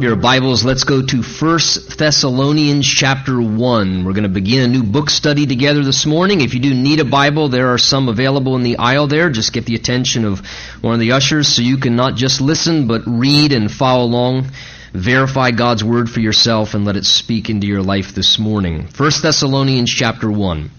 Your 0.00 0.14
Bibles, 0.14 0.64
let's 0.64 0.84
go 0.84 1.02
to 1.04 1.22
1 1.24 1.58
Thessalonians 1.98 2.86
chapter 2.86 3.42
1. 3.42 4.04
We're 4.04 4.12
going 4.12 4.22
to 4.22 4.28
begin 4.28 4.62
a 4.62 4.72
new 4.72 4.84
book 4.84 5.10
study 5.10 5.44
together 5.44 5.82
this 5.82 6.06
morning. 6.06 6.40
If 6.40 6.54
you 6.54 6.60
do 6.60 6.72
need 6.72 7.00
a 7.00 7.04
Bible, 7.04 7.48
there 7.48 7.74
are 7.74 7.78
some 7.78 8.08
available 8.08 8.54
in 8.54 8.62
the 8.62 8.76
aisle 8.76 9.08
there. 9.08 9.28
Just 9.28 9.52
get 9.52 9.66
the 9.66 9.74
attention 9.74 10.24
of 10.24 10.46
one 10.82 10.94
of 10.94 11.00
the 11.00 11.10
ushers 11.10 11.48
so 11.48 11.62
you 11.62 11.78
can 11.78 11.96
not 11.96 12.14
just 12.14 12.40
listen, 12.40 12.86
but 12.86 13.02
read 13.08 13.50
and 13.50 13.68
follow 13.68 14.04
along. 14.04 14.52
Verify 14.92 15.50
God's 15.50 15.82
Word 15.82 16.08
for 16.08 16.20
yourself 16.20 16.74
and 16.74 16.84
let 16.84 16.94
it 16.94 17.04
speak 17.04 17.50
into 17.50 17.66
your 17.66 17.82
life 17.82 18.14
this 18.14 18.38
morning. 18.38 18.86
1 18.96 19.10
Thessalonians 19.20 19.90
chapter 19.92 20.30
1. 20.30 20.70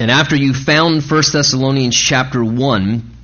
And 0.00 0.10
after 0.10 0.36
you 0.36 0.52
found 0.52 1.02
1 1.02 1.22
Thessalonians 1.32 1.96
chapter 1.96 2.44
1, 2.44 3.14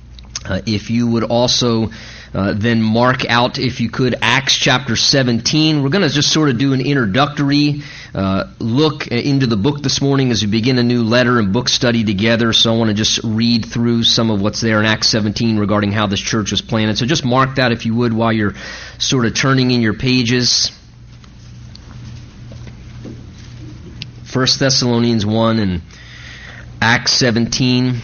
uh, 0.45 0.61
if 0.65 0.89
you 0.89 1.07
would 1.07 1.23
also 1.23 1.89
uh, 2.35 2.53
then 2.53 2.81
mark 2.81 3.25
out, 3.29 3.57
if 3.59 3.79
you 3.79 3.89
could, 3.89 4.15
Acts 4.21 4.55
chapter 4.55 4.97
17. 4.97 5.81
We're 5.81 5.89
going 5.89 6.07
to 6.07 6.13
just 6.13 6.33
sort 6.33 6.49
of 6.49 6.57
do 6.57 6.73
an 6.73 6.81
introductory 6.81 7.81
uh, 8.13 8.51
look 8.59 9.07
into 9.07 9.47
the 9.47 9.55
book 9.55 9.81
this 9.81 10.01
morning 10.01 10.31
as 10.31 10.43
we 10.43 10.51
begin 10.51 10.77
a 10.77 10.83
new 10.83 11.03
letter 11.03 11.39
and 11.39 11.53
book 11.53 11.69
study 11.69 12.03
together. 12.03 12.51
So 12.51 12.73
I 12.73 12.77
want 12.77 12.89
to 12.89 12.93
just 12.93 13.21
read 13.23 13.65
through 13.65 14.03
some 14.03 14.31
of 14.31 14.41
what's 14.41 14.59
there 14.59 14.79
in 14.81 14.85
Acts 14.85 15.07
17 15.09 15.57
regarding 15.57 15.93
how 15.93 16.07
this 16.07 16.19
church 16.19 16.51
was 16.51 16.61
planted. 16.61 16.97
So 16.97 17.05
just 17.05 17.23
mark 17.23 17.55
that, 17.55 17.71
if 17.71 17.85
you 17.85 17.95
would, 17.95 18.11
while 18.11 18.33
you're 18.33 18.53
sort 18.97 19.25
of 19.25 19.33
turning 19.33 19.71
in 19.71 19.81
your 19.81 19.93
pages. 19.93 20.71
1 24.33 24.47
Thessalonians 24.59 25.25
1 25.25 25.59
and 25.59 25.81
Acts 26.81 27.13
17. 27.13 28.01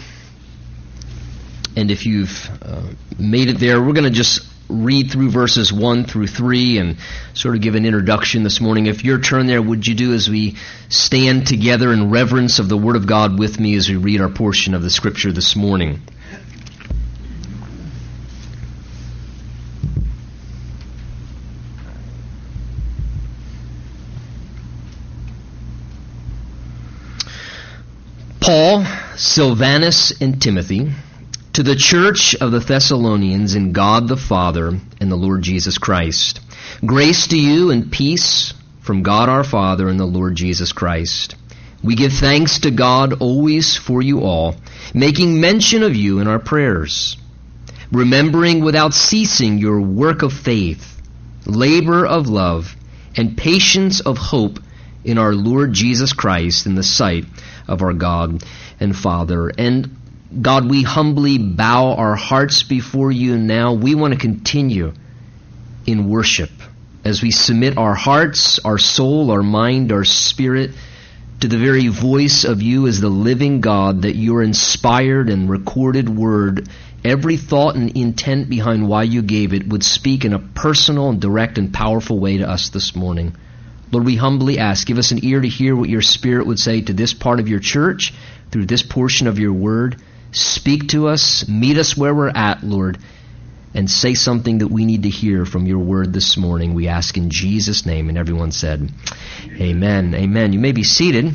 And 1.75 1.89
if 1.89 2.05
you've 2.05 2.49
uh, 2.61 2.84
made 3.17 3.49
it 3.49 3.59
there, 3.59 3.81
we're 3.81 3.93
going 3.93 4.03
to 4.03 4.09
just 4.09 4.45
read 4.71 5.11
through 5.11 5.30
verses 5.30 5.71
1 5.71 6.05
through 6.05 6.27
3 6.27 6.77
and 6.77 6.97
sort 7.33 7.55
of 7.55 7.61
give 7.61 7.75
an 7.75 7.86
introduction 7.86 8.44
this 8.44 8.61
morning. 8.61 8.86
If 8.86 9.03
your 9.03 9.19
turn 9.19 9.47
there, 9.47 9.61
would 9.61 9.86
you 9.86 9.95
do 9.95 10.14
as 10.14 10.30
we 10.30 10.58
stand 10.89 11.47
together 11.47 11.92
in 11.92 12.09
reverence 12.09 12.59
of 12.59 12.69
the 12.69 12.77
Word 12.77 12.95
of 12.95 13.08
God 13.08 13.38
with 13.38 13.59
me 13.59 13.75
as 13.75 13.89
we 13.89 13.95
read 13.95 14.22
our 14.22 14.30
portion 14.30 14.73
of 14.73 14.81
the 14.81 14.89
Scripture 14.89 15.31
this 15.31 15.55
morning? 15.55 16.02
Paul, 28.39 28.86
Silvanus, 29.16 30.19
and 30.19 30.42
Timothy 30.42 30.92
to 31.53 31.63
the 31.63 31.75
church 31.75 32.33
of 32.35 32.52
the 32.52 32.59
Thessalonians 32.59 33.55
in 33.55 33.73
God 33.73 34.07
the 34.07 34.16
Father 34.16 34.69
and 35.02 35.11
the 35.11 35.17
Lord 35.17 35.41
Jesus 35.41 35.77
Christ. 35.77 36.39
Grace 36.85 37.27
to 37.27 37.38
you 37.38 37.71
and 37.71 37.91
peace 37.91 38.53
from 38.80 39.03
God 39.03 39.27
our 39.27 39.43
Father 39.43 39.89
and 39.89 39.99
the 39.99 40.05
Lord 40.05 40.35
Jesus 40.35 40.71
Christ. 40.71 41.35
We 41.83 41.95
give 41.95 42.13
thanks 42.13 42.59
to 42.59 42.71
God 42.71 43.21
always 43.21 43.75
for 43.75 44.02
you 44.02 44.21
all, 44.21 44.55
making 44.93 45.41
mention 45.41 45.83
of 45.83 45.93
you 45.93 46.19
in 46.19 46.27
our 46.27 46.39
prayers, 46.39 47.17
remembering 47.91 48.63
without 48.63 48.93
ceasing 48.93 49.58
your 49.58 49.81
work 49.81 50.21
of 50.21 50.31
faith, 50.31 51.02
labor 51.45 52.05
of 52.05 52.30
love, 52.30 52.75
and 53.17 53.38
patience 53.38 53.99
of 53.99 54.17
hope 54.17 54.59
in 55.03 55.17
our 55.17 55.33
Lord 55.33 55.73
Jesus 55.73 56.13
Christ 56.13 56.65
in 56.65 56.75
the 56.75 56.83
sight 56.83 57.25
of 57.67 57.81
our 57.81 57.93
God 57.93 58.41
and 58.80 58.95
Father. 58.95 59.49
And 59.49 59.97
God, 60.39 60.69
we 60.69 60.83
humbly 60.83 61.37
bow 61.37 61.93
our 61.95 62.15
hearts 62.15 62.63
before 62.63 63.11
you 63.11 63.37
now. 63.37 63.73
We 63.73 63.95
want 63.95 64.13
to 64.13 64.19
continue 64.19 64.93
in 65.85 66.07
worship 66.09 66.51
as 67.03 67.21
we 67.21 67.31
submit 67.31 67.77
our 67.77 67.93
hearts, 67.93 68.59
our 68.59 68.77
soul, 68.77 69.31
our 69.31 69.43
mind, 69.43 69.91
our 69.91 70.05
spirit 70.05 70.71
to 71.41 71.47
the 71.47 71.58
very 71.58 71.87
voice 71.87 72.45
of 72.45 72.61
you 72.61 72.87
as 72.87 73.02
the 73.02 73.09
living 73.09 73.59
God, 73.59 74.03
that 74.03 74.15
your 74.15 74.41
inspired 74.41 75.30
and 75.30 75.49
recorded 75.49 76.08
word, 76.08 76.70
every 77.03 77.36
thought 77.36 77.75
and 77.75 77.97
intent 77.97 78.47
behind 78.47 78.87
why 78.87 79.03
you 79.03 79.23
gave 79.23 79.53
it, 79.53 79.67
would 79.67 79.83
speak 79.83 80.23
in 80.23 80.33
a 80.33 80.39
personal 80.39 81.09
and 81.09 81.20
direct 81.20 81.58
and 81.58 81.73
powerful 81.73 82.20
way 82.20 82.37
to 82.37 82.49
us 82.49 82.70
this 82.70 82.95
morning. 82.95 83.36
Lord, 83.91 84.05
we 84.05 84.15
humbly 84.15 84.59
ask, 84.59 84.87
give 84.87 84.99
us 84.99 85.11
an 85.11 85.25
ear 85.25 85.41
to 85.41 85.47
hear 85.49 85.75
what 85.75 85.89
your 85.89 86.03
Spirit 86.03 86.47
would 86.47 86.59
say 86.59 86.81
to 86.81 86.93
this 86.93 87.14
part 87.14 87.41
of 87.41 87.49
your 87.49 87.59
church 87.59 88.14
through 88.52 88.67
this 88.67 88.83
portion 88.83 89.27
of 89.27 89.39
your 89.39 89.52
word. 89.52 90.02
Speak 90.31 90.89
to 90.89 91.08
us, 91.08 91.47
meet 91.47 91.77
us 91.77 91.97
where 91.97 92.15
we're 92.15 92.30
at, 92.30 92.64
Lord, 92.64 92.97
and 93.73 93.89
say 93.89 94.14
something 94.14 94.59
that 94.59 94.67
we 94.67 94.86
need 94.86 95.03
to 95.03 95.09
hear 95.09 95.45
from 95.45 95.65
your 95.65 95.80
word 95.80 96.14
this 96.14 96.37
morning. 96.37 96.73
We 96.73 96.87
ask 96.87 97.17
in 97.17 97.30
Jesus' 97.30 97.86
name. 97.86 98.09
And 98.09 98.17
everyone 98.17 98.52
said, 98.52 98.89
Amen. 99.59 100.15
Amen. 100.15 100.53
You 100.53 100.59
may 100.59 100.71
be 100.71 100.83
seated. 100.83 101.33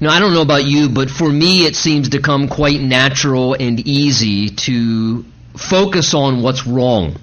Now, 0.00 0.10
I 0.10 0.18
don't 0.18 0.34
know 0.34 0.42
about 0.42 0.64
you, 0.64 0.88
but 0.88 1.10
for 1.10 1.28
me, 1.28 1.64
it 1.64 1.76
seems 1.76 2.08
to 2.10 2.20
come 2.20 2.48
quite 2.48 2.80
natural 2.80 3.54
and 3.54 3.78
easy 3.78 4.48
to 4.48 5.24
focus 5.56 6.14
on 6.14 6.42
what's 6.42 6.66
wrong 6.66 7.16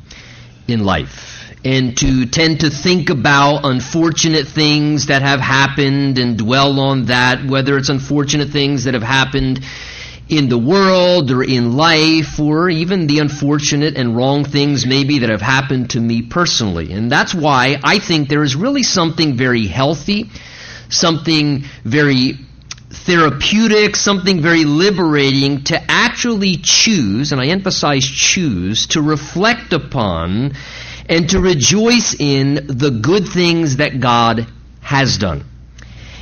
in 0.68 0.86
life 0.86 1.39
and 1.64 1.98
to 1.98 2.26
tend 2.26 2.62
to 2.62 2.70
think 2.70 3.10
about 3.10 3.66
unfortunate 3.66 4.48
things 4.48 5.08
that 5.08 5.22
have 5.22 5.42
happened 5.42 6.18
and 6.18 6.38
dwell 6.38 6.80
on 6.80 7.06
that, 7.06 7.46
whether 7.46 7.78
it's 7.78 7.90
unfortunate 7.90 8.50
things 8.50 8.86
that 8.86 8.94
have 8.94 9.04
happened 9.04 9.60
in 10.30 10.48
the 10.48 10.58
world 10.58 11.32
or 11.32 11.44
in 11.44 11.76
life 11.76 12.40
or 12.40 12.70
even 12.70 13.08
the 13.08 13.20
unfortunate 13.20 13.98
and 13.98 14.16
wrong 14.16 14.46
things 14.46 14.86
maybe 14.86 15.20
that 15.20 15.30
have 15.30 15.42
happened 15.42 15.90
to 15.90 16.00
me 16.00 16.22
personally. 16.22 16.94
And 16.94 17.12
that's 17.12 17.34
why 17.34 17.78
I 17.84 18.00
think 18.00 18.30
there 18.30 18.44
is 18.44 18.56
really 18.56 18.84
something 18.84 19.36
very 19.36 19.66
healthy, 19.68 20.30
something 20.88 21.64
very 21.84 22.34
therapeutic, 22.92 23.96
something 23.96 24.42
very 24.42 24.66
liberating 24.66 25.64
to 25.66 25.82
actually 25.92 26.58
choose, 26.58 27.32
and 27.32 27.42
I 27.42 27.48
emphasize 27.48 28.06
choose, 28.06 28.88
to 28.88 29.02
reflect 29.02 29.74
upon 29.74 30.54
and 31.10 31.30
to 31.32 31.42
rejoice 31.42 32.16
in 32.18 32.54
the 32.68 32.92
good 32.92 33.28
things 33.28 33.78
that 33.78 34.00
God 34.00 34.48
has 34.82 35.18
done. 35.18 35.44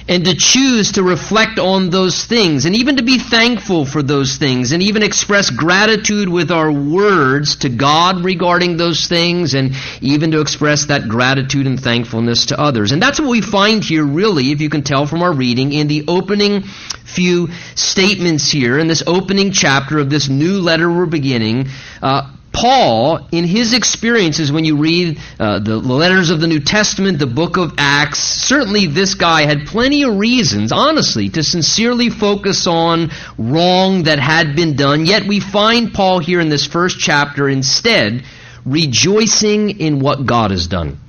And 0.09 0.23
to 0.23 0.35
choose 0.35 0.93
to 0.93 1.03
reflect 1.03 1.59
on 1.59 1.89
those 1.89 2.23
things, 2.23 2.63
and 2.63 2.73
even 2.77 2.95
to 2.95 3.03
be 3.03 3.19
thankful 3.19 3.85
for 3.85 4.01
those 4.01 4.37
things, 4.37 4.71
and 4.71 4.81
even 4.81 5.03
express 5.03 5.49
gratitude 5.49 6.29
with 6.29 6.49
our 6.49 6.71
words 6.71 7.57
to 7.57 7.69
God 7.69 8.23
regarding 8.23 8.77
those 8.77 9.07
things, 9.07 9.53
and 9.53 9.73
even 9.99 10.31
to 10.31 10.39
express 10.39 10.85
that 10.85 11.09
gratitude 11.09 11.67
and 11.67 11.77
thankfulness 11.77 12.45
to 12.45 12.57
others. 12.57 12.93
And 12.93 13.01
that's 13.01 13.19
what 13.19 13.29
we 13.29 13.41
find 13.41 13.83
here, 13.83 14.05
really, 14.05 14.51
if 14.53 14.61
you 14.61 14.69
can 14.69 14.83
tell 14.83 15.05
from 15.05 15.21
our 15.21 15.33
reading, 15.33 15.73
in 15.73 15.89
the 15.89 16.05
opening 16.07 16.63
few 17.03 17.49
statements 17.75 18.49
here, 18.49 18.79
in 18.79 18.87
this 18.87 19.03
opening 19.05 19.51
chapter 19.51 19.99
of 19.99 20.09
this 20.09 20.29
new 20.29 20.61
letter 20.61 20.89
we're 20.89 21.05
beginning. 21.05 21.67
Uh, 22.01 22.31
Paul, 22.57 23.27
in 23.31 23.43
his 23.43 23.73
experiences, 23.73 24.51
when 24.51 24.65
you 24.65 24.77
read 24.77 25.19
uh, 25.39 25.59
the 25.59 25.77
letters 25.77 26.31
of 26.31 26.41
the 26.41 26.47
New 26.47 26.59
Testament, 26.59 27.19
the 27.19 27.27
book 27.27 27.57
of 27.57 27.75
Acts, 27.77 28.17
certainly 28.17 28.87
this 28.87 29.13
guy 29.13 29.43
had 29.43 29.67
plenty 29.67 30.01
of 30.01 30.17
reasons, 30.17 30.71
honestly, 30.71 31.29
to 31.29 31.43
sincerely 31.43 32.09
focus 32.09 32.65
on 32.65 33.11
wrong 33.37 34.03
that 34.03 34.17
had 34.17 34.55
been 34.55 34.75
done. 34.75 35.05
Yet 35.05 35.27
we 35.27 35.39
find 35.39 35.93
Paul 35.93 36.17
here 36.17 36.39
in 36.39 36.49
this 36.49 36.65
first 36.65 36.97
chapter 36.97 37.47
instead 37.47 38.23
rejoicing 38.65 39.79
in 39.79 39.99
what 39.99 40.25
God 40.25 40.49
has 40.49 40.65
done. 40.65 40.99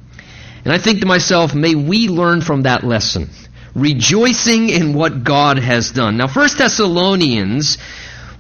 And 0.67 0.73
I 0.75 0.77
think 0.77 1.01
to 1.01 1.07
myself, 1.07 1.55
may 1.55 1.75
we 1.75 2.09
learn 2.09 2.43
from 2.43 2.65
that 2.65 2.85
lesson. 2.85 3.31
Rejoicing 3.75 4.69
in 4.69 4.93
what 4.93 5.25
God 5.25 5.59
has 5.59 5.93
done. 5.93 6.19
Now, 6.19 6.27
First 6.27 6.59
Thessalonians 6.59 7.79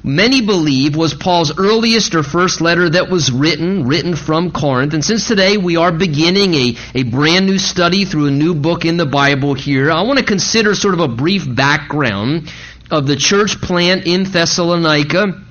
many 0.03 0.41
believe 0.41 0.97
was 0.97 1.15
Paul's 1.15 1.57
earliest 1.59 2.15
or 2.15 2.23
first 2.23 2.61
letter 2.61 2.89
that 2.91 3.11
was 3.11 3.31
written, 3.31 3.87
written 3.87 4.17
from 4.17 4.51
Corinth. 4.51 4.95
And 4.95 5.05
since 5.05 5.27
today 5.27 5.57
we 5.57 5.77
are 5.77 5.93
beginning 5.93 6.55
a, 6.55 6.77
a 6.95 7.03
brand 7.05 7.47
new 7.47 7.59
study 7.59 8.05
through 8.05 8.27
a 8.27 8.31
new 8.31 8.55
book 8.55 8.85
in 8.85 8.97
the 8.97 9.07
Bible 9.07 9.55
here, 9.55 9.91
I 9.91 10.03
want 10.03 10.19
to 10.19 10.25
consider 10.25 10.75
sort 10.75 10.95
of 10.95 11.01
a 11.01 11.09
brief 11.09 11.45
background 11.55 12.53
of 12.91 13.07
the 13.07 13.17
church 13.17 13.61
plant 13.61 14.07
in 14.07 14.25
Thessalonica 14.25 15.45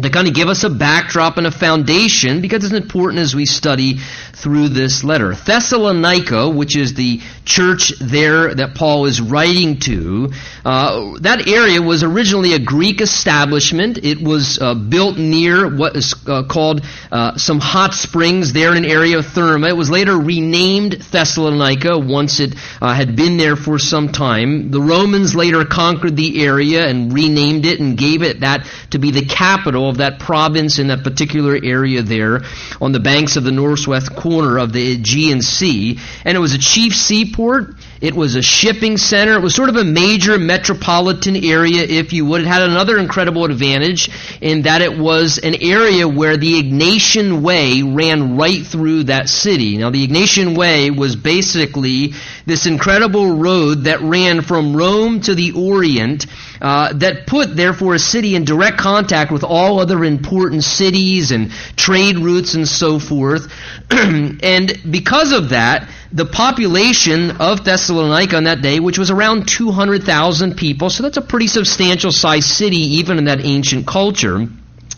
to 0.00 0.08
kind 0.08 0.26
of 0.26 0.34
give 0.34 0.48
us 0.48 0.64
a 0.64 0.70
backdrop 0.70 1.36
and 1.36 1.46
a 1.46 1.50
foundation 1.50 2.40
because 2.40 2.64
it's 2.64 2.72
important 2.72 3.20
as 3.20 3.34
we 3.34 3.44
study 3.44 3.98
through 4.32 4.68
this 4.68 5.04
letter. 5.04 5.34
Thessalonica, 5.34 6.48
which 6.48 6.76
is 6.76 6.94
the 6.94 7.20
church 7.44 7.92
there 8.00 8.54
that 8.54 8.74
Paul 8.74 9.04
is 9.04 9.20
writing 9.20 9.80
to, 9.80 10.32
uh, 10.64 11.18
that 11.20 11.46
area 11.46 11.82
was 11.82 12.02
originally 12.02 12.54
a 12.54 12.58
Greek 12.58 13.02
establishment. 13.02 13.98
It 14.02 14.22
was 14.22 14.58
uh, 14.58 14.74
built 14.74 15.18
near 15.18 15.68
what 15.76 15.94
is 15.94 16.14
uh, 16.26 16.44
called 16.44 16.86
uh, 17.10 17.36
some 17.36 17.60
hot 17.60 17.92
springs 17.92 18.54
there 18.54 18.74
in 18.74 18.84
an 18.84 18.90
area 18.90 19.18
of 19.18 19.26
Therma. 19.26 19.68
It 19.68 19.76
was 19.76 19.90
later 19.90 20.16
renamed 20.16 20.92
Thessalonica 20.92 21.98
once 21.98 22.40
it 22.40 22.54
uh, 22.80 22.94
had 22.94 23.14
been 23.14 23.36
there 23.36 23.56
for 23.56 23.78
some 23.78 24.08
time. 24.08 24.70
The 24.70 24.80
Romans 24.80 25.34
later 25.34 25.66
conquered 25.66 26.16
the 26.16 26.42
area 26.44 26.88
and 26.88 27.12
renamed 27.12 27.66
it 27.66 27.78
and 27.78 27.98
gave 27.98 28.22
it 28.22 28.40
that 28.40 28.66
to 28.90 28.98
be 28.98 29.10
the 29.10 29.26
capital 29.26 29.81
of 29.88 29.98
that 29.98 30.18
province 30.18 30.78
in 30.78 30.88
that 30.88 31.02
particular 31.02 31.58
area 31.62 32.02
there 32.02 32.42
on 32.80 32.92
the 32.92 33.00
banks 33.00 33.36
of 33.36 33.44
the 33.44 33.52
northwest 33.52 34.14
corner 34.14 34.58
of 34.58 34.72
the 34.72 34.92
Aegean 34.92 35.42
Sea. 35.42 35.98
And 36.24 36.36
it 36.36 36.40
was 36.40 36.54
a 36.54 36.58
chief 36.58 36.94
seaport. 36.94 37.74
It 38.02 38.16
was 38.16 38.34
a 38.34 38.42
shipping 38.42 38.96
center. 38.96 39.34
It 39.34 39.42
was 39.42 39.54
sort 39.54 39.68
of 39.68 39.76
a 39.76 39.84
major 39.84 40.36
metropolitan 40.36 41.36
area, 41.36 41.84
if 41.84 42.12
you 42.12 42.26
would. 42.26 42.40
It 42.40 42.48
had 42.48 42.62
another 42.62 42.98
incredible 42.98 43.44
advantage 43.44 44.10
in 44.40 44.62
that 44.62 44.82
it 44.82 44.98
was 44.98 45.38
an 45.38 45.54
area 45.62 46.08
where 46.08 46.36
the 46.36 46.60
Egnatian 46.60 47.42
Way 47.42 47.82
ran 47.82 48.36
right 48.36 48.66
through 48.66 49.04
that 49.04 49.28
city. 49.28 49.76
Now, 49.76 49.90
the 49.90 50.04
Egnatian 50.04 50.58
Way 50.58 50.90
was 50.90 51.14
basically 51.14 52.14
this 52.44 52.66
incredible 52.66 53.36
road 53.36 53.84
that 53.84 54.00
ran 54.00 54.42
from 54.42 54.76
Rome 54.76 55.20
to 55.20 55.36
the 55.36 55.52
Orient 55.52 56.26
uh, 56.60 56.92
that 56.94 57.28
put, 57.28 57.54
therefore, 57.54 57.94
a 57.94 58.00
city 58.00 58.34
in 58.34 58.44
direct 58.44 58.78
contact 58.78 59.30
with 59.30 59.44
all 59.44 59.78
other 59.78 60.04
important 60.04 60.64
cities 60.64 61.30
and 61.30 61.52
trade 61.76 62.18
routes 62.18 62.54
and 62.54 62.66
so 62.66 62.98
forth. 62.98 63.52
and 63.90 64.76
because 64.90 65.30
of 65.30 65.50
that, 65.50 65.88
the 66.12 66.26
population 66.26 67.40
of 67.40 67.64
Thessalonica 67.64 68.36
on 68.36 68.44
that 68.44 68.60
day, 68.60 68.80
which 68.80 68.98
was 68.98 69.10
around 69.10 69.48
200,000 69.48 70.56
people, 70.56 70.90
so 70.90 71.02
that's 71.02 71.16
a 71.16 71.22
pretty 71.22 71.46
substantial 71.46 72.12
sized 72.12 72.48
city 72.48 72.98
even 72.98 73.18
in 73.18 73.24
that 73.24 73.44
ancient 73.44 73.86
culture. 73.86 74.46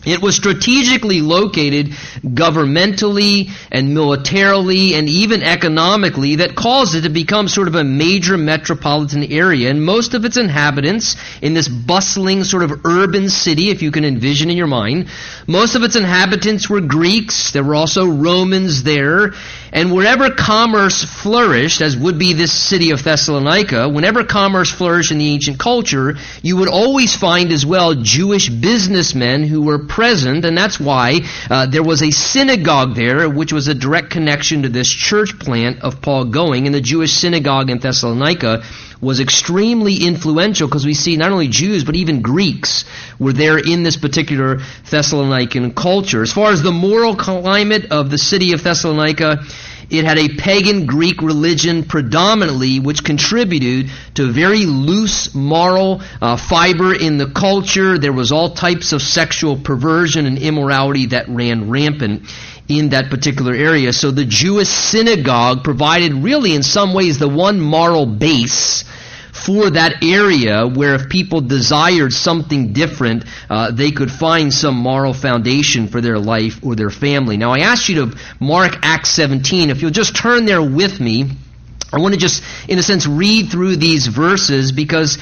It 0.05 0.21
was 0.21 0.35
strategically 0.35 1.21
located 1.21 1.87
governmentally 2.23 3.51
and 3.71 3.93
militarily 3.93 4.93
and 4.93 5.09
even 5.09 5.43
economically 5.43 6.37
that 6.37 6.55
caused 6.55 6.95
it 6.95 7.01
to 7.01 7.09
become 7.09 7.47
sort 7.47 7.67
of 7.67 7.75
a 7.75 7.83
major 7.83 8.37
metropolitan 8.37 9.23
area. 9.23 9.69
And 9.69 9.83
most 9.83 10.13
of 10.13 10.25
its 10.25 10.37
inhabitants 10.37 11.15
in 11.41 11.53
this 11.53 11.67
bustling 11.67 12.43
sort 12.43 12.63
of 12.63 12.85
urban 12.85 13.29
city, 13.29 13.69
if 13.69 13.81
you 13.81 13.91
can 13.91 14.05
envision 14.05 14.49
in 14.49 14.57
your 14.57 14.67
mind, 14.67 15.07
most 15.47 15.75
of 15.75 15.83
its 15.83 15.95
inhabitants 15.95 16.69
were 16.69 16.81
Greeks. 16.81 17.51
There 17.51 17.63
were 17.63 17.75
also 17.75 18.07
Romans 18.07 18.83
there. 18.83 19.33
And 19.71 19.91
wherever 19.91 20.29
commerce 20.29 21.03
flourished, 21.03 21.81
as 21.81 21.97
would 21.97 22.17
be 22.17 22.31
this 22.31 22.53
city 22.53 22.91
of 22.91 23.03
Thessalonica, 23.03 23.89
whenever 23.89 24.23
commerce 24.23 24.71
flourished 24.71 25.11
in 25.11 25.17
the 25.17 25.33
ancient 25.33 25.59
culture, 25.59 26.15
you 26.41 26.57
would 26.57 26.69
always 26.69 27.13
find 27.15 27.51
as 27.51 27.65
well 27.65 27.93
Jewish 27.95 28.47
businessmen 28.47 29.43
who 29.43 29.63
were 29.63 29.85
present, 29.95 30.43
and 30.43 30.57
that's 30.57 30.77
why 30.77 31.21
uh, 31.49 31.65
there 31.67 31.81
was 31.81 32.01
a 32.01 32.11
synagogue 32.11 32.95
there, 32.95 33.29
which 33.29 33.53
was 33.53 33.69
a 33.69 33.73
direct 33.73 34.09
connection 34.09 34.63
to 34.63 34.69
this 34.69 34.89
church 34.89 35.39
plant 35.39 35.83
of 35.83 36.01
Paul 36.01 36.25
going. 36.25 36.65
And 36.65 36.75
the 36.75 36.81
Jewish 36.81 37.13
synagogue 37.13 37.69
in 37.69 37.79
Thessalonica 37.79 38.63
was 38.99 39.21
extremely 39.21 40.03
influential 40.03 40.67
because 40.67 40.85
we 40.85 40.93
see 40.93 41.15
not 41.15 41.31
only 41.31 41.47
Jews 41.47 41.85
but 41.85 41.95
even 41.95 42.21
Greeks 42.21 42.83
were 43.19 43.31
there 43.31 43.57
in 43.57 43.83
this 43.83 43.95
particular 43.95 44.57
Thessalonican 44.89 45.73
culture. 45.73 46.23
As 46.23 46.33
far 46.33 46.51
as 46.51 46.61
the 46.61 46.73
moral 46.73 47.15
climate 47.15 47.91
of 47.91 48.11
the 48.11 48.17
city 48.17 48.51
of 48.51 48.63
Thessalonica, 48.63 49.45
it 49.89 50.05
had 50.05 50.17
a 50.17 50.29
pagan 50.35 50.85
Greek 50.85 51.21
religion 51.21 51.83
predominantly, 51.83 52.79
which 52.79 53.03
contributed 53.03 53.91
to 54.15 54.31
very 54.31 54.65
loose 54.65 55.33
moral 55.35 56.01
uh, 56.21 56.37
fiber 56.37 56.93
in 56.93 57.17
the 57.17 57.27
culture. 57.27 57.97
There 57.97 58.13
was 58.13 58.31
all 58.31 58.51
types 58.51 58.93
of 58.93 59.01
sexual 59.01 59.57
perversion 59.57 60.25
and 60.25 60.37
immorality 60.37 61.07
that 61.07 61.27
ran 61.29 61.69
rampant 61.69 62.23
in 62.67 62.89
that 62.89 63.09
particular 63.09 63.53
area. 63.53 63.93
So 63.93 64.11
the 64.11 64.25
Jewish 64.25 64.69
synagogue 64.69 65.63
provided 65.63 66.13
really 66.13 66.55
in 66.55 66.63
some 66.63 66.93
ways 66.93 67.19
the 67.19 67.29
one 67.29 67.61
moral 67.61 68.05
base 68.05 68.83
for 69.45 69.69
that 69.69 70.03
area 70.03 70.67
where 70.67 70.95
if 70.95 71.09
people 71.09 71.41
desired 71.41 72.11
something 72.11 72.73
different, 72.73 73.25
uh, 73.49 73.71
they 73.71 73.91
could 73.91 74.11
find 74.11 74.53
some 74.53 74.75
moral 74.75 75.13
foundation 75.13 75.87
for 75.87 76.01
their 76.01 76.17
life 76.17 76.59
or 76.63 76.75
their 76.75 76.89
family. 76.89 77.37
Now 77.37 77.51
I 77.51 77.59
ask 77.59 77.87
you 77.87 78.05
to 78.05 78.17
mark 78.39 78.77
Acts 78.81 79.11
17. 79.11 79.69
If 79.69 79.81
you'll 79.81 79.91
just 79.91 80.15
turn 80.15 80.45
there 80.45 80.61
with 80.61 80.99
me, 80.99 81.29
I 81.93 81.99
want 81.99 82.13
to 82.13 82.19
just, 82.19 82.43
in 82.67 82.79
a 82.79 82.83
sense, 82.83 83.05
read 83.05 83.49
through 83.49 83.77
these 83.77 84.07
verses 84.07 84.71
because 84.71 85.17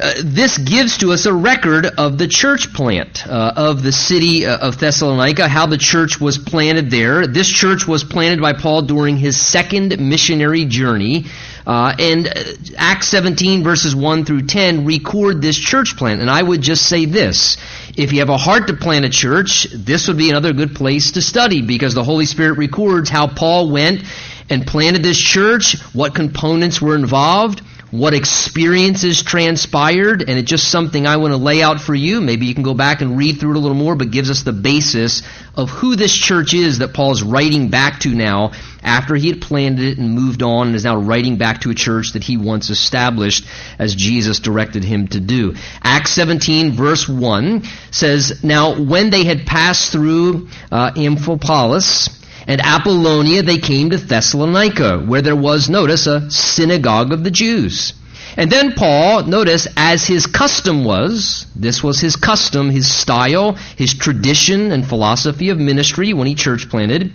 uh, 0.00 0.14
this 0.24 0.56
gives 0.56 0.98
to 0.98 1.12
us 1.12 1.26
a 1.26 1.32
record 1.32 1.84
of 1.84 2.16
the 2.16 2.26
church 2.26 2.72
plant 2.72 3.26
uh, 3.26 3.52
of 3.56 3.82
the 3.82 3.92
city 3.92 4.46
uh, 4.46 4.56
of 4.56 4.78
Thessalonica, 4.78 5.48
how 5.48 5.66
the 5.66 5.76
church 5.76 6.18
was 6.18 6.38
planted 6.38 6.90
there. 6.90 7.26
This 7.26 7.48
church 7.48 7.86
was 7.86 8.02
planted 8.02 8.40
by 8.40 8.54
Paul 8.54 8.82
during 8.82 9.18
his 9.18 9.38
second 9.38 10.00
missionary 10.00 10.64
journey. 10.64 11.26
Uh, 11.66 11.94
and 11.98 12.26
uh, 12.26 12.32
Acts 12.76 13.08
17 13.08 13.62
verses 13.62 13.94
1 13.94 14.24
through 14.24 14.42
10 14.42 14.84
record 14.84 15.40
this 15.40 15.58
church 15.58 15.96
plant. 15.96 16.20
And 16.20 16.30
I 16.30 16.42
would 16.42 16.60
just 16.60 16.88
say 16.88 17.04
this. 17.04 17.56
If 17.96 18.12
you 18.12 18.20
have 18.20 18.30
a 18.30 18.36
heart 18.36 18.68
to 18.68 18.74
plant 18.74 19.04
a 19.04 19.10
church, 19.10 19.64
this 19.72 20.08
would 20.08 20.16
be 20.16 20.30
another 20.30 20.52
good 20.52 20.74
place 20.74 21.12
to 21.12 21.22
study 21.22 21.62
because 21.62 21.94
the 21.94 22.04
Holy 22.04 22.26
Spirit 22.26 22.58
records 22.58 23.08
how 23.08 23.28
Paul 23.28 23.70
went 23.70 24.02
and 24.50 24.66
planted 24.66 25.02
this 25.02 25.18
church, 25.18 25.80
what 25.92 26.14
components 26.14 26.80
were 26.80 26.96
involved, 26.96 27.62
what 27.92 28.14
experiences 28.14 29.22
transpired, 29.22 30.22
and 30.22 30.38
it's 30.38 30.48
just 30.48 30.70
something 30.70 31.06
I 31.06 31.18
want 31.18 31.32
to 31.32 31.36
lay 31.36 31.62
out 31.62 31.78
for 31.78 31.94
you. 31.94 32.22
Maybe 32.22 32.46
you 32.46 32.54
can 32.54 32.62
go 32.62 32.72
back 32.72 33.02
and 33.02 33.18
read 33.18 33.38
through 33.38 33.50
it 33.50 33.56
a 33.56 33.60
little 33.60 33.76
more, 33.76 33.94
but 33.94 34.10
gives 34.10 34.30
us 34.30 34.44
the 34.44 34.52
basis 34.54 35.22
of 35.54 35.68
who 35.68 35.94
this 35.94 36.16
church 36.16 36.54
is 36.54 36.78
that 36.78 36.94
Paul 36.94 37.12
is 37.12 37.22
writing 37.22 37.68
back 37.68 38.00
to 38.00 38.08
now 38.08 38.52
after 38.82 39.14
he 39.14 39.28
had 39.28 39.42
planted 39.42 39.84
it 39.84 39.98
and 39.98 40.14
moved 40.14 40.42
on 40.42 40.68
and 40.68 40.76
is 40.76 40.84
now 40.84 40.96
writing 40.96 41.36
back 41.36 41.60
to 41.60 41.70
a 41.70 41.74
church 41.74 42.14
that 42.14 42.24
he 42.24 42.38
once 42.38 42.70
established 42.70 43.44
as 43.78 43.94
Jesus 43.94 44.40
directed 44.40 44.84
him 44.84 45.08
to 45.08 45.20
do. 45.20 45.54
Acts 45.82 46.12
17 46.12 46.72
verse 46.72 47.06
1 47.06 47.62
says, 47.90 48.42
Now 48.42 48.82
when 48.82 49.10
they 49.10 49.24
had 49.24 49.44
passed 49.44 49.92
through 49.92 50.48
uh, 50.70 50.92
Amphipolis, 50.92 52.21
and 52.46 52.60
Apollonia 52.60 53.42
they 53.42 53.58
came 53.58 53.90
to 53.90 53.96
Thessalonica, 53.96 54.98
where 54.98 55.22
there 55.22 55.36
was, 55.36 55.68
notice, 55.68 56.06
a 56.06 56.30
synagogue 56.30 57.12
of 57.12 57.24
the 57.24 57.30
Jews. 57.30 57.94
And 58.36 58.50
then 58.50 58.72
Paul, 58.72 59.24
notice, 59.24 59.68
as 59.76 60.06
his 60.06 60.26
custom 60.26 60.84
was, 60.84 61.46
this 61.54 61.82
was 61.82 62.00
his 62.00 62.16
custom, 62.16 62.70
his 62.70 62.90
style, 62.90 63.52
his 63.76 63.94
tradition 63.94 64.72
and 64.72 64.86
philosophy 64.86 65.50
of 65.50 65.58
ministry 65.58 66.14
when 66.14 66.26
he 66.26 66.34
church 66.34 66.70
planted, 66.70 67.12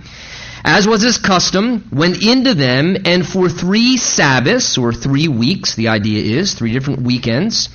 as 0.64 0.88
was 0.88 1.02
his 1.02 1.18
custom, 1.18 1.88
went 1.92 2.22
into 2.22 2.54
them 2.54 2.98
and 3.06 3.26
for 3.26 3.50
three 3.50 3.98
Sabbaths, 3.98 4.78
or 4.78 4.94
three 4.94 5.28
weeks, 5.28 5.76
the 5.76 5.88
idea 5.88 6.40
is, 6.40 6.54
three 6.54 6.74
different 6.74 7.02
weekends, 7.02 7.70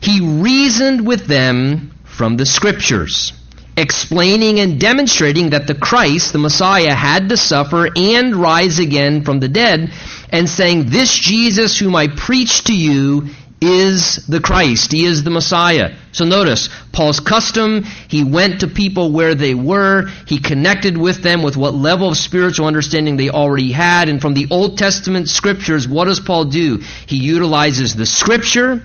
he 0.00 0.20
reasoned 0.20 1.06
with 1.06 1.26
them 1.26 1.92
from 2.04 2.36
the 2.36 2.46
scriptures 2.46 3.32
explaining 3.76 4.60
and 4.60 4.80
demonstrating 4.80 5.50
that 5.50 5.66
the 5.66 5.74
Christ, 5.74 6.32
the 6.32 6.38
Messiah, 6.38 6.94
had 6.94 7.28
to 7.28 7.36
suffer 7.36 7.88
and 7.94 8.34
rise 8.34 8.78
again 8.78 9.22
from 9.22 9.40
the 9.40 9.48
dead, 9.48 9.92
and 10.30 10.48
saying, 10.48 10.86
This 10.86 11.12
Jesus 11.12 11.78
whom 11.78 11.94
I 11.94 12.08
preach 12.08 12.64
to 12.64 12.74
you 12.74 13.28
is 13.60 14.26
the 14.26 14.40
Christ. 14.40 14.92
He 14.92 15.04
is 15.04 15.24
the 15.24 15.30
Messiah. 15.30 15.94
So 16.12 16.24
notice, 16.24 16.68
Paul's 16.92 17.20
custom, 17.20 17.84
he 18.08 18.22
went 18.22 18.60
to 18.60 18.66
people 18.66 19.12
where 19.12 19.34
they 19.34 19.54
were, 19.54 20.08
he 20.26 20.38
connected 20.38 20.96
with 20.96 21.22
them 21.22 21.42
with 21.42 21.56
what 21.56 21.74
level 21.74 22.08
of 22.08 22.16
spiritual 22.16 22.66
understanding 22.66 23.16
they 23.16 23.30
already 23.30 23.72
had, 23.72 24.08
and 24.08 24.20
from 24.20 24.34
the 24.34 24.48
Old 24.50 24.78
Testament 24.78 25.28
scriptures, 25.28 25.88
what 25.88 26.04
does 26.04 26.20
Paul 26.20 26.46
do? 26.46 26.82
He 27.06 27.16
utilizes 27.16 27.94
the 27.94 28.06
scripture 28.06 28.82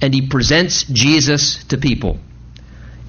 and 0.00 0.12
he 0.12 0.28
presents 0.28 0.84
Jesus 0.84 1.64
to 1.64 1.78
people. 1.78 2.18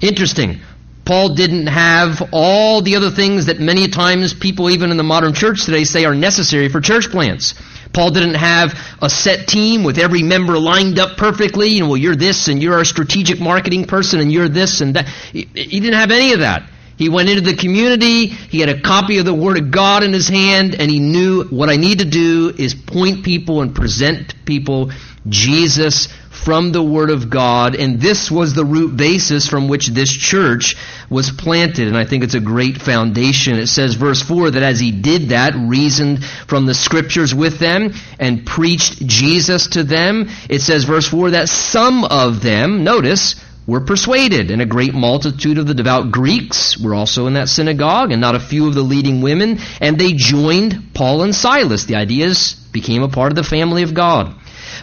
Interesting. 0.00 0.60
Paul 1.08 1.30
didn't 1.30 1.68
have 1.68 2.28
all 2.32 2.82
the 2.82 2.96
other 2.96 3.10
things 3.10 3.46
that 3.46 3.58
many 3.58 3.88
times 3.88 4.34
people, 4.34 4.68
even 4.68 4.90
in 4.90 4.98
the 4.98 5.02
modern 5.02 5.32
church 5.32 5.64
today, 5.64 5.84
say 5.84 6.04
are 6.04 6.14
necessary 6.14 6.68
for 6.68 6.82
church 6.82 7.10
plants. 7.10 7.54
Paul 7.94 8.10
didn't 8.10 8.34
have 8.34 8.78
a 9.00 9.08
set 9.08 9.48
team 9.48 9.84
with 9.84 9.96
every 9.96 10.22
member 10.22 10.58
lined 10.58 10.98
up 10.98 11.16
perfectly. 11.16 11.68
You 11.68 11.80
know, 11.80 11.88
well, 11.88 11.96
you're 11.96 12.14
this 12.14 12.48
and 12.48 12.62
you're 12.62 12.78
a 12.78 12.84
strategic 12.84 13.40
marketing 13.40 13.86
person 13.86 14.20
and 14.20 14.30
you're 14.30 14.50
this 14.50 14.82
and 14.82 14.96
that. 14.96 15.08
He, 15.08 15.48
he 15.54 15.80
didn't 15.80 15.98
have 15.98 16.10
any 16.10 16.34
of 16.34 16.40
that. 16.40 16.68
He 16.98 17.08
went 17.08 17.30
into 17.30 17.40
the 17.40 17.56
community, 17.56 18.26
he 18.26 18.60
had 18.60 18.68
a 18.68 18.78
copy 18.78 19.16
of 19.16 19.24
the 19.24 19.32
Word 19.32 19.56
of 19.56 19.70
God 19.70 20.02
in 20.02 20.12
his 20.12 20.28
hand, 20.28 20.74
and 20.74 20.90
he 20.90 20.98
knew 20.98 21.44
what 21.44 21.70
I 21.70 21.76
need 21.76 22.00
to 22.00 22.04
do 22.04 22.52
is 22.54 22.74
point 22.74 23.24
people 23.24 23.62
and 23.62 23.74
present 23.74 24.34
people 24.44 24.90
Jesus 25.26 26.08
from 26.44 26.72
the 26.72 26.82
Word 26.82 27.10
of 27.10 27.28
God, 27.28 27.74
and 27.74 28.00
this 28.00 28.30
was 28.30 28.54
the 28.54 28.64
root 28.64 28.96
basis 28.96 29.48
from 29.48 29.68
which 29.68 29.88
this 29.88 30.12
church 30.12 30.76
was 31.10 31.30
planted. 31.30 31.88
And 31.88 31.96
I 31.96 32.04
think 32.04 32.24
it's 32.24 32.34
a 32.34 32.40
great 32.40 32.80
foundation. 32.80 33.58
It 33.58 33.66
says, 33.66 33.94
verse 33.94 34.22
4, 34.22 34.52
that 34.52 34.62
as 34.62 34.80
he 34.80 34.92
did 34.92 35.30
that, 35.30 35.54
reasoned 35.56 36.24
from 36.24 36.66
the 36.66 36.74
Scriptures 36.74 37.34
with 37.34 37.58
them, 37.58 37.92
and 38.18 38.46
preached 38.46 39.06
Jesus 39.06 39.68
to 39.68 39.82
them, 39.82 40.28
it 40.48 40.60
says, 40.60 40.84
verse 40.84 41.08
4, 41.08 41.30
that 41.30 41.48
some 41.48 42.04
of 42.04 42.40
them, 42.42 42.84
notice, 42.84 43.34
were 43.66 43.80
persuaded, 43.80 44.50
and 44.50 44.62
a 44.62 44.66
great 44.66 44.94
multitude 44.94 45.58
of 45.58 45.66
the 45.66 45.74
devout 45.74 46.10
Greeks 46.10 46.78
were 46.78 46.94
also 46.94 47.26
in 47.26 47.34
that 47.34 47.50
synagogue, 47.50 48.12
and 48.12 48.20
not 48.20 48.34
a 48.34 48.40
few 48.40 48.66
of 48.66 48.74
the 48.74 48.82
leading 48.82 49.20
women, 49.20 49.58
and 49.80 49.98
they 49.98 50.14
joined 50.14 50.94
Paul 50.94 51.22
and 51.22 51.34
Silas. 51.34 51.84
The 51.84 51.96
ideas 51.96 52.54
became 52.72 53.02
a 53.02 53.08
part 53.08 53.30
of 53.30 53.36
the 53.36 53.42
family 53.42 53.82
of 53.82 53.92
God. 53.92 54.34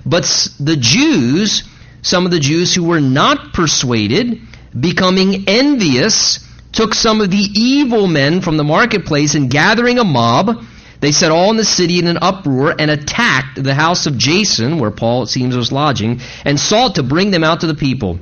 But 0.06 0.50
the 0.60 0.76
Jews, 0.76 1.64
some 2.02 2.26
of 2.26 2.32
the 2.32 2.40
Jews 2.40 2.76
who 2.76 2.84
were 2.84 3.02
not 3.02 3.54
persuaded, 3.54 4.40
becoming 4.78 5.46
envious, 5.48 6.40
took 6.72 6.94
some 6.94 7.22
of 7.22 7.32
the 7.32 7.38
evil 7.38 8.08
men 8.08 8.42
from 8.42 8.58
the 8.58 8.64
marketplace 8.64 9.34
and 9.34 9.50
gathering 9.50 9.98
a 9.98 10.04
mob, 10.04 10.64
they 11.02 11.12
set 11.12 11.32
all 11.32 11.52
in 11.52 11.58
the 11.58 11.66
city 11.66 12.00
in 12.00 12.08
an 12.08 12.18
uproar 12.22 12.76
and 12.78 12.90
attacked 12.90 13.62
the 13.62 13.74
house 13.74 14.06
of 14.06 14.18
Jason, 14.18 14.80
where 14.80 14.92
Paul, 14.92 15.24
it 15.24 15.28
seems, 15.28 15.56
was 15.56 15.72
lodging, 15.72 16.22
and 16.44 16.60
sought 16.60 16.96
to 16.96 17.04
bring 17.04 17.32
them 17.32 17.44
out 17.44 17.62
to 17.62 17.68
the 17.68 17.76
people. 17.76 18.20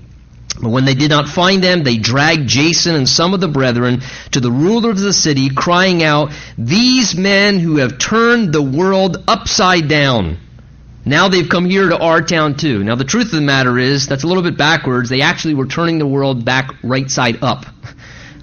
But 0.61 0.69
when 0.69 0.85
they 0.85 0.93
did 0.93 1.09
not 1.09 1.27
find 1.27 1.63
them, 1.63 1.83
they 1.83 1.97
dragged 1.97 2.47
Jason 2.47 2.95
and 2.95 3.09
some 3.09 3.33
of 3.33 3.39
the 3.39 3.47
brethren 3.47 4.01
to 4.31 4.39
the 4.39 4.51
ruler 4.51 4.91
of 4.91 4.99
the 4.99 5.13
city, 5.13 5.49
crying 5.49 6.03
out, 6.03 6.31
These 6.57 7.15
men 7.15 7.59
who 7.59 7.77
have 7.77 7.97
turned 7.97 8.53
the 8.53 8.61
world 8.61 9.23
upside 9.27 9.87
down. 9.87 10.37
Now 11.05 11.27
they've 11.27 11.47
come 11.47 11.65
here 11.65 11.89
to 11.89 11.97
our 11.97 12.21
town 12.21 12.55
too. 12.55 12.83
Now 12.83 12.95
the 12.95 13.03
truth 13.03 13.25
of 13.25 13.31
the 13.31 13.41
matter 13.41 13.77
is, 13.77 14.07
that's 14.07 14.23
a 14.23 14.27
little 14.27 14.43
bit 14.43 14.57
backwards. 14.57 15.09
They 15.09 15.21
actually 15.21 15.55
were 15.55 15.65
turning 15.65 15.99
the 15.99 16.07
world 16.07 16.45
back 16.45 16.71
right 16.83 17.09
side 17.09 17.39
up. 17.41 17.65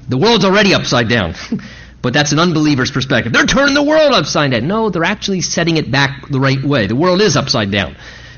The 0.08 0.18
world's 0.18 0.44
already 0.44 0.74
upside 0.74 1.08
down. 1.08 1.34
but 2.02 2.12
that's 2.12 2.32
an 2.32 2.40
unbeliever's 2.40 2.90
perspective. 2.90 3.32
They're 3.32 3.46
turning 3.46 3.74
the 3.74 3.82
world 3.84 4.12
upside 4.12 4.50
down. 4.50 4.66
No, 4.66 4.90
they're 4.90 5.04
actually 5.04 5.40
setting 5.40 5.76
it 5.76 5.88
back 5.88 6.28
the 6.28 6.40
right 6.40 6.60
way. 6.60 6.88
The 6.88 6.96
world 6.96 7.20
is 7.20 7.36
upside 7.36 7.70
down 7.70 7.94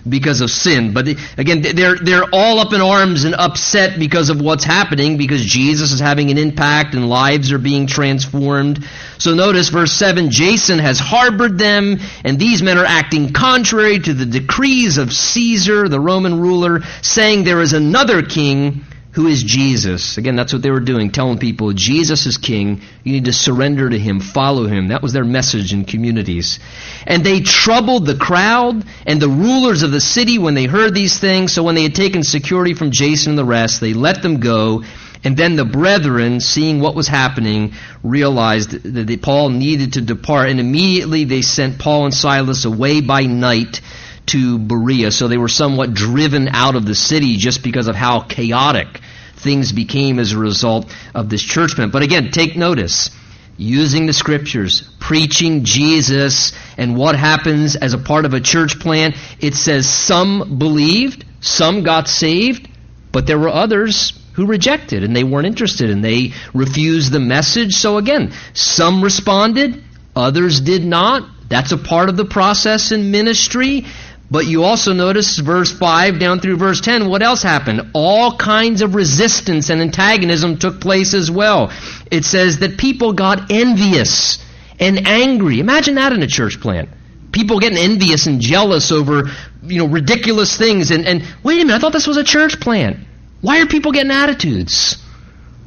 because 0.08 0.40
of 0.40 0.50
sin. 0.50 0.92
But 0.92 1.08
again, 1.38 1.62
they're, 1.62 1.96
they're 1.96 2.24
all 2.32 2.58
up 2.58 2.72
in 2.72 2.80
arms 2.80 3.24
and 3.24 3.34
upset 3.34 3.98
because 3.98 4.30
of 4.30 4.40
what's 4.40 4.64
happening 4.64 5.16
because 5.16 5.44
Jesus 5.44 5.92
is 5.92 6.00
having 6.00 6.30
an 6.30 6.38
impact 6.38 6.94
and 6.94 7.08
lives 7.08 7.52
are 7.52 7.58
being 7.58 7.86
transformed. 7.86 8.84
So 9.18 9.34
notice 9.34 9.68
verse 9.68 9.92
7, 9.92 10.30
Jason 10.30 10.78
has 10.78 10.98
harbored 10.98 11.58
them 11.58 11.98
and 12.24 12.38
these 12.38 12.62
men 12.62 12.78
are 12.78 12.84
acting 12.84 13.32
contrary 13.32 13.98
to 13.98 14.14
the 14.14 14.26
decrees 14.26 14.98
of 14.98 15.12
Caesar, 15.12 15.88
the 15.88 16.00
Roman 16.00 16.40
ruler, 16.40 16.82
saying 17.02 17.44
there 17.44 17.60
is 17.60 17.72
another 17.72 18.22
king 18.22 18.84
who 19.12 19.26
is 19.26 19.42
Jesus. 19.42 20.16
Again, 20.16 20.36
that's 20.36 20.52
what 20.52 20.62
they 20.62 20.70
were 20.70 20.80
doing, 20.80 21.10
telling 21.10 21.38
people 21.38 21.72
Jesus 21.72 22.24
is 22.24 22.38
king. 22.38 22.80
You 23.04 23.12
need 23.12 23.26
to 23.26 23.32
surrender 23.32 23.88
to 23.88 23.98
him, 23.98 24.20
follow 24.20 24.66
him. 24.66 24.88
That 24.88 25.02
was 25.02 25.12
their 25.12 25.24
message 25.24 25.74
in 25.74 25.84
communities. 25.84 26.58
And 27.06 27.22
they 27.22 27.40
troubled 27.40 28.06
the 28.06 28.16
crowd 28.16 28.84
and 29.06 29.20
the 29.20 29.28
rulers 29.28 29.82
of 29.82 29.90
the 29.90 30.00
city 30.00 30.38
when 30.38 30.54
they 30.54 30.64
heard 30.64 30.94
these 30.94 31.18
things. 31.18 31.52
So 31.52 31.62
when 31.62 31.74
they 31.74 31.82
had 31.82 31.94
taken 31.94 32.22
security 32.22 32.72
from 32.72 32.90
Jason 32.90 33.32
and 33.32 33.38
the 33.38 33.44
rest, 33.44 33.80
they 33.80 33.92
let 33.92 34.22
them 34.22 34.40
go. 34.40 34.82
And 35.24 35.36
then 35.36 35.56
the 35.56 35.66
brethren, 35.66 36.40
seeing 36.40 36.80
what 36.80 36.94
was 36.94 37.06
happening, 37.06 37.74
realized 38.02 38.70
that 38.70 39.22
Paul 39.22 39.50
needed 39.50 39.92
to 39.92 40.00
depart. 40.00 40.48
And 40.48 40.58
immediately 40.58 41.24
they 41.24 41.42
sent 41.42 41.78
Paul 41.78 42.06
and 42.06 42.14
Silas 42.14 42.64
away 42.64 43.02
by 43.02 43.22
night 43.22 43.82
to 44.26 44.58
Berea. 44.58 45.10
So 45.10 45.28
they 45.28 45.38
were 45.38 45.48
somewhat 45.48 45.94
driven 45.94 46.48
out 46.48 46.76
of 46.76 46.86
the 46.86 46.94
city 46.94 47.36
just 47.36 47.62
because 47.62 47.88
of 47.88 47.96
how 47.96 48.20
chaotic 48.20 49.00
things 49.36 49.72
became 49.72 50.18
as 50.18 50.32
a 50.32 50.38
result 50.38 50.94
of 51.14 51.28
this 51.28 51.42
church 51.42 51.74
plant. 51.74 51.92
But 51.92 52.02
again, 52.02 52.30
take 52.30 52.56
notice. 52.56 53.10
Using 53.58 54.06
the 54.06 54.12
scriptures, 54.12 54.88
preaching 54.98 55.64
Jesus, 55.64 56.52
and 56.78 56.96
what 56.96 57.16
happens 57.16 57.76
as 57.76 57.92
a 57.92 57.98
part 57.98 58.24
of 58.24 58.32
a 58.32 58.40
church 58.40 58.80
plan. 58.80 59.14
it 59.40 59.54
says 59.54 59.88
some 59.88 60.58
believed, 60.58 61.24
some 61.40 61.82
got 61.82 62.08
saved, 62.08 62.68
but 63.12 63.26
there 63.26 63.38
were 63.38 63.50
others 63.50 64.18
who 64.32 64.46
rejected 64.46 65.04
and 65.04 65.14
they 65.14 65.24
weren't 65.24 65.46
interested 65.46 65.90
and 65.90 66.02
they 66.02 66.32
refused 66.54 67.12
the 67.12 67.20
message. 67.20 67.74
So 67.74 67.98
again, 67.98 68.32
some 68.54 69.04
responded, 69.04 69.84
others 70.16 70.60
did 70.60 70.84
not. 70.84 71.28
That's 71.48 71.72
a 71.72 71.76
part 71.76 72.08
of 72.08 72.16
the 72.16 72.24
process 72.24 72.92
in 72.92 73.10
ministry. 73.10 73.84
But 74.32 74.46
you 74.46 74.64
also 74.64 74.94
notice 74.94 75.38
verse 75.38 75.70
5 75.70 76.18
down 76.18 76.40
through 76.40 76.56
verse 76.56 76.80
10, 76.80 77.06
what 77.06 77.20
else 77.20 77.42
happened? 77.42 77.90
All 77.92 78.34
kinds 78.34 78.80
of 78.80 78.94
resistance 78.94 79.68
and 79.68 79.82
antagonism 79.82 80.56
took 80.56 80.80
place 80.80 81.12
as 81.12 81.30
well. 81.30 81.70
It 82.10 82.24
says 82.24 82.60
that 82.60 82.78
people 82.78 83.12
got 83.12 83.50
envious 83.50 84.42
and 84.80 85.06
angry. 85.06 85.60
Imagine 85.60 85.96
that 85.96 86.14
in 86.14 86.22
a 86.22 86.26
church 86.26 86.62
plant. 86.62 86.88
People 87.30 87.60
getting 87.60 87.76
envious 87.76 88.26
and 88.26 88.40
jealous 88.40 88.90
over, 88.90 89.24
you 89.64 89.80
know, 89.80 89.86
ridiculous 89.86 90.56
things. 90.56 90.92
And, 90.92 91.06
and 91.06 91.24
wait 91.42 91.60
a 91.60 91.64
minute, 91.66 91.76
I 91.76 91.78
thought 91.80 91.92
this 91.92 92.06
was 92.06 92.16
a 92.16 92.24
church 92.24 92.58
plant. 92.58 92.96
Why 93.42 93.60
are 93.60 93.66
people 93.66 93.92
getting 93.92 94.12
attitudes? 94.12 94.96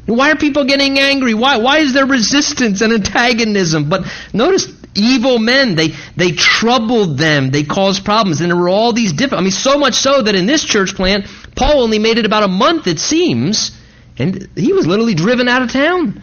Why 0.07 0.31
are 0.31 0.37
people 0.37 0.65
getting 0.65 0.97
angry? 0.97 1.35
Why, 1.35 1.57
why 1.57 1.79
is 1.79 1.93
there 1.93 2.07
resistance 2.07 2.81
and 2.81 2.93
antagonism? 2.93 3.89
But 3.89 4.07
notice 4.33 4.65
evil 4.95 5.39
men. 5.39 5.75
They, 5.75 5.89
they 6.15 6.31
troubled 6.31 7.17
them. 7.17 7.51
They 7.51 7.63
caused 7.63 8.03
problems. 8.03 8.41
And 8.41 8.49
there 8.49 8.57
were 8.57 8.69
all 8.69 8.93
these 8.93 9.13
different, 9.13 9.41
I 9.41 9.43
mean, 9.43 9.51
so 9.51 9.77
much 9.77 9.95
so 9.95 10.21
that 10.21 10.35
in 10.35 10.45
this 10.45 10.63
church 10.63 10.95
plant, 10.95 11.27
Paul 11.55 11.81
only 11.81 11.99
made 11.99 12.17
it 12.17 12.25
about 12.25 12.43
a 12.43 12.47
month, 12.47 12.87
it 12.87 12.99
seems, 12.99 13.77
and 14.17 14.49
he 14.55 14.73
was 14.73 14.87
literally 14.87 15.13
driven 15.13 15.47
out 15.47 15.61
of 15.61 15.71
town. 15.71 16.21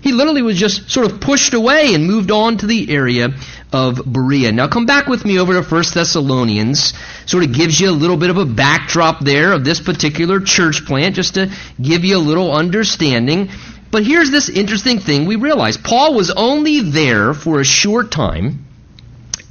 He 0.00 0.12
literally 0.12 0.42
was 0.42 0.56
just 0.56 0.88
sort 0.90 1.10
of 1.10 1.20
pushed 1.20 1.52
away 1.52 1.92
and 1.94 2.06
moved 2.06 2.30
on 2.30 2.58
to 2.58 2.66
the 2.66 2.94
area 2.94 3.30
of 3.72 4.00
Berea. 4.06 4.52
Now 4.52 4.68
come 4.68 4.86
back 4.86 5.08
with 5.08 5.24
me 5.24 5.40
over 5.40 5.60
to 5.60 5.68
1 5.68 5.84
Thessalonians. 5.92 6.94
Sort 7.26 7.42
of 7.42 7.52
gives 7.52 7.80
you 7.80 7.90
a 7.90 7.92
little 7.92 8.16
bit 8.16 8.30
of 8.30 8.36
a 8.36 8.44
backdrop 8.44 9.18
there 9.20 9.52
of 9.52 9.64
this 9.64 9.80
particular 9.80 10.38
church 10.38 10.84
plant, 10.86 11.16
just 11.16 11.34
to 11.34 11.50
give 11.80 12.04
you 12.04 12.16
a 12.16 12.22
little 12.22 12.52
understanding. 12.52 13.50
But 13.90 14.04
here's 14.04 14.30
this 14.30 14.48
interesting 14.48 14.98
thing 14.98 15.26
we 15.26 15.36
realize 15.36 15.76
Paul 15.76 16.14
was 16.14 16.30
only 16.30 16.80
there 16.80 17.34
for 17.34 17.60
a 17.60 17.64
short 17.64 18.10
time. 18.10 18.64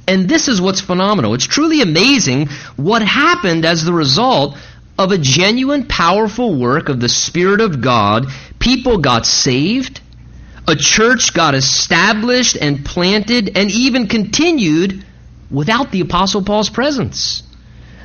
And 0.08 0.28
this 0.28 0.46
is 0.48 0.60
what's 0.60 0.80
phenomenal. 0.80 1.34
It's 1.34 1.46
truly 1.46 1.82
amazing 1.82 2.48
what 2.76 3.02
happened 3.02 3.64
as 3.64 3.84
the 3.84 3.92
result 3.92 4.56
of 4.98 5.10
a 5.10 5.18
genuine, 5.18 5.86
powerful 5.86 6.54
work 6.54 6.88
of 6.88 7.00
the 7.00 7.08
Spirit 7.08 7.60
of 7.60 7.80
God. 7.80 8.26
People 8.58 8.98
got 8.98 9.26
saved, 9.26 10.00
a 10.68 10.76
church 10.76 11.34
got 11.34 11.54
established 11.54 12.56
and 12.56 12.84
planted, 12.84 13.56
and 13.56 13.70
even 13.70 14.06
continued 14.06 15.04
without 15.50 15.90
the 15.90 16.00
Apostle 16.00 16.42
Paul's 16.42 16.70
presence. 16.70 17.42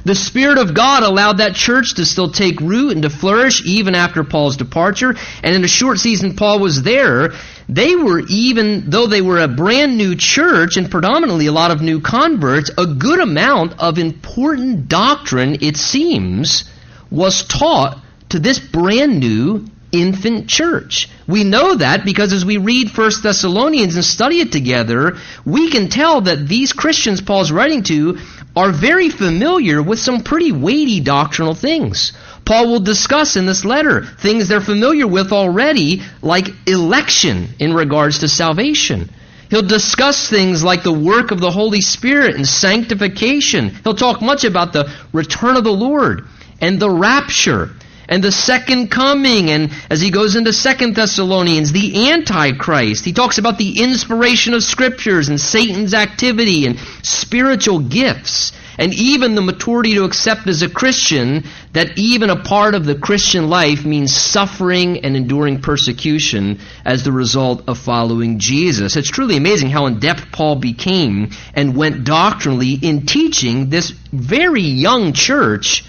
The 0.04 0.16
Spirit 0.16 0.58
of 0.58 0.74
God 0.74 1.04
allowed 1.04 1.38
that 1.38 1.56
church 1.56 1.96
to 1.96 2.06
still 2.06 2.32
take 2.32 2.60
root 2.60 2.94
and 2.94 3.04
to 3.04 3.10
flourish 3.10 3.64
even 3.66 3.94
after 3.94 4.24
Paul's 4.24 4.58
departure. 4.58 5.16
And 5.44 5.56
in 5.56 5.64
a 5.64 5.68
short 5.68 6.00
season 6.00 6.36
Paul 6.36 6.60
was 6.60 6.82
there, 6.82 7.34
they 7.70 7.96
were 7.96 8.22
even, 8.28 8.90
though 8.90 9.08
they 9.08 9.22
were 9.22 9.40
a 9.40 9.48
brand 9.48 9.98
new 9.98 10.16
church 10.16 10.78
and 10.78 10.90
predominantly 10.90 11.46
a 11.46 11.52
lot 11.52 11.72
of 11.72 11.82
new 11.82 12.02
converts, 12.02 12.72
a 12.78 12.86
good 12.86 13.20
amount 13.20 13.80
of 13.80 13.98
important 13.98 14.88
doctrine, 14.88 15.60
it 15.62 15.78
seems, 15.78 16.64
was 17.10 17.44
taught 17.44 18.00
to 18.30 18.40
this 18.40 18.60
brand 18.60 19.20
new 19.20 19.68
infant 19.92 20.48
church. 20.48 21.10
We 21.28 21.44
know 21.44 21.76
that 21.76 22.06
because 22.06 22.34
as 22.34 22.46
we 22.46 22.58
read 22.58 22.96
1 22.96 23.12
Thessalonians 23.24 23.96
and 23.96 24.06
study 24.06 24.40
it 24.40 24.52
together, 24.52 25.18
we 25.46 25.70
can 25.70 25.90
tell 25.90 26.22
that 26.22 26.48
these 26.48 26.74
Christians 26.74 27.22
Paul's 27.22 27.52
writing 27.52 27.84
to 27.84 28.20
are 28.56 28.72
very 28.72 29.10
familiar 29.10 29.82
with 29.82 30.00
some 30.00 30.24
pretty 30.24 30.52
weighty 30.52 31.00
doctrinal 31.00 31.54
things. 31.54 32.14
Paul 32.44 32.68
will 32.68 32.80
discuss 32.80 33.38
in 33.38 33.46
this 33.46 33.64
letter 33.64 34.04
things 34.04 34.48
they're 34.48 34.62
familiar 34.62 35.08
with 35.08 35.32
already, 35.32 36.02
like 36.22 36.48
election 36.68 37.50
in 37.60 37.74
regards 37.74 38.20
to 38.20 38.28
salvation. 38.28 39.10
He'll 39.50 39.62
discuss 39.62 40.30
things 40.30 40.64
like 40.64 40.84
the 40.84 40.94
work 40.94 41.32
of 41.32 41.40
the 41.40 41.52
Holy 41.52 41.82
Spirit 41.82 42.36
and 42.36 42.48
sanctification. 42.48 43.70
He'll 43.84 43.94
talk 43.94 44.22
much 44.22 44.44
about 44.44 44.74
the 44.74 44.92
return 45.14 45.58
of 45.58 45.64
the 45.64 45.74
Lord 45.74 46.26
and 46.62 46.80
the 46.80 46.90
rapture 46.90 47.72
and 48.12 48.22
the 48.22 48.32
second 48.32 48.92
coming 48.92 49.50
and 49.50 49.72
as 49.90 50.02
he 50.02 50.12
goes 50.12 50.36
into 50.36 50.52
second 50.52 50.96
thessalonians 50.96 51.72
the 51.72 52.10
antichrist. 52.12 53.06
He 53.06 53.14
talks 53.14 53.38
about 53.38 53.58
the 53.58 53.82
inspiration 53.82 54.54
of 54.54 54.64
scriptures 54.64 55.30
and 55.30 55.40
satan's 55.40 55.94
activity 55.94 56.68
and 56.68 56.78
spiritual 57.02 57.80
gifts 57.80 58.52
and 58.78 58.94
even 58.94 59.36
the 59.36 59.42
maturity 59.42 59.94
to 59.94 60.04
accept 60.04 60.48
as 60.48 60.62
a 60.62 60.70
christian 60.70 61.46
that 61.72 61.98
even 61.98 62.30
a 62.30 62.44
part 62.44 62.76
of 62.76 62.84
the 62.86 62.96
christian 62.96 63.50
life 63.50 63.86
means 63.86 64.14
suffering 64.14 65.06
and 65.06 65.16
enduring 65.16 65.62
persecution 65.62 66.60
as 66.84 67.04
the 67.04 67.12
result 67.14 67.64
of 67.70 67.78
following 67.78 68.40
jesus. 68.40 68.98
It's 68.98 69.10
truly 69.10 69.38
amazing 69.38 69.70
how 69.70 69.86
in-depth 69.86 70.34
paul 70.34 70.58
became 70.58 71.32
and 71.54 71.78
went 71.78 72.04
doctrinally 72.04 72.74
in 72.74 73.06
teaching 73.06 73.70
this 73.70 73.92
very 74.12 74.64
young 74.64 75.14
church 75.14 75.86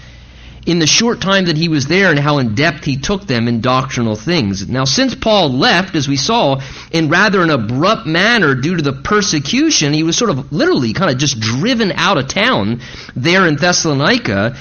in 0.65 0.79
the 0.79 0.87
short 0.87 1.21
time 1.21 1.45
that 1.45 1.57
he 1.57 1.67
was 1.67 1.87
there 1.87 2.09
and 2.09 2.19
how 2.19 2.37
in 2.37 2.55
depth 2.55 2.83
he 2.83 2.97
took 2.97 3.25
them 3.27 3.47
in 3.47 3.61
doctrinal 3.61 4.15
things. 4.15 4.67
Now, 4.67 4.85
since 4.85 5.15
Paul 5.15 5.51
left, 5.51 5.95
as 5.95 6.07
we 6.07 6.17
saw, 6.17 6.61
in 6.91 7.09
rather 7.09 7.41
an 7.41 7.49
abrupt 7.49 8.05
manner 8.05 8.55
due 8.55 8.77
to 8.77 8.81
the 8.81 8.93
persecution, 8.93 9.93
he 9.93 10.03
was 10.03 10.17
sort 10.17 10.29
of 10.29 10.51
literally 10.51 10.93
kind 10.93 11.11
of 11.11 11.17
just 11.17 11.39
driven 11.39 11.91
out 11.91 12.17
of 12.17 12.27
town 12.27 12.81
there 13.15 13.47
in 13.47 13.55
Thessalonica. 13.55 14.55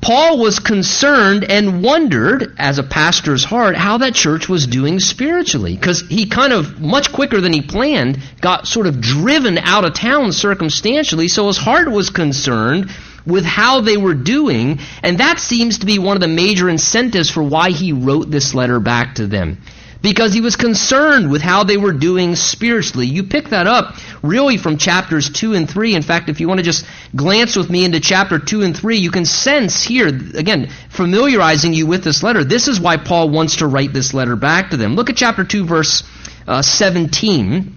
Paul 0.00 0.38
was 0.38 0.58
concerned 0.58 1.44
and 1.44 1.82
wondered, 1.82 2.54
as 2.58 2.78
a 2.78 2.82
pastor's 2.82 3.44
heart, 3.44 3.76
how 3.76 3.98
that 3.98 4.14
church 4.14 4.48
was 4.48 4.66
doing 4.66 4.98
spiritually. 4.98 5.76
Because 5.76 6.00
he 6.08 6.26
kind 6.26 6.52
of, 6.52 6.80
much 6.80 7.12
quicker 7.12 7.40
than 7.40 7.52
he 7.52 7.60
planned, 7.60 8.18
got 8.40 8.66
sort 8.66 8.86
of 8.86 9.00
driven 9.00 9.58
out 9.58 9.84
of 9.84 9.94
town 9.94 10.32
circumstantially, 10.32 11.28
so 11.28 11.48
his 11.48 11.58
heart 11.58 11.90
was 11.90 12.08
concerned 12.08 12.90
with 13.26 13.44
how 13.44 13.82
they 13.82 13.98
were 13.98 14.14
doing, 14.14 14.80
and 15.02 15.18
that 15.18 15.38
seems 15.38 15.78
to 15.78 15.86
be 15.86 15.98
one 15.98 16.16
of 16.16 16.22
the 16.22 16.28
major 16.28 16.70
incentives 16.70 17.30
for 17.30 17.42
why 17.42 17.70
he 17.70 17.92
wrote 17.92 18.30
this 18.30 18.54
letter 18.54 18.80
back 18.80 19.16
to 19.16 19.26
them. 19.26 19.58
Because 20.02 20.32
he 20.32 20.40
was 20.40 20.56
concerned 20.56 21.30
with 21.30 21.42
how 21.42 21.64
they 21.64 21.76
were 21.76 21.92
doing 21.92 22.34
spiritually. 22.34 23.06
You 23.06 23.24
pick 23.24 23.50
that 23.50 23.66
up 23.66 23.96
really 24.22 24.56
from 24.56 24.78
chapters 24.78 25.28
2 25.28 25.54
and 25.54 25.70
3. 25.70 25.94
In 25.94 26.02
fact, 26.02 26.28
if 26.28 26.40
you 26.40 26.48
want 26.48 26.58
to 26.58 26.64
just 26.64 26.86
glance 27.14 27.54
with 27.54 27.68
me 27.68 27.84
into 27.84 28.00
chapter 28.00 28.38
2 28.38 28.62
and 28.62 28.76
3, 28.76 28.96
you 28.96 29.10
can 29.10 29.26
sense 29.26 29.82
here, 29.82 30.06
again, 30.06 30.70
familiarizing 30.88 31.74
you 31.74 31.86
with 31.86 32.02
this 32.02 32.22
letter. 32.22 32.44
This 32.44 32.66
is 32.66 32.80
why 32.80 32.96
Paul 32.96 33.28
wants 33.28 33.56
to 33.56 33.66
write 33.66 33.92
this 33.92 34.14
letter 34.14 34.36
back 34.36 34.70
to 34.70 34.78
them. 34.78 34.94
Look 34.94 35.10
at 35.10 35.16
chapter 35.16 35.44
2, 35.44 35.64
verse 35.66 36.02
uh, 36.46 36.62
17. 36.62 37.74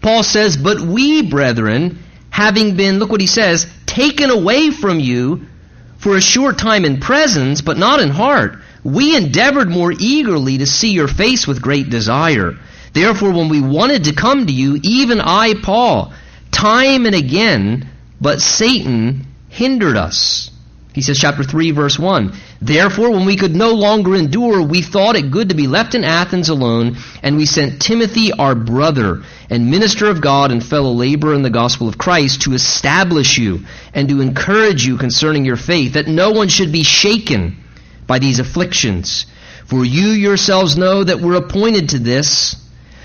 Paul 0.00 0.22
says, 0.22 0.56
But 0.56 0.80
we, 0.80 1.22
brethren, 1.22 1.98
having 2.30 2.76
been, 2.76 2.98
look 2.98 3.10
what 3.10 3.20
he 3.20 3.26
says, 3.26 3.66
taken 3.86 4.30
away 4.30 4.70
from 4.70 5.00
you 5.00 5.46
for 5.98 6.16
a 6.16 6.20
short 6.20 6.58
time 6.58 6.84
in 6.84 7.00
presence, 7.00 7.60
but 7.60 7.76
not 7.76 8.00
in 8.00 8.10
heart, 8.10 8.58
we 8.88 9.16
endeavored 9.16 9.68
more 9.68 9.92
eagerly 9.92 10.58
to 10.58 10.66
see 10.66 10.92
your 10.92 11.08
face 11.08 11.46
with 11.46 11.62
great 11.62 11.90
desire. 11.90 12.54
Therefore, 12.92 13.32
when 13.32 13.48
we 13.48 13.60
wanted 13.60 14.04
to 14.04 14.14
come 14.14 14.46
to 14.46 14.52
you, 14.52 14.78
even 14.82 15.20
I, 15.20 15.54
Paul, 15.62 16.12
time 16.50 17.06
and 17.06 17.14
again, 17.14 17.88
but 18.20 18.40
Satan 18.40 19.26
hindered 19.48 19.96
us. 19.96 20.50
He 20.94 21.02
says, 21.02 21.18
chapter 21.18 21.44
3, 21.44 21.70
verse 21.70 21.98
1. 21.98 22.32
Therefore, 22.60 23.10
when 23.10 23.24
we 23.24 23.36
could 23.36 23.54
no 23.54 23.72
longer 23.72 24.16
endure, 24.16 24.62
we 24.62 24.82
thought 24.82 25.14
it 25.14 25.30
good 25.30 25.50
to 25.50 25.54
be 25.54 25.68
left 25.68 25.94
in 25.94 26.02
Athens 26.02 26.48
alone, 26.48 26.96
and 27.22 27.36
we 27.36 27.46
sent 27.46 27.80
Timothy, 27.80 28.32
our 28.32 28.56
brother, 28.56 29.22
and 29.48 29.70
minister 29.70 30.10
of 30.10 30.20
God 30.20 30.50
and 30.50 30.64
fellow 30.64 30.90
laborer 30.90 31.34
in 31.34 31.42
the 31.42 31.50
gospel 31.50 31.88
of 31.88 31.98
Christ, 31.98 32.42
to 32.42 32.54
establish 32.54 33.38
you 33.38 33.60
and 33.94 34.08
to 34.08 34.20
encourage 34.20 34.84
you 34.84 34.96
concerning 34.96 35.44
your 35.44 35.56
faith, 35.56 35.92
that 35.92 36.08
no 36.08 36.32
one 36.32 36.48
should 36.48 36.72
be 36.72 36.82
shaken 36.82 37.62
by 38.08 38.18
these 38.18 38.40
afflictions. 38.40 39.26
For 39.66 39.84
you 39.84 40.08
yourselves 40.08 40.76
know 40.76 41.04
that 41.04 41.20
we're 41.20 41.36
appointed 41.36 41.90
to 41.90 42.00
this. 42.00 42.56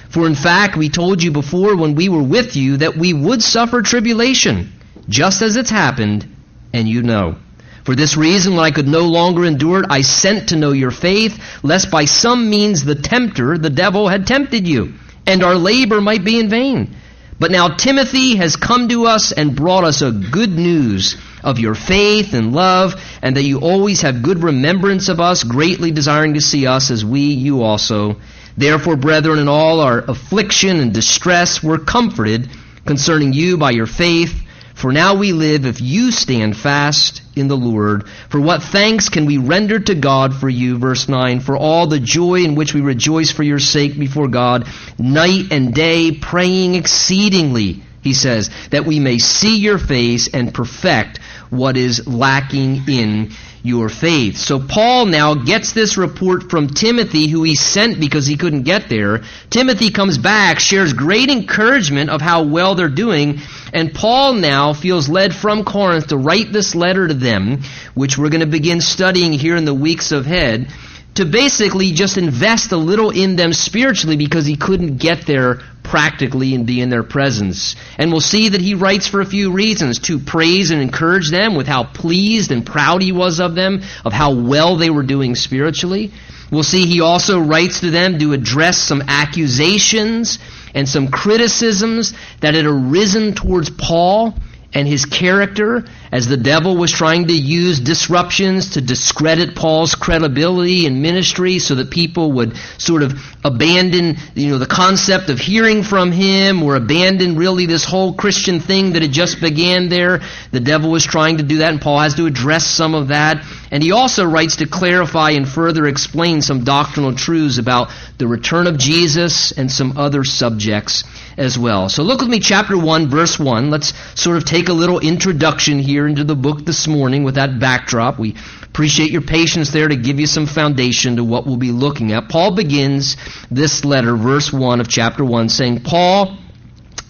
For 0.10 0.26
in 0.26 0.34
fact, 0.34 0.78
we 0.78 0.90
told 0.90 1.22
you 1.22 1.32
before 1.32 1.76
when 1.76 1.94
we 1.94 2.10
were 2.10 2.24
with 2.24 2.56
you 2.56 2.78
that 2.78 2.98
we 2.98 3.14
would 3.14 3.44
suffer 3.44 3.84
tribulation, 3.84 4.72
just 5.10 5.44
as 5.44 5.58
it's 5.58 5.70
happened, 5.70 6.28
and 6.74 6.88
you 6.88 7.04
know. 7.04 7.36
For 7.84 7.96
this 7.96 8.16
reason, 8.16 8.56
when 8.56 8.64
I 8.64 8.72
could 8.72 8.88
no 8.88 9.02
longer 9.02 9.44
endure 9.44 9.82
it, 9.82 9.88
I 9.90 10.02
sent 10.02 10.50
to 10.50 10.56
know 10.56 10.72
your 10.72 10.92
faith, 10.92 11.38
lest 11.64 11.92
by 11.92 12.06
some 12.06 12.50
means 12.50 12.86
the 12.86 12.96
tempter, 12.96 13.58
the 13.58 13.70
devil, 13.70 14.08
had 14.08 14.26
tempted 14.26 14.66
you, 14.66 14.94
and 15.28 15.44
our 15.44 15.56
labor 15.56 16.00
might 16.00 16.24
be 16.24 16.40
in 16.40 16.50
vain. 16.50 16.96
But 17.40 17.52
now 17.52 17.70
Timothy 17.70 18.36
has 18.38 18.56
come 18.56 18.90
to 18.90 19.06
us 19.06 19.32
and 19.32 19.56
brought 19.56 19.84
us 19.84 20.02
a 20.02 20.12
good 20.12 20.52
news 20.52 21.18
of 21.44 21.60
your 21.60 21.76
faith 21.76 22.34
and 22.34 22.54
love, 22.54 22.96
and 23.22 23.36
that 23.36 23.44
you 23.44 23.60
always 23.60 24.02
have 24.02 24.24
good 24.24 24.44
remembrance 24.44 25.10
of 25.10 25.20
us, 25.20 25.44
greatly 25.44 25.92
desiring 25.92 26.36
to 26.36 26.42
see 26.42 26.68
us 26.68 26.90
as 26.90 27.04
we, 27.04 27.22
you 27.22 27.64
also. 27.64 28.18
Therefore, 28.56 28.96
brethren, 28.96 29.40
in 29.40 29.48
all 29.48 29.82
our 29.82 30.00
affliction 30.00 30.80
and 30.80 30.94
distress, 30.94 31.64
we're 31.64 31.80
comforted 31.80 32.50
concerning 32.86 33.34
you 33.34 33.58
by 33.58 33.72
your 33.72 33.88
faith 33.88 34.44
for 34.84 34.92
now 34.92 35.16
we 35.16 35.32
live 35.32 35.66
if 35.66 35.80
you 35.80 36.12
stand 36.12 36.58
fast 36.58 37.22
in 37.38 37.48
the 37.48 37.56
Lord. 37.56 38.06
For 38.28 38.42
what 38.42 38.64
thanks 38.64 39.08
can 39.08 39.26
we 39.26 39.38
render 39.38 39.80
to 39.80 39.96
God 39.96 40.36
for 40.36 40.50
you? 40.50 40.78
Verse 40.78 41.08
9. 41.08 41.40
For 41.40 41.56
all 41.56 41.88
the 41.88 42.02
joy 42.02 42.44
in 42.44 42.56
which 42.56 42.74
we 42.74 42.82
rejoice 42.82 43.32
for 43.32 43.44
your 43.44 43.60
sake 43.60 43.98
before 43.98 44.28
God, 44.28 44.68
night 45.00 45.54
and 45.54 45.74
day, 45.74 46.12
praying 46.12 46.76
exceedingly, 46.76 47.82
he 48.02 48.14
says, 48.14 48.50
that 48.72 48.86
we 48.86 49.00
may 49.00 49.20
see 49.20 49.58
your 49.58 49.78
face 49.78 50.28
and 50.28 50.54
perfect 50.54 51.22
what 51.54 51.78
is 51.78 52.08
lacking 52.08 52.90
in 52.90 53.32
your 53.64 53.88
faith. 53.88 54.38
So 54.38 54.60
Paul 54.60 55.06
now 55.06 55.36
gets 55.36 55.72
this 55.72 55.96
report 55.96 56.50
from 56.50 56.68
Timothy, 56.68 57.28
who 57.28 57.44
he 57.44 57.56
sent 57.56 58.00
because 58.00 58.28
he 58.28 58.36
couldn't 58.36 58.64
get 58.64 58.90
there. 58.90 59.22
Timothy 59.50 59.90
comes 59.90 60.18
back, 60.18 60.60
shares 60.60 60.92
great 60.92 61.30
encouragement 61.30 62.10
of 62.10 62.22
how 62.22 62.44
well 62.44 62.76
they're 62.76 62.90
doing, 62.90 63.40
and 63.72 63.94
Paul 63.94 64.34
now 64.34 64.74
feels 64.74 65.08
led 65.08 65.34
from 65.34 65.64
Corinth 65.64 66.08
to 66.08 66.18
write 66.18 66.52
this 66.52 66.76
letter 66.76 67.08
to 67.08 67.14
them, 67.14 67.62
which 67.94 68.18
we're 68.18 68.30
going 68.30 68.42
to 68.42 68.48
begin 68.48 68.82
studying 68.82 69.32
here 69.32 69.56
in 69.56 69.64
the 69.64 69.74
weeks 69.74 70.12
ahead 70.12 70.68
to 71.16 71.26
basically 71.26 71.92
just 71.92 72.18
invest 72.18 72.72
a 72.72 72.78
little 72.78 73.12
in 73.12 73.36
them 73.36 73.54
spiritually 73.54 74.18
because 74.18 74.46
he 74.46 74.56
couldn't 74.56 74.98
get 74.98 75.26
there 75.26 75.62
practically 75.84 76.56
and 76.56 76.66
be 76.66 76.82
in 76.82 76.90
their 76.90 77.04
presence. 77.04 77.76
And 77.98 78.12
we'll 78.12 78.22
see 78.22 78.50
that 78.50 78.62
he 78.62 78.74
writes 78.74 79.08
for 79.08 79.22
a 79.22 79.26
few 79.26 79.52
reasons 79.52 80.00
to 80.00 80.18
praise 80.18 80.72
and 80.72 80.82
encourage 80.82 81.30
them 81.30 81.56
with 81.56 81.68
how 81.68 81.84
pleased 81.84 82.52
and 82.52 82.66
proud 82.66 83.02
he 83.02 83.12
was 83.12 83.40
of 83.40 83.54
them, 83.54 83.84
of 84.04 84.14
how 84.14 84.34
well 84.34 84.78
they 84.78 84.90
were 84.90 85.04
doing 85.04 85.36
spiritually. 85.36 86.12
We'll 86.52 86.64
see 86.64 86.86
he 86.86 87.02
also 87.02 87.40
writes 87.40 87.82
to 87.82 87.92
them 87.92 88.20
to 88.20 88.34
address 88.34 88.78
some 88.78 89.04
accusations 89.08 90.40
and 90.74 90.88
some 90.88 91.10
criticisms 91.10 92.14
that 92.40 92.54
had 92.54 92.66
arisen 92.66 93.34
towards 93.34 93.70
Paul 93.70 94.36
and 94.74 94.88
his 94.88 95.06
character 95.06 95.86
as 96.12 96.28
the 96.28 96.38
devil 96.38 96.76
was 96.78 96.92
trying 96.92 97.28
to 97.28 97.34
use 97.34 97.80
disruptions 97.80 98.72
to 98.72 98.82
discredit 98.82 99.56
Paul's 99.56 99.96
credibility 99.96 100.86
and 100.86 101.02
ministry 101.02 101.60
so 101.60 101.76
that 101.76 101.90
people 101.92 102.32
would 102.34 102.56
sort 102.78 103.04
of 103.04 103.14
abandon 103.44 104.18
you 104.36 104.50
know 104.50 104.58
the 104.58 104.66
concept 104.66 105.30
of 105.30 105.40
hearing 105.40 105.84
from 105.84 106.12
him 106.12 106.64
or 106.64 106.76
abandon 106.76 107.36
really 107.36 107.66
this 107.66 107.84
whole 107.84 108.14
Christian 108.14 108.60
thing 108.60 108.94
that 108.94 109.02
had 109.02 109.12
just 109.12 109.42
began 109.42 109.90
there. 109.90 110.22
The 110.52 110.60
devil 110.60 110.92
was 110.92 111.04
trying 111.04 111.38
to 111.38 111.44
do 111.44 111.58
that 111.58 111.72
and 111.72 111.82
Paul 111.82 112.00
has 112.00 112.16
to 112.16 112.26
address 112.26 112.66
some 112.66 112.96
of 112.96 113.10
that 113.10 113.44
and 113.74 113.82
he 113.82 113.92
also 113.92 114.24
writes 114.24 114.58
to 114.58 114.68
clarify 114.68 115.32
and 115.32 115.50
further 115.50 115.88
explain 115.88 116.44
some 116.44 116.64
doctrinal 116.64 117.16
truths 117.16 117.58
about 117.58 117.90
the 118.20 118.28
return 118.28 118.68
of 118.68 118.78
Jesus 118.78 119.52
and 119.52 119.72
some 119.72 119.98
other 119.98 120.24
subjects 120.24 121.04
as 121.38 121.58
well. 121.58 121.90
So 121.90 122.04
look 122.04 122.20
with 122.20 122.30
me, 122.30 122.40
chapter 122.40 122.78
1, 122.78 123.10
verse 123.10 123.40
1. 123.40 123.72
Let's 123.72 123.92
sort 124.14 124.38
of 124.38 124.46
take 124.46 124.70
a 124.70 124.74
little 124.74 125.00
introduction 125.00 125.80
here 125.80 126.06
into 126.06 126.24
the 126.24 126.36
book 126.36 126.64
this 126.64 126.86
morning 126.88 127.24
with 127.24 127.34
that 127.34 127.60
backdrop. 127.60 128.20
We 128.20 128.36
appreciate 128.62 129.10
your 129.10 129.24
patience 129.24 129.72
there 129.72 129.88
to 129.88 129.96
give 129.96 130.20
you 130.20 130.28
some 130.28 130.46
foundation 130.46 131.16
to 131.16 131.24
what 131.24 131.48
we'll 131.48 131.58
be 131.58 131.72
looking 131.72 132.12
at. 132.12 132.30
Paul 132.30 132.54
begins 132.54 133.18
this 133.50 133.84
letter, 133.84 134.16
verse 134.16 134.54
1 134.54 134.82
of 134.82 134.88
chapter 134.88 135.26
1, 135.26 135.50
saying, 135.50 135.82
Paul, 135.82 136.38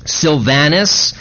Silvanus, 0.06 1.14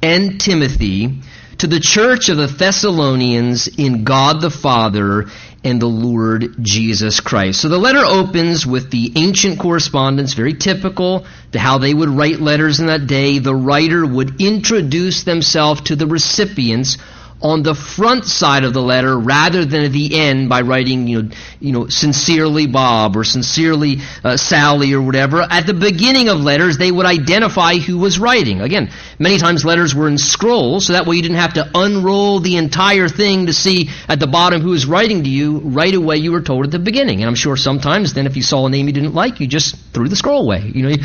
and 0.00 0.40
Timothy, 0.40 1.20
to 1.58 1.66
the 1.66 1.80
church 1.80 2.28
of 2.28 2.36
the 2.36 2.46
Thessalonians 2.46 3.68
in 3.68 4.04
God 4.04 4.40
the 4.40 4.50
Father 4.50 5.26
and 5.64 5.80
the 5.80 5.86
Lord 5.86 6.56
Jesus 6.60 7.20
Christ. 7.20 7.62
So 7.62 7.68
the 7.68 7.78
letter 7.78 8.04
opens 8.04 8.66
with 8.66 8.90
the 8.90 9.12
ancient 9.16 9.58
correspondence, 9.58 10.34
very 10.34 10.54
typical 10.54 11.26
to 11.52 11.58
how 11.58 11.78
they 11.78 11.94
would 11.94 12.10
write 12.10 12.40
letters 12.40 12.80
in 12.80 12.86
that 12.86 13.06
day. 13.06 13.38
The 13.38 13.54
writer 13.54 14.06
would 14.06 14.42
introduce 14.42 15.24
themselves 15.24 15.80
to 15.82 15.96
the 15.96 16.06
recipients 16.06 16.98
on 17.44 17.62
the 17.62 17.74
front 17.74 18.24
side 18.24 18.64
of 18.64 18.72
the 18.72 18.80
letter 18.80 19.16
rather 19.16 19.66
than 19.66 19.84
at 19.84 19.92
the 19.92 20.18
end 20.18 20.48
by 20.48 20.62
writing, 20.62 21.06
you 21.06 21.22
know, 21.22 21.30
you 21.60 21.72
know, 21.72 21.88
sincerely 21.88 22.66
Bob 22.66 23.16
or 23.16 23.22
sincerely 23.22 23.98
uh, 24.24 24.38
Sally 24.38 24.94
or 24.94 25.02
whatever. 25.02 25.42
At 25.42 25.66
the 25.66 25.74
beginning 25.74 26.30
of 26.30 26.40
letters, 26.40 26.78
they 26.78 26.90
would 26.90 27.04
identify 27.04 27.76
who 27.76 27.98
was 27.98 28.18
writing. 28.18 28.62
Again, 28.62 28.90
many 29.18 29.36
times 29.36 29.62
letters 29.62 29.94
were 29.94 30.08
in 30.08 30.16
scrolls, 30.16 30.86
so 30.86 30.94
that 30.94 31.06
way 31.06 31.16
you 31.16 31.22
didn't 31.22 31.36
have 31.36 31.54
to 31.54 31.70
unroll 31.74 32.40
the 32.40 32.56
entire 32.56 33.08
thing 33.08 33.46
to 33.46 33.52
see 33.52 33.90
at 34.08 34.18
the 34.18 34.26
bottom 34.26 34.62
who 34.62 34.70
was 34.70 34.86
writing 34.86 35.24
to 35.24 35.28
you. 35.30 35.58
Right 35.58 35.94
away, 35.94 36.16
you 36.16 36.32
were 36.32 36.40
told 36.40 36.64
at 36.64 36.70
the 36.70 36.78
beginning. 36.78 37.20
And 37.20 37.28
I'm 37.28 37.34
sure 37.34 37.58
sometimes 37.58 38.14
then 38.14 38.26
if 38.26 38.36
you 38.36 38.42
saw 38.42 38.66
a 38.66 38.70
name 38.70 38.86
you 38.86 38.94
didn't 38.94 39.14
like, 39.14 39.40
you 39.40 39.46
just 39.46 39.76
threw 39.92 40.08
the 40.08 40.16
scroll 40.16 40.42
away. 40.42 40.62
You 40.74 40.88
know, 40.88 40.96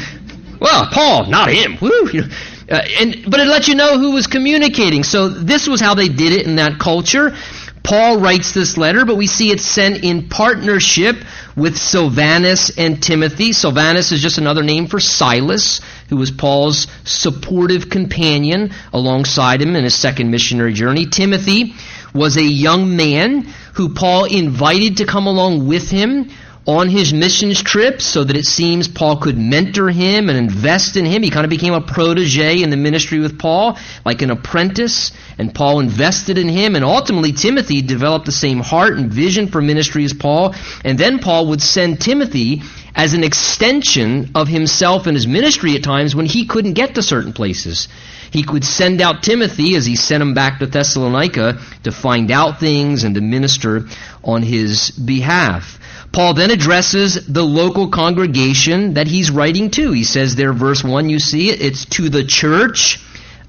well, 0.61 0.87
Paul, 0.91 1.25
not 1.25 1.49
him. 1.49 1.77
Woo! 1.81 2.09
You 2.13 2.21
know, 2.21 2.27
uh, 2.69 2.81
and, 2.99 3.25
but 3.29 3.39
it 3.39 3.47
lets 3.47 3.67
you 3.67 3.75
know 3.75 3.97
who 3.97 4.11
was 4.11 4.27
communicating. 4.27 5.03
So 5.03 5.29
this 5.29 5.67
was 5.67 5.81
how 5.81 5.95
they 5.95 6.09
did 6.09 6.33
it 6.33 6.45
in 6.45 6.57
that 6.57 6.79
culture. 6.79 7.35
Paul 7.83 8.19
writes 8.19 8.51
this 8.51 8.77
letter, 8.77 9.05
but 9.05 9.15
we 9.15 9.25
see 9.25 9.51
it 9.51 9.59
sent 9.59 10.03
in 10.03 10.29
partnership 10.29 11.15
with 11.55 11.77
Silvanus 11.77 12.77
and 12.77 13.01
Timothy. 13.01 13.53
Silvanus 13.53 14.11
is 14.11 14.21
just 14.21 14.37
another 14.37 14.63
name 14.63 14.87
for 14.87 14.99
Silas, 14.99 15.81
who 16.09 16.17
was 16.17 16.29
Paul's 16.29 16.87
supportive 17.05 17.89
companion 17.89 18.71
alongside 18.93 19.61
him 19.61 19.75
in 19.75 19.83
his 19.83 19.95
second 19.95 20.29
missionary 20.29 20.73
journey. 20.73 21.05
Timothy 21.05 21.73
was 22.13 22.37
a 22.37 22.43
young 22.43 22.95
man 22.95 23.41
who 23.73 23.93
Paul 23.93 24.25
invited 24.25 24.97
to 24.97 25.05
come 25.05 25.25
along 25.25 25.67
with 25.67 25.89
him 25.89 26.29
on 26.69 26.87
his 26.87 27.11
missions 27.11 27.63
trips 27.63 28.05
so 28.05 28.23
that 28.23 28.37
it 28.37 28.45
seems 28.45 28.87
Paul 28.87 29.17
could 29.17 29.39
mentor 29.39 29.89
him 29.89 30.29
and 30.29 30.37
invest 30.37 30.97
in 30.97 31.03
him. 31.03 31.23
He 31.23 31.31
kind 31.31 31.43
of 31.43 31.49
became 31.49 31.73
a 31.73 31.81
protege 31.81 32.61
in 32.61 32.69
the 32.69 32.77
ministry 32.77 33.17
with 33.17 33.39
Paul, 33.39 33.79
like 34.05 34.21
an 34.21 34.29
apprentice, 34.29 35.11
and 35.39 35.51
Paul 35.53 35.79
invested 35.79 36.37
in 36.37 36.47
him. 36.47 36.75
And 36.75 36.85
ultimately, 36.85 37.31
Timothy 37.31 37.81
developed 37.81 38.27
the 38.27 38.31
same 38.31 38.59
heart 38.59 38.99
and 38.99 39.11
vision 39.11 39.47
for 39.47 39.63
ministry 39.63 40.03
as 40.03 40.13
Paul. 40.13 40.53
And 40.85 40.95
then 40.95 41.17
Paul 41.17 41.47
would 41.47 41.61
send 41.61 42.01
Timothy 42.01 42.61
as 42.93 43.15
an 43.15 43.23
extension 43.23 44.29
of 44.35 44.47
himself 44.47 45.07
and 45.07 45.15
his 45.15 45.25
ministry 45.25 45.75
at 45.75 45.81
times 45.81 46.15
when 46.15 46.27
he 46.27 46.45
couldn't 46.45 46.73
get 46.73 46.93
to 46.95 47.01
certain 47.01 47.33
places. 47.33 47.87
He 48.31 48.43
could 48.43 48.63
send 48.63 49.01
out 49.01 49.23
Timothy 49.23 49.75
as 49.75 49.85
he 49.85 49.95
sent 49.95 50.21
him 50.21 50.33
back 50.33 50.59
to 50.59 50.67
Thessalonica 50.67 51.59
to 51.83 51.91
find 51.91 52.31
out 52.31 52.59
things 52.59 53.03
and 53.03 53.15
to 53.15 53.21
minister 53.21 53.87
on 54.23 54.41
his 54.41 54.91
behalf. 54.91 55.79
Paul 56.11 56.33
then 56.33 56.51
addresses 56.51 57.27
the 57.27 57.43
local 57.43 57.89
congregation 57.89 58.95
that 58.95 59.07
he's 59.07 59.31
writing 59.31 59.69
to. 59.71 59.91
He 59.91 60.03
says 60.03 60.35
there, 60.35 60.53
verse 60.53 60.83
1, 60.83 61.09
you 61.09 61.19
see 61.19 61.49
it, 61.49 61.61
it's 61.61 61.85
to 61.85 62.09
the 62.09 62.23
church 62.23 62.99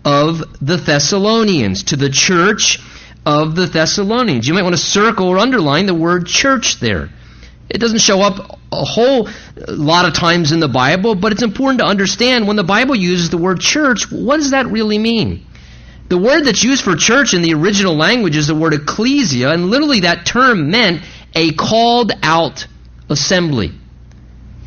of 0.04 0.42
the 0.60 0.76
Thessalonians. 0.76 1.84
To 1.84 1.96
the 1.96 2.10
church 2.10 2.78
of 3.24 3.54
the 3.54 3.66
Thessalonians. 3.66 4.46
You 4.46 4.54
might 4.54 4.62
want 4.62 4.74
to 4.74 4.82
circle 4.82 5.28
or 5.28 5.38
underline 5.38 5.86
the 5.86 5.94
word 5.94 6.26
church 6.26 6.80
there. 6.80 7.10
It 7.70 7.78
doesn't 7.78 8.00
show 8.00 8.20
up 8.20 8.58
a 8.72 8.84
whole 8.84 9.28
lot 9.68 10.04
of 10.04 10.12
times 10.12 10.50
in 10.50 10.58
the 10.58 10.68
Bible, 10.68 11.14
but 11.14 11.32
it's 11.32 11.42
important 11.42 11.78
to 11.78 11.86
understand 11.86 12.46
when 12.48 12.56
the 12.56 12.64
Bible 12.64 12.96
uses 12.96 13.30
the 13.30 13.38
word 13.38 13.60
church, 13.60 14.10
what 14.10 14.38
does 14.38 14.50
that 14.50 14.66
really 14.66 14.98
mean? 14.98 15.46
The 16.08 16.18
word 16.18 16.42
that's 16.42 16.64
used 16.64 16.82
for 16.82 16.96
church 16.96 17.34
in 17.34 17.42
the 17.42 17.54
original 17.54 17.94
language 17.94 18.36
is 18.36 18.48
the 18.48 18.54
word 18.56 18.74
ecclesia, 18.74 19.52
and 19.52 19.70
literally 19.70 20.00
that 20.00 20.26
term 20.26 20.70
meant 20.70 21.02
a 21.36 21.52
called 21.52 22.10
out 22.24 22.66
assembly. 23.08 23.72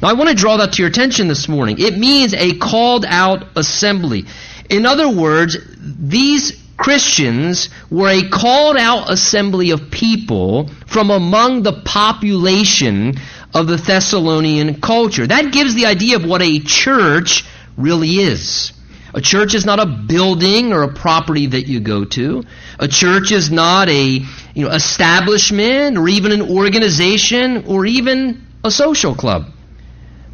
Now, 0.02 0.08
I 0.10 0.14
want 0.14 0.30
to 0.30 0.36
draw 0.36 0.58
that 0.58 0.74
to 0.74 0.82
your 0.82 0.90
attention 0.90 1.28
this 1.28 1.50
morning. 1.50 1.80
It 1.80 1.98
means 1.98 2.34
a 2.34 2.58
called 2.58 3.06
out 3.06 3.58
assembly. 3.58 4.26
In 4.70 4.86
other 4.86 5.10
words, 5.10 5.58
these 5.78 6.63
Christians 6.78 7.70
were 7.90 8.10
a 8.10 8.30
called 8.30 8.78
out 8.78 9.12
assembly 9.12 9.72
of 9.72 9.92
people 9.92 10.70
from 10.88 11.12
among 11.12 11.64
the 11.64 11.74
population 11.74 13.16
of 13.54 13.68
the 13.68 13.78
Thessalonian 13.78 14.82
culture. 14.82 15.28
That 15.28 15.54
gives 15.54 15.76
the 15.76 15.86
idea 15.86 16.16
of 16.16 16.26
what 16.26 16.42
a 16.42 16.60
church 16.60 17.46
really 17.78 18.16
is. 18.16 18.74
A 19.14 19.22
church 19.22 19.54
is 19.54 19.66
not 19.66 19.80
a 19.80 19.86
building 19.86 20.74
or 20.74 20.82
a 20.82 20.92
property 20.92 21.46
that 21.48 21.68
you 21.68 21.80
go 21.80 22.04
to. 22.06 22.44
A 22.80 22.88
church 22.88 23.32
is 23.32 23.52
not 23.52 23.88
a 23.88 24.26
you 24.56 24.66
know, 24.66 24.72
establishment 24.72 25.98
or 25.98 26.08
even 26.08 26.32
an 26.32 26.42
organization 26.42 27.66
or 27.68 27.86
even 27.86 28.48
a 28.64 28.72
social 28.72 29.14
club. 29.14 29.52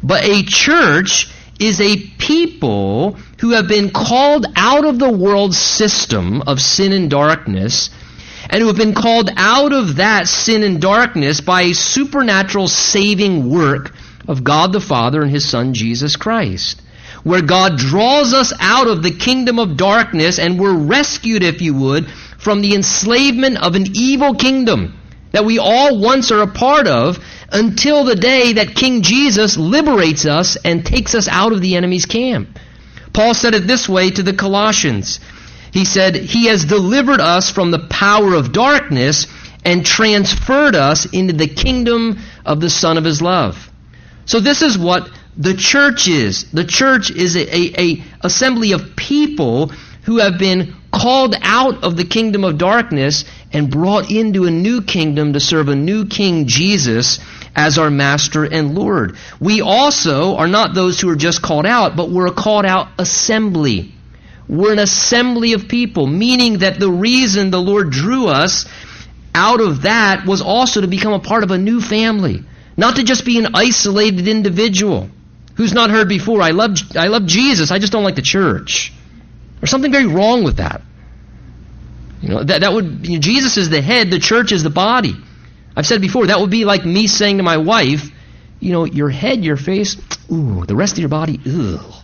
But 0.02 0.24
a 0.24 0.42
church 0.44 1.30
is 1.58 1.80
a 1.82 1.98
people 1.98 3.18
who 3.40 3.50
have 3.50 3.68
been 3.68 3.90
called 3.90 4.46
out 4.56 4.84
of 4.84 4.98
the 4.98 5.10
world 5.10 5.54
system 5.54 6.42
of 6.42 6.60
sin 6.60 6.92
and 6.92 7.10
darkness 7.10 7.90
and 8.48 8.60
who 8.60 8.66
have 8.68 8.76
been 8.76 8.94
called 8.94 9.30
out 9.36 9.72
of 9.72 9.96
that 9.96 10.28
sin 10.28 10.62
and 10.62 10.80
darkness 10.80 11.40
by 11.40 11.62
a 11.62 11.74
supernatural 11.74 12.68
saving 12.68 13.50
work 13.50 13.92
of 14.28 14.44
God 14.44 14.72
the 14.72 14.80
Father 14.80 15.22
and 15.22 15.30
His 15.30 15.48
Son 15.48 15.74
Jesus 15.74 16.16
Christ 16.16 16.82
where 17.22 17.42
God 17.42 17.76
draws 17.76 18.32
us 18.32 18.52
out 18.60 18.86
of 18.86 19.02
the 19.02 19.10
kingdom 19.10 19.58
of 19.58 19.76
darkness 19.76 20.38
and 20.38 20.58
we're 20.58 20.76
rescued, 20.76 21.42
if 21.42 21.60
you 21.60 21.74
would, 21.74 22.10
from 22.38 22.62
the 22.62 22.74
enslavement 22.74 23.62
of 23.62 23.74
an 23.74 23.86
evil 23.94 24.34
kingdom 24.34 24.98
that 25.32 25.44
we 25.44 25.58
all 25.58 26.00
once 26.00 26.32
are 26.32 26.42
a 26.42 26.46
part 26.46 26.86
of 26.86 27.18
until 27.52 28.04
the 28.04 28.16
day 28.16 28.54
that 28.54 28.74
King 28.74 29.02
Jesus 29.02 29.56
liberates 29.56 30.26
us 30.26 30.56
and 30.64 30.84
takes 30.84 31.14
us 31.14 31.28
out 31.28 31.52
of 31.52 31.60
the 31.60 31.76
enemy's 31.76 32.06
camp. 32.06 32.58
Paul 33.20 33.34
said 33.34 33.54
it 33.54 33.66
this 33.66 33.86
way 33.86 34.10
to 34.10 34.22
the 34.22 34.32
Colossians. 34.32 35.20
He 35.74 35.84
said, 35.84 36.16
He 36.16 36.46
has 36.46 36.64
delivered 36.64 37.20
us 37.20 37.50
from 37.50 37.70
the 37.70 37.86
power 37.90 38.32
of 38.32 38.50
darkness 38.50 39.26
and 39.62 39.84
transferred 39.84 40.74
us 40.74 41.04
into 41.04 41.34
the 41.34 41.46
kingdom 41.46 42.18
of 42.46 42.62
the 42.62 42.70
Son 42.70 42.96
of 42.96 43.04
His 43.04 43.20
love. 43.20 43.70
So 44.24 44.40
this 44.40 44.62
is 44.62 44.78
what 44.78 45.10
the 45.36 45.52
church 45.52 46.08
is. 46.08 46.50
The 46.50 46.64
church 46.64 47.10
is 47.10 47.36
a, 47.36 47.42
a, 47.54 47.74
a, 47.78 48.04
assembly 48.22 48.72
of 48.72 48.96
people 48.96 49.70
who 50.04 50.16
have 50.16 50.38
been 50.38 50.74
called 50.90 51.34
out 51.42 51.84
of 51.84 51.98
the 51.98 52.04
kingdom 52.04 52.42
of 52.42 52.56
darkness 52.56 53.26
and 53.52 53.70
brought 53.70 54.10
into 54.10 54.46
a 54.46 54.50
new 54.50 54.80
kingdom 54.80 55.34
to 55.34 55.40
serve 55.40 55.68
a 55.68 55.76
new 55.76 56.06
king 56.06 56.46
Jesus 56.46 57.18
as 57.54 57.78
our 57.78 57.90
master 57.90 58.44
and 58.44 58.74
Lord. 58.74 59.16
We 59.40 59.60
also 59.60 60.36
are 60.36 60.48
not 60.48 60.74
those 60.74 61.00
who 61.00 61.08
are 61.10 61.16
just 61.16 61.42
called 61.42 61.66
out, 61.66 61.96
but 61.96 62.10
we're 62.10 62.26
a 62.26 62.32
called 62.32 62.64
out 62.64 62.88
assembly. 62.98 63.92
We're 64.48 64.72
an 64.72 64.78
assembly 64.78 65.52
of 65.52 65.68
people, 65.68 66.06
meaning 66.06 66.58
that 66.58 66.80
the 66.80 66.90
reason 66.90 67.50
the 67.50 67.60
Lord 67.60 67.90
drew 67.90 68.26
us 68.26 68.66
out 69.34 69.60
of 69.60 69.82
that 69.82 70.26
was 70.26 70.42
also 70.42 70.80
to 70.80 70.88
become 70.88 71.12
a 71.12 71.20
part 71.20 71.44
of 71.44 71.50
a 71.50 71.58
new 71.58 71.80
family, 71.80 72.42
not 72.76 72.96
to 72.96 73.04
just 73.04 73.24
be 73.24 73.38
an 73.38 73.54
isolated 73.54 74.26
individual. 74.26 75.08
Who's 75.56 75.72
not 75.72 75.90
heard 75.90 76.08
before? 76.08 76.42
I 76.42 76.50
love, 76.50 76.78
I 76.96 77.08
love 77.08 77.26
Jesus. 77.26 77.70
I 77.70 77.78
just 77.78 77.92
don't 77.92 78.02
like 78.02 78.16
the 78.16 78.22
church. 78.22 78.92
There's 79.60 79.70
something 79.70 79.92
very 79.92 80.06
wrong 80.06 80.42
with 80.42 80.56
that. 80.56 80.82
You 82.22 82.28
know, 82.30 82.42
that, 82.42 82.62
that 82.62 82.72
would, 82.72 83.06
you 83.06 83.14
know, 83.14 83.20
Jesus 83.20 83.56
is 83.56 83.70
the 83.70 83.80
head, 83.80 84.10
the 84.10 84.18
church 84.18 84.52
is 84.52 84.62
the 84.62 84.70
body. 84.70 85.14
I've 85.76 85.86
said 85.86 86.00
before, 86.00 86.26
that 86.26 86.40
would 86.40 86.50
be 86.50 86.64
like 86.64 86.84
me 86.84 87.06
saying 87.06 87.38
to 87.38 87.42
my 87.42 87.56
wife, 87.56 88.10
you 88.58 88.72
know, 88.72 88.84
your 88.84 89.08
head, 89.08 89.44
your 89.44 89.56
face, 89.56 89.96
ooh, 90.30 90.64
the 90.66 90.76
rest 90.76 90.94
of 90.94 90.98
your 90.98 91.08
body, 91.08 91.40
ugh. 91.46 91.94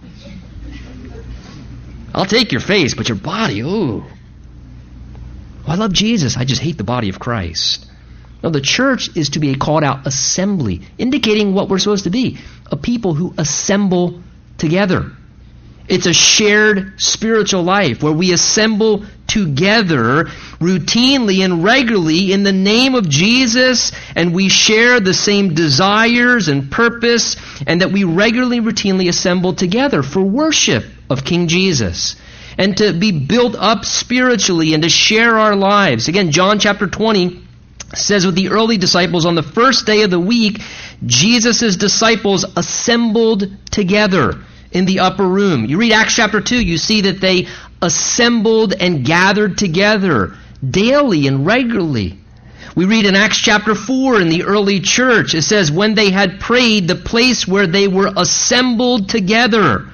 I'll 2.15 2.25
take 2.25 2.53
your 2.53 2.63
face, 2.63 2.95
but 2.95 3.09
your 3.09 3.19
body, 3.19 3.61
ooh. 3.61 4.05
Well, 5.67 5.75
I 5.75 5.75
love 5.75 5.93
Jesus. 5.93 6.37
I 6.37 6.45
just 6.45 6.63
hate 6.63 6.79
the 6.79 6.85
body 6.85 7.09
of 7.09 7.19
Christ. 7.19 7.85
Now, 8.43 8.51
the 8.51 8.61
church 8.61 9.17
is 9.17 9.31
to 9.31 9.41
be 9.41 9.51
a 9.51 9.57
called 9.57 9.83
out 9.83 10.07
assembly, 10.07 10.83
indicating 10.97 11.53
what 11.53 11.69
we're 11.69 11.79
supposed 11.79 12.05
to 12.05 12.11
be 12.11 12.39
a 12.71 12.77
people 12.77 13.15
who 13.15 13.35
assemble 13.37 14.23
together. 14.59 15.13
It's 15.89 16.07
a 16.07 16.13
shared 16.13 17.01
spiritual 17.01 17.63
life 17.63 18.03
where 18.03 18.13
we 18.13 18.33
assemble 18.33 19.05
together 19.27 20.25
routinely 20.59 21.45
and 21.45 21.63
regularly 21.63 22.33
in 22.33 22.43
the 22.43 22.53
name 22.53 22.95
of 22.95 23.09
Jesus 23.09 23.93
and 24.15 24.35
we 24.35 24.49
share 24.49 25.01
the 25.01 25.15
same 25.15 25.55
desires 25.55 26.49
and 26.49 26.71
purpose 26.71 27.37
and 27.67 27.81
that 27.81 27.93
we 27.93 28.05
regularly, 28.05 28.61
routinely 28.61 29.09
assemble 29.09 29.55
together 29.55 30.03
for 30.03 30.23
worship 30.23 30.85
of 31.11 31.25
King 31.25 31.49
Jesus 31.49 32.17
and 32.59 32.77
to 32.79 32.93
be 32.93 33.13
built 33.13 33.55
up 33.55 33.85
spiritually 33.85 34.75
and 34.75 34.83
to 34.83 34.89
share 34.89 35.39
our 35.39 35.55
lives. 35.55 36.09
Again, 36.09 36.31
John 36.31 36.59
chapter 36.59 36.87
20 36.87 37.43
says 37.95 38.27
with 38.27 38.35
the 38.35 38.49
early 38.49 38.79
disciples 38.79 39.27
on 39.27 39.35
the 39.35 39.43
first 39.43 39.87
day 39.87 40.03
of 40.03 40.11
the 40.11 40.19
week, 40.19 40.61
Jesus' 41.05 41.77
disciples 41.77 42.45
assembled 42.57 43.49
together 43.71 44.35
in 44.73 44.85
the 44.85 45.01
upper 45.01 45.27
room. 45.27 45.65
You 45.65 45.79
read 45.79 45.93
Acts 45.93 46.17
chapter 46.17 46.41
2, 46.41 46.61
you 46.61 46.79
see 46.79 47.03
that 47.03 47.21
they 47.21 47.47
assembled 47.83 48.73
and 48.73 49.05
gathered 49.05 49.59
together 49.59 50.35
daily 50.69 51.27
and 51.27 51.47
regularly. 51.47 52.19
We 52.75 52.85
read 52.85 53.07
in 53.07 53.15
Acts 53.15 53.39
chapter 53.39 53.75
4 53.75 54.21
in 54.21 54.29
the 54.29 54.45
early 54.45 54.81
church, 54.81 55.35
it 55.35 55.43
says, 55.43 55.73
When 55.73 55.95
they 55.95 56.11
had 56.11 56.41
prayed, 56.41 56.89
the 56.89 56.95
place 56.95 57.49
where 57.49 57.67
they 57.67 57.89
were 57.89 58.13
assembled 58.15 59.09
together 59.09 59.87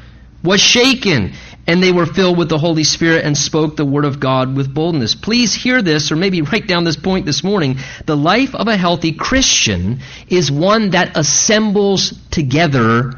was 0.42 0.60
shaken, 0.60 1.34
and 1.68 1.80
they 1.80 1.92
were 1.92 2.06
filled 2.06 2.38
with 2.38 2.48
the 2.48 2.58
Holy 2.58 2.82
Spirit 2.82 3.24
and 3.24 3.38
spoke 3.38 3.76
the 3.76 3.84
word 3.84 4.04
of 4.04 4.18
God 4.18 4.56
with 4.56 4.74
boldness. 4.74 5.14
Please 5.14 5.54
hear 5.54 5.80
this, 5.80 6.10
or 6.10 6.16
maybe 6.16 6.42
write 6.42 6.66
down 6.66 6.82
this 6.82 6.96
point 6.96 7.24
this 7.24 7.44
morning. 7.44 7.76
The 8.04 8.16
life 8.16 8.54
of 8.54 8.66
a 8.66 8.76
healthy 8.76 9.12
Christian 9.12 10.00
is 10.28 10.50
one 10.50 10.90
that 10.90 11.16
assembles 11.16 12.12
together 12.32 13.12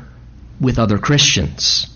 with 0.61 0.79
other 0.79 0.99
Christians. 0.99 1.89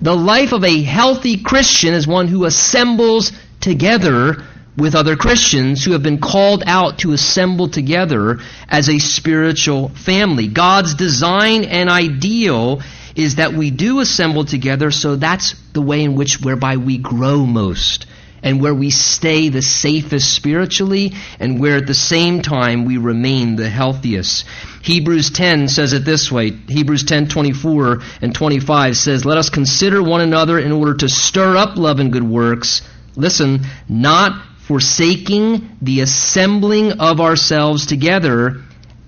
The 0.00 0.14
life 0.14 0.52
of 0.52 0.64
a 0.64 0.82
healthy 0.82 1.42
Christian 1.42 1.94
is 1.94 2.06
one 2.06 2.28
who 2.28 2.44
assembles 2.44 3.32
together 3.60 4.42
with 4.76 4.94
other 4.94 5.16
Christians 5.16 5.84
who 5.84 5.92
have 5.92 6.02
been 6.02 6.20
called 6.20 6.62
out 6.66 6.98
to 6.98 7.12
assemble 7.12 7.68
together 7.68 8.40
as 8.68 8.90
a 8.90 8.98
spiritual 8.98 9.88
family. 9.88 10.48
God's 10.48 10.94
design 10.94 11.64
and 11.64 11.88
ideal 11.88 12.82
is 13.14 13.36
that 13.36 13.54
we 13.54 13.70
do 13.70 14.00
assemble 14.00 14.44
together, 14.44 14.90
so 14.90 15.16
that's 15.16 15.54
the 15.72 15.80
way 15.80 16.04
in 16.04 16.14
which 16.14 16.40
whereby 16.42 16.76
we 16.76 16.98
grow 16.98 17.46
most 17.46 18.06
and 18.46 18.60
where 18.60 18.72
we 18.72 18.90
stay 18.90 19.48
the 19.48 19.60
safest 19.60 20.32
spiritually 20.32 21.12
and 21.40 21.58
where 21.58 21.78
at 21.78 21.86
the 21.88 21.94
same 21.94 22.42
time 22.42 22.84
we 22.84 22.96
remain 22.96 23.56
the 23.56 23.68
healthiest. 23.68 24.44
Hebrews 24.82 25.30
10 25.30 25.66
says 25.66 25.92
it 25.92 26.04
this 26.04 26.30
way. 26.30 26.52
Hebrews 26.68 27.02
10:24 27.02 28.02
and 28.22 28.32
25 28.32 28.96
says, 28.96 29.24
"Let 29.24 29.36
us 29.36 29.50
consider 29.50 30.00
one 30.00 30.20
another 30.20 30.60
in 30.60 30.70
order 30.70 30.94
to 30.94 31.08
stir 31.08 31.56
up 31.56 31.76
love 31.76 31.98
and 31.98 32.12
good 32.12 32.22
works." 32.22 32.82
Listen, 33.16 33.66
not 33.88 34.40
forsaking 34.68 35.68
the 35.82 36.00
assembling 36.02 36.92
of 36.92 37.20
ourselves 37.20 37.86
together, 37.86 38.58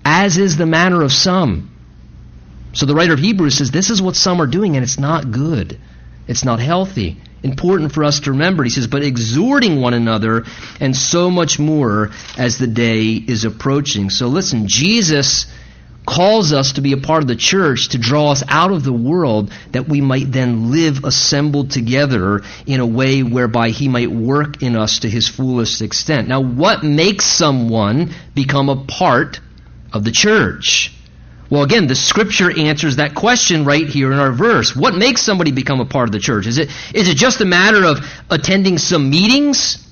as 0.03 0.37
is 0.37 0.57
the 0.57 0.65
manner 0.65 1.01
of 1.01 1.13
some. 1.13 1.69
So 2.73 2.85
the 2.85 2.93
writer 2.93 3.13
of 3.13 3.19
Hebrews 3.19 3.55
says 3.55 3.71
this 3.71 3.89
is 3.89 4.01
what 4.01 4.17
some 4.17 4.41
are 4.41 4.47
doing, 4.47 4.75
and 4.75 4.83
it's 4.83 4.99
not 4.99 5.31
good. 5.31 5.77
It's 6.27 6.43
not 6.43 6.59
healthy. 6.59 7.15
Important 7.41 7.93
for 7.93 8.03
us 8.03 8.21
to 8.21 8.31
remember. 8.31 8.63
He 8.63 8.69
says, 8.69 8.87
but 8.87 9.03
exhorting 9.03 9.79
one 9.79 9.93
another, 9.93 10.45
and 10.79 10.95
so 10.95 11.29
much 11.29 11.57
more 11.59 12.11
as 12.37 12.57
the 12.57 12.67
day 12.67 13.13
is 13.13 13.45
approaching. 13.45 14.09
So 14.09 14.27
listen, 14.27 14.67
Jesus 14.67 15.45
calls 16.05 16.53
us 16.53 16.73
to 16.73 16.81
be 16.81 16.93
a 16.93 16.97
part 16.97 17.21
of 17.21 17.27
the 17.27 17.35
church 17.35 17.89
to 17.89 17.97
draw 17.97 18.31
us 18.31 18.43
out 18.47 18.71
of 18.71 18.83
the 18.83 18.93
world 18.93 19.53
that 19.71 19.87
we 19.87 20.01
might 20.01 20.31
then 20.31 20.71
live 20.71 21.03
assembled 21.03 21.69
together 21.69 22.41
in 22.65 22.79
a 22.79 22.85
way 22.85 23.21
whereby 23.21 23.69
he 23.69 23.87
might 23.87 24.11
work 24.11 24.63
in 24.63 24.75
us 24.75 24.99
to 24.99 25.09
his 25.09 25.27
fullest 25.27 25.81
extent. 25.81 26.27
Now, 26.27 26.41
what 26.41 26.83
makes 26.83 27.25
someone 27.25 28.13
become 28.33 28.69
a 28.69 28.85
part 28.85 29.39
of 29.93 30.03
the 30.03 30.11
church? 30.11 30.93
Well, 31.49 31.63
again, 31.63 31.87
the 31.87 31.95
scripture 31.95 32.51
answers 32.55 32.97
that 32.97 33.15
question 33.15 33.65
right 33.65 33.87
here 33.87 34.11
in 34.11 34.19
our 34.19 34.31
verse. 34.31 34.75
What 34.75 34.95
makes 34.95 35.21
somebody 35.21 35.51
become 35.51 35.79
a 35.79 35.85
part 35.85 36.07
of 36.07 36.11
the 36.11 36.19
church? 36.19 36.45
Is 36.45 36.59
it, 36.59 36.69
is 36.93 37.09
it 37.09 37.17
just 37.17 37.41
a 37.41 37.45
matter 37.45 37.85
of 37.85 37.99
attending 38.29 38.77
some 38.77 39.09
meetings 39.09 39.85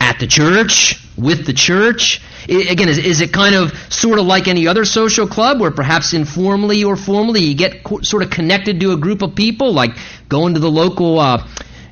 at 0.00 0.18
the 0.18 0.26
church, 0.26 0.98
with 1.16 1.46
the 1.46 1.52
church? 1.52 2.20
again, 2.48 2.88
is, 2.88 2.98
is 2.98 3.20
it 3.20 3.32
kind 3.32 3.54
of 3.54 3.72
sort 3.92 4.18
of 4.18 4.26
like 4.26 4.48
any 4.48 4.66
other 4.66 4.84
social 4.84 5.28
club 5.28 5.60
where 5.60 5.70
perhaps 5.70 6.12
informally 6.12 6.84
or 6.84 6.96
formally 6.96 7.40
you 7.40 7.54
get 7.54 7.84
co- 7.84 8.00
sort 8.02 8.22
of 8.22 8.30
connected 8.30 8.80
to 8.80 8.92
a 8.92 8.96
group 8.96 9.22
of 9.22 9.34
people, 9.34 9.72
like 9.72 9.96
going 10.28 10.54
to 10.54 10.60
the 10.60 10.70
local, 10.70 11.20
uh, 11.20 11.46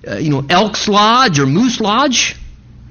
uh, 0.06 0.16
you 0.16 0.30
know, 0.30 0.44
Elks 0.48 0.88
Lodge 0.88 1.38
or 1.38 1.46
Moose 1.46 1.80
Lodge? 1.80 2.36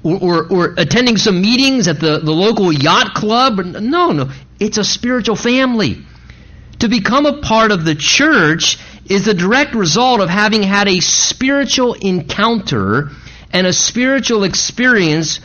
Or, 0.02 0.18
or, 0.18 0.46
or, 0.50 0.74
attending 0.78 1.18
some 1.18 1.42
meetings 1.42 1.86
at 1.86 2.00
the, 2.00 2.20
the 2.20 2.32
local 2.32 2.72
yacht 2.72 3.14
club. 3.14 3.58
No, 3.58 4.12
no. 4.12 4.30
It's 4.58 4.78
a 4.78 4.84
spiritual 4.84 5.36
family. 5.36 5.98
To 6.78 6.88
become 6.88 7.26
a 7.26 7.42
part 7.42 7.70
of 7.70 7.84
the 7.84 7.94
church 7.94 8.78
is 9.04 9.26
the 9.26 9.34
direct 9.34 9.74
result 9.74 10.20
of 10.20 10.30
having 10.30 10.62
had 10.62 10.88
a 10.88 11.00
spiritual 11.00 11.92
encounter 11.94 13.10
and 13.52 13.66
a 13.66 13.72
spiritual 13.72 14.44
experience 14.44 15.40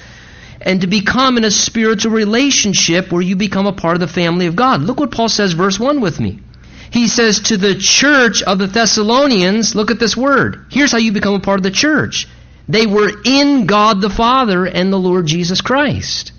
and 0.62 0.82
to 0.82 0.88
become 0.88 1.38
in 1.38 1.44
a 1.44 1.52
spiritual 1.52 2.12
relationship 2.12 3.12
where 3.12 3.22
you 3.22 3.36
become 3.36 3.68
a 3.68 3.74
part 3.74 3.96
of 3.96 4.00
the 4.00 4.08
family 4.08 4.48
of 4.48 4.56
God. 4.56 4.82
Look 4.82 5.00
what 5.00 5.12
Paul 5.12 5.30
says, 5.30 5.54
verse 5.54 5.80
1 5.80 6.02
with 6.02 6.20
me. 6.20 6.40
He 6.92 7.08
says, 7.08 7.42
To 7.42 7.58
the 7.58 7.76
church 7.76 8.42
of 8.42 8.58
the 8.58 8.68
Thessalonians, 8.68 9.76
look 9.76 9.92
at 9.92 10.00
this 10.00 10.16
word. 10.16 10.66
Here's 10.72 10.92
how 10.92 10.98
you 10.98 11.12
become 11.12 11.36
a 11.36 11.40
part 11.40 11.60
of 11.60 11.64
the 11.64 11.72
church. 11.72 12.28
They 12.68 12.88
were 12.88 13.12
in 13.24 13.68
God 13.68 14.02
the 14.02 14.10
Father 14.10 14.66
and 14.66 14.92
the 14.92 14.98
Lord 14.98 15.28
Jesus 15.28 15.62
Christ. 15.62 16.32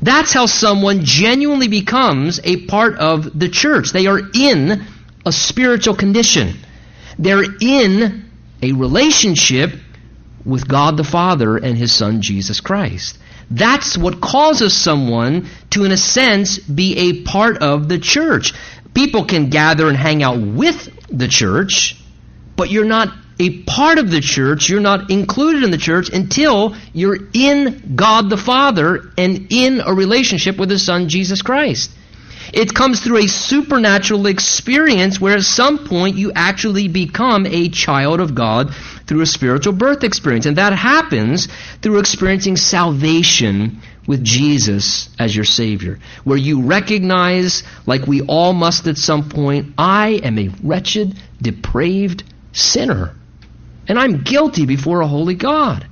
That's 0.00 0.32
how 0.32 0.46
someone 0.46 1.04
genuinely 1.04 1.68
becomes 1.68 2.40
a 2.42 2.66
part 2.66 2.96
of 2.98 3.38
the 3.38 3.48
church. 3.48 3.92
They 3.92 4.06
are 4.06 4.20
in 4.34 4.84
a 5.24 5.32
spiritual 5.32 5.94
condition. 5.94 6.56
They're 7.18 7.44
in 7.60 8.30
a 8.60 8.72
relationship 8.72 9.72
with 10.44 10.66
God 10.66 10.96
the 10.96 11.04
Father 11.04 11.56
and 11.56 11.76
His 11.76 11.92
Son 11.94 12.20
Jesus 12.20 12.60
Christ. 12.60 13.18
That's 13.50 13.98
what 13.98 14.20
causes 14.20 14.76
someone 14.76 15.48
to, 15.70 15.84
in 15.84 15.92
a 15.92 15.96
sense, 15.96 16.58
be 16.58 16.96
a 16.96 17.22
part 17.22 17.58
of 17.58 17.88
the 17.88 17.98
church. 17.98 18.54
People 18.94 19.24
can 19.24 19.50
gather 19.50 19.88
and 19.88 19.96
hang 19.96 20.22
out 20.22 20.40
with 20.40 20.88
the 21.08 21.28
church, 21.28 22.02
but 22.56 22.70
you're 22.70 22.84
not 22.84 23.12
a 23.38 23.62
part 23.62 23.98
of 23.98 24.10
the 24.10 24.20
church, 24.20 24.68
you're 24.68 24.80
not 24.80 25.10
included 25.10 25.64
in 25.64 25.70
the 25.70 25.78
church 25.78 26.10
until 26.10 26.76
you're 26.92 27.18
in 27.32 27.94
God 27.96 28.30
the 28.30 28.36
Father 28.36 29.10
and 29.16 29.48
in 29.50 29.80
a 29.80 29.92
relationship 29.92 30.58
with 30.58 30.70
His 30.70 30.84
Son 30.84 31.08
Jesus 31.08 31.42
Christ. 31.42 31.90
It 32.52 32.74
comes 32.74 33.00
through 33.00 33.18
a 33.18 33.28
supernatural 33.28 34.26
experience 34.26 35.20
where 35.20 35.36
at 35.36 35.42
some 35.42 35.86
point 35.86 36.16
you 36.16 36.32
actually 36.34 36.88
become 36.88 37.46
a 37.46 37.70
child 37.70 38.20
of 38.20 38.34
God 38.34 38.74
through 39.06 39.22
a 39.22 39.26
spiritual 39.26 39.72
birth 39.72 40.04
experience. 40.04 40.44
And 40.44 40.58
that 40.58 40.74
happens 40.74 41.48
through 41.80 41.98
experiencing 41.98 42.56
salvation 42.56 43.80
with 44.06 44.22
Jesus 44.22 45.08
as 45.18 45.34
your 45.34 45.44
Savior, 45.44 45.98
where 46.24 46.36
you 46.36 46.62
recognize, 46.62 47.62
like 47.86 48.06
we 48.06 48.20
all 48.22 48.52
must 48.52 48.86
at 48.86 48.98
some 48.98 49.28
point, 49.28 49.74
I 49.78 50.20
am 50.22 50.38
a 50.38 50.50
wretched, 50.62 51.16
depraved 51.40 52.24
sinner. 52.52 53.14
And 53.88 53.98
I'm 53.98 54.22
guilty 54.22 54.66
before 54.66 55.00
a 55.00 55.06
holy 55.08 55.34
God. 55.34 55.86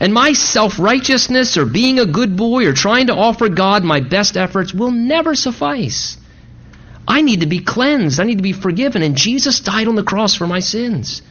And 0.00 0.14
my 0.14 0.32
self 0.32 0.78
righteousness 0.78 1.58
or 1.58 1.66
being 1.66 1.98
a 1.98 2.06
good 2.06 2.36
boy 2.36 2.66
or 2.66 2.72
trying 2.72 3.08
to 3.08 3.14
offer 3.14 3.50
God 3.50 3.84
my 3.84 4.00
best 4.00 4.36
efforts 4.36 4.72
will 4.72 4.90
never 4.90 5.34
suffice. 5.34 6.16
I 7.06 7.20
need 7.22 7.40
to 7.40 7.46
be 7.46 7.60
cleansed. 7.60 8.18
I 8.18 8.24
need 8.24 8.38
to 8.38 8.42
be 8.42 8.52
forgiven. 8.52 9.02
And 9.02 9.16
Jesus 9.16 9.60
died 9.60 9.88
on 9.88 9.96
the 9.96 10.02
cross 10.02 10.34
for 10.34 10.46
my 10.46 10.60
sins. 10.60 11.22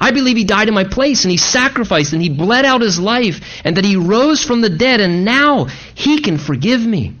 I 0.00 0.10
believe 0.10 0.36
he 0.36 0.44
died 0.44 0.68
in 0.68 0.74
my 0.74 0.84
place 0.84 1.24
and 1.24 1.30
he 1.30 1.36
sacrificed 1.36 2.12
and 2.12 2.22
he 2.22 2.28
bled 2.28 2.64
out 2.64 2.80
his 2.80 2.98
life 2.98 3.40
and 3.64 3.76
that 3.76 3.84
he 3.84 3.96
rose 3.96 4.44
from 4.44 4.60
the 4.60 4.70
dead 4.70 5.00
and 5.00 5.24
now 5.24 5.66
he 5.94 6.20
can 6.20 6.38
forgive 6.38 6.84
me. 6.84 7.14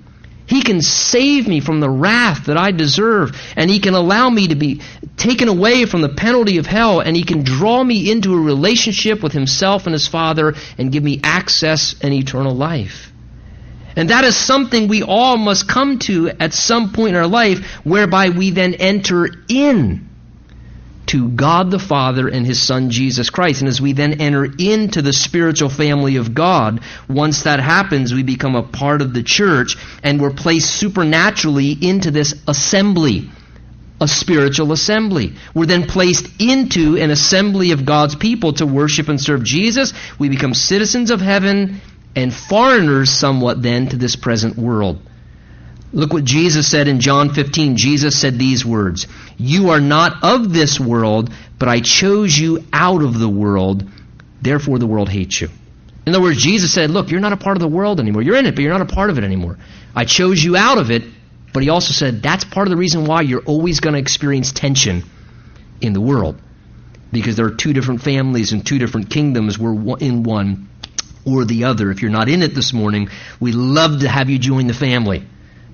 He 0.48 0.62
can 0.62 0.80
save 0.80 1.46
me 1.46 1.60
from 1.60 1.80
the 1.80 1.90
wrath 1.90 2.46
that 2.46 2.56
I 2.56 2.70
deserve, 2.70 3.38
and 3.54 3.70
He 3.70 3.80
can 3.80 3.92
allow 3.94 4.30
me 4.30 4.48
to 4.48 4.54
be 4.54 4.80
taken 5.18 5.46
away 5.46 5.84
from 5.84 6.00
the 6.00 6.08
penalty 6.08 6.56
of 6.56 6.66
hell, 6.66 7.00
and 7.00 7.14
He 7.14 7.22
can 7.22 7.44
draw 7.44 7.84
me 7.84 8.10
into 8.10 8.32
a 8.32 8.40
relationship 8.40 9.22
with 9.22 9.32
Himself 9.32 9.86
and 9.86 9.92
His 9.92 10.08
Father 10.08 10.54
and 10.78 10.90
give 10.90 11.04
me 11.04 11.20
access 11.22 11.94
and 12.00 12.14
eternal 12.14 12.54
life. 12.54 13.12
And 13.94 14.08
that 14.08 14.24
is 14.24 14.36
something 14.36 14.88
we 14.88 15.02
all 15.02 15.36
must 15.36 15.68
come 15.68 15.98
to 16.00 16.30
at 16.30 16.54
some 16.54 16.92
point 16.92 17.10
in 17.10 17.16
our 17.16 17.26
life, 17.26 17.84
whereby 17.84 18.30
we 18.30 18.50
then 18.50 18.72
enter 18.74 19.28
in 19.48 20.07
to 21.08 21.28
God 21.28 21.70
the 21.70 21.78
Father 21.78 22.28
and 22.28 22.46
His 22.46 22.60
Son 22.60 22.90
Jesus 22.90 23.30
Christ. 23.30 23.60
And 23.60 23.68
as 23.68 23.80
we 23.80 23.92
then 23.92 24.20
enter 24.20 24.44
into 24.44 25.02
the 25.02 25.12
spiritual 25.12 25.68
family 25.68 26.16
of 26.16 26.34
God, 26.34 26.80
once 27.08 27.42
that 27.42 27.60
happens, 27.60 28.12
we 28.12 28.22
become 28.22 28.54
a 28.54 28.62
part 28.62 29.02
of 29.02 29.14
the 29.14 29.22
church 29.22 29.76
and 30.02 30.20
we're 30.20 30.30
placed 30.30 30.70
supernaturally 30.70 31.72
into 31.72 32.10
this 32.10 32.34
assembly, 32.46 33.30
a 34.00 34.08
spiritual 34.08 34.72
assembly. 34.72 35.32
We're 35.54 35.66
then 35.66 35.86
placed 35.86 36.28
into 36.40 36.96
an 36.96 37.10
assembly 37.10 37.72
of 37.72 37.86
God's 37.86 38.14
people 38.14 38.52
to 38.54 38.66
worship 38.66 39.08
and 39.08 39.20
serve 39.20 39.42
Jesus. 39.42 39.94
We 40.18 40.28
become 40.28 40.54
citizens 40.54 41.10
of 41.10 41.20
heaven 41.20 41.80
and 42.14 42.34
foreigners 42.34 43.10
somewhat 43.10 43.62
then 43.62 43.88
to 43.88 43.96
this 43.96 44.16
present 44.16 44.56
world. 44.56 45.00
Look 45.92 46.12
what 46.12 46.24
Jesus 46.24 46.68
said 46.68 46.86
in 46.86 47.00
John 47.00 47.32
15. 47.32 47.76
Jesus 47.76 48.18
said 48.18 48.38
these 48.38 48.64
words 48.64 49.06
You 49.38 49.70
are 49.70 49.80
not 49.80 50.22
of 50.22 50.52
this 50.52 50.78
world, 50.78 51.32
but 51.58 51.68
I 51.68 51.80
chose 51.80 52.36
you 52.36 52.64
out 52.72 53.02
of 53.02 53.18
the 53.18 53.28
world. 53.28 53.88
Therefore, 54.42 54.78
the 54.78 54.86
world 54.86 55.08
hates 55.08 55.40
you. 55.40 55.48
In 56.06 56.14
other 56.14 56.22
words, 56.22 56.42
Jesus 56.42 56.72
said, 56.72 56.90
Look, 56.90 57.10
you're 57.10 57.20
not 57.20 57.32
a 57.32 57.38
part 57.38 57.56
of 57.56 57.60
the 57.60 57.68
world 57.68 58.00
anymore. 58.00 58.22
You're 58.22 58.36
in 58.36 58.46
it, 58.46 58.54
but 58.54 58.62
you're 58.62 58.72
not 58.72 58.82
a 58.82 58.94
part 58.94 59.08
of 59.08 59.18
it 59.18 59.24
anymore. 59.24 59.58
I 59.94 60.04
chose 60.04 60.42
you 60.42 60.56
out 60.56 60.78
of 60.78 60.90
it, 60.90 61.04
but 61.54 61.62
he 61.62 61.70
also 61.70 61.92
said 61.92 62.22
that's 62.22 62.44
part 62.44 62.66
of 62.66 62.70
the 62.70 62.76
reason 62.76 63.06
why 63.06 63.22
you're 63.22 63.42
always 63.44 63.80
going 63.80 63.94
to 63.94 63.98
experience 63.98 64.52
tension 64.52 65.04
in 65.80 65.94
the 65.94 66.00
world. 66.00 66.40
Because 67.10 67.36
there 67.36 67.46
are 67.46 67.54
two 67.54 67.72
different 67.72 68.02
families 68.02 68.52
and 68.52 68.66
two 68.66 68.78
different 68.78 69.08
kingdoms. 69.08 69.58
We're 69.58 69.96
in 69.98 70.22
one 70.22 70.68
or 71.24 71.46
the 71.46 71.64
other. 71.64 71.90
If 71.90 72.02
you're 72.02 72.10
not 72.10 72.28
in 72.28 72.42
it 72.42 72.54
this 72.54 72.74
morning, 72.74 73.08
we'd 73.40 73.54
love 73.54 74.00
to 74.00 74.08
have 74.08 74.28
you 74.28 74.38
join 74.38 74.66
the 74.66 74.74
family 74.74 75.24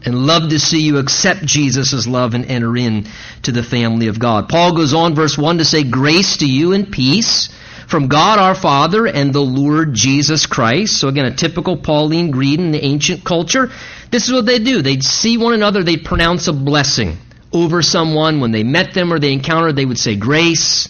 and 0.05 0.27
love 0.27 0.51
to 0.51 0.59
see 0.59 0.81
you 0.81 0.99
accept 0.99 1.45
Jesus' 1.45 2.07
love 2.07 2.35
and 2.35 2.45
enter 2.47 2.77
in 2.77 3.07
to 3.43 3.53
the 3.53 3.63
family 3.63 4.09
of 4.09 4.19
God. 4.19 4.49
Paul 4.49 4.77
goes 4.77 4.95
on, 4.95 5.15
verse 5.15 5.39
1, 5.39 5.59
to 5.59 5.65
say, 5.65 5.85
Grace 5.85 6.39
to 6.39 6.47
you 6.47 6.73
and 6.73 6.91
peace 6.91 7.49
from 7.89 8.09
God 8.09 8.39
our 8.39 8.55
Father 8.55 9.07
and 9.07 9.33
the 9.33 9.41
Lord 9.41 9.95
Jesus 9.95 10.47
Christ. 10.47 10.99
So 10.99 11.09
again, 11.09 11.27
a 11.27 11.35
typical 11.35 11.77
Pauline 11.77 12.31
greeting 12.31 12.67
in 12.67 12.73
the 12.73 12.85
ancient 12.85 13.25
culture. 13.25 13.71
This 14.11 14.27
is 14.27 14.33
what 14.33 14.47
they 14.47 14.59
do. 14.59 14.83
They'd 14.83 15.05
see 15.05 15.37
one 15.37 15.55
another, 15.55 15.83
they'd 15.83 16.05
pronounce 16.05 16.49
a 16.49 16.53
blessing 16.53 17.19
over 17.53 17.83
someone. 17.83 18.41
When 18.41 18.53
they 18.53 18.63
met 18.63 18.95
them 18.95 19.13
or 19.13 19.19
they 19.19 19.33
encountered, 19.33 19.77
they 19.77 19.85
would 19.85 19.99
say 19.99 20.17
grace 20.17 20.89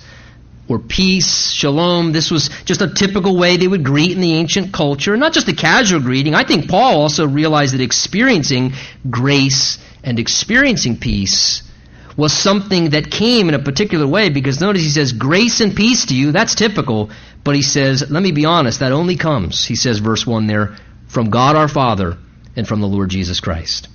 or 0.68 0.78
peace, 0.78 1.50
shalom. 1.50 2.12
This 2.12 2.30
was 2.30 2.48
just 2.64 2.80
a 2.80 2.92
typical 2.92 3.36
way 3.36 3.56
they 3.56 3.68
would 3.68 3.84
greet 3.84 4.12
in 4.12 4.20
the 4.20 4.34
ancient 4.34 4.72
culture. 4.72 5.16
Not 5.16 5.32
just 5.32 5.48
a 5.48 5.54
casual 5.54 6.00
greeting. 6.00 6.34
I 6.34 6.44
think 6.44 6.68
Paul 6.68 7.00
also 7.00 7.26
realized 7.26 7.74
that 7.74 7.80
experiencing 7.80 8.72
grace 9.08 9.78
and 10.02 10.18
experiencing 10.18 10.98
peace 10.98 11.62
was 12.16 12.32
something 12.32 12.90
that 12.90 13.10
came 13.10 13.48
in 13.48 13.54
a 13.54 13.58
particular 13.58 14.06
way 14.06 14.30
because 14.30 14.60
notice 14.60 14.82
he 14.82 14.88
says, 14.88 15.12
Grace 15.12 15.60
and 15.60 15.74
peace 15.74 16.06
to 16.06 16.14
you. 16.14 16.32
That's 16.32 16.54
typical. 16.54 17.10
But 17.42 17.56
he 17.56 17.62
says, 17.62 18.10
Let 18.10 18.22
me 18.22 18.32
be 18.32 18.44
honest, 18.44 18.80
that 18.80 18.92
only 18.92 19.16
comes, 19.16 19.64
he 19.64 19.74
says, 19.74 19.98
verse 19.98 20.26
1 20.26 20.46
there, 20.46 20.76
from 21.08 21.30
God 21.30 21.56
our 21.56 21.68
Father 21.68 22.16
and 22.56 22.66
from 22.66 22.80
the 22.80 22.88
Lord 22.88 23.10
Jesus 23.10 23.40
Christ. 23.40 23.88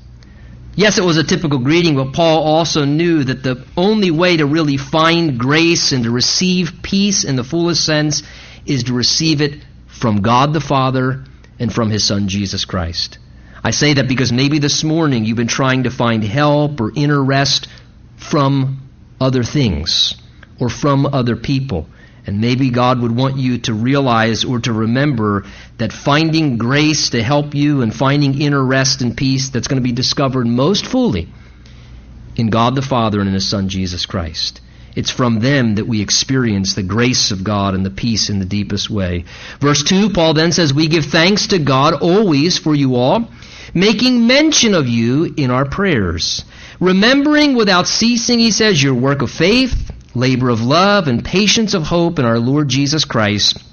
Yes, 0.80 0.98
it 0.98 1.04
was 1.04 1.18
a 1.18 1.26
typical 1.26 1.60
greeting, 1.60 1.98
but 1.98 2.14
Paul 2.14 2.42
also 2.42 2.86
knew 2.86 3.26
that 3.26 3.44
the 3.44 3.66
only 3.76 4.12
way 4.12 4.38
to 4.38 4.46
really 4.46 4.78
find 4.78 5.38
grace 5.38 5.92
and 5.92 6.06
to 6.06 6.10
receive 6.10 6.72
peace 6.82 7.26
in 7.26 7.36
the 7.36 7.44
fullest 7.44 7.84
sense 7.84 8.24
is 8.66 8.84
to 8.86 8.94
receive 8.94 9.42
it 9.42 9.62
from 9.88 10.22
God 10.22 10.54
the 10.54 10.62
Father 10.62 11.26
and 11.60 11.74
from 11.74 11.90
His 11.90 12.06
Son 12.06 12.30
Jesus 12.30 12.64
Christ. 12.64 13.18
I 13.62 13.72
say 13.72 13.96
that 13.96 14.08
because 14.08 14.32
maybe 14.32 14.60
this 14.60 14.86
morning 14.86 15.26
you've 15.26 15.36
been 15.36 15.48
trying 15.48 15.84
to 15.84 15.92
find 15.92 16.24
help 16.24 16.80
or 16.80 16.94
inner 16.96 17.22
rest 17.22 17.68
from 18.16 18.90
other 19.20 19.44
things 19.44 20.16
or 20.62 20.70
from 20.70 21.06
other 21.06 21.36
people. 21.36 21.90
And 22.30 22.42
maybe 22.42 22.70
God 22.70 23.02
would 23.02 23.16
want 23.16 23.38
you 23.38 23.58
to 23.62 23.74
realize 23.74 24.46
or 24.46 24.60
to 24.60 24.72
remember 24.72 25.46
that 25.80 25.92
finding 25.92 26.60
grace 26.60 27.10
to 27.10 27.24
help 27.24 27.56
you 27.56 27.82
and 27.82 27.92
finding 27.92 28.40
inner 28.40 28.64
rest 28.64 29.02
and 29.02 29.18
peace 29.18 29.50
that's 29.50 29.68
going 29.68 29.82
to 29.82 29.84
be 29.84 29.94
discovered 29.94 30.46
most 30.46 30.86
fully 30.86 31.28
in 32.36 32.52
God 32.52 32.76
the 32.76 32.84
Father 32.84 33.20
and 33.20 33.28
in 33.28 33.34
His 33.34 33.50
Son 33.50 33.68
Jesus 33.68 34.06
Christ. 34.06 34.62
It's 34.96 35.10
from 35.10 35.40
them 35.40 35.74
that 35.76 35.88
we 35.88 36.04
experience 36.04 36.76
the 36.76 36.84
grace 36.84 37.32
of 37.32 37.44
God 37.44 37.74
and 37.74 37.84
the 37.84 37.90
peace 37.90 38.30
in 38.30 38.38
the 38.38 38.46
deepest 38.46 38.92
way. 38.92 39.26
Verse 39.60 39.82
2, 39.82 40.12
Paul 40.12 40.36
then 40.36 40.52
says, 40.52 40.72
We 40.72 40.88
give 40.88 41.06
thanks 41.06 41.48
to 41.48 41.58
God 41.58 41.96
always 41.96 42.60
for 42.60 42.76
you 42.76 42.94
all, 42.94 43.28
making 43.74 44.28
mention 44.28 44.76
of 44.76 44.88
you 44.88 45.34
in 45.36 45.50
our 45.50 45.66
prayers. 45.66 46.46
Remembering 46.80 47.56
without 47.56 47.88
ceasing, 47.88 48.38
he 48.38 48.52
says, 48.52 48.84
your 48.84 48.94
work 48.94 49.24
of 49.24 49.32
faith, 49.32 49.92
labor 50.16 50.50
of 50.50 50.62
love, 50.62 51.08
and 51.08 51.24
patience 51.24 51.74
of 51.74 51.84
hope 51.84 52.20
in 52.20 52.26
our 52.26 52.40
Lord 52.40 52.68
Jesus 52.70 53.06
Christ 53.06 53.64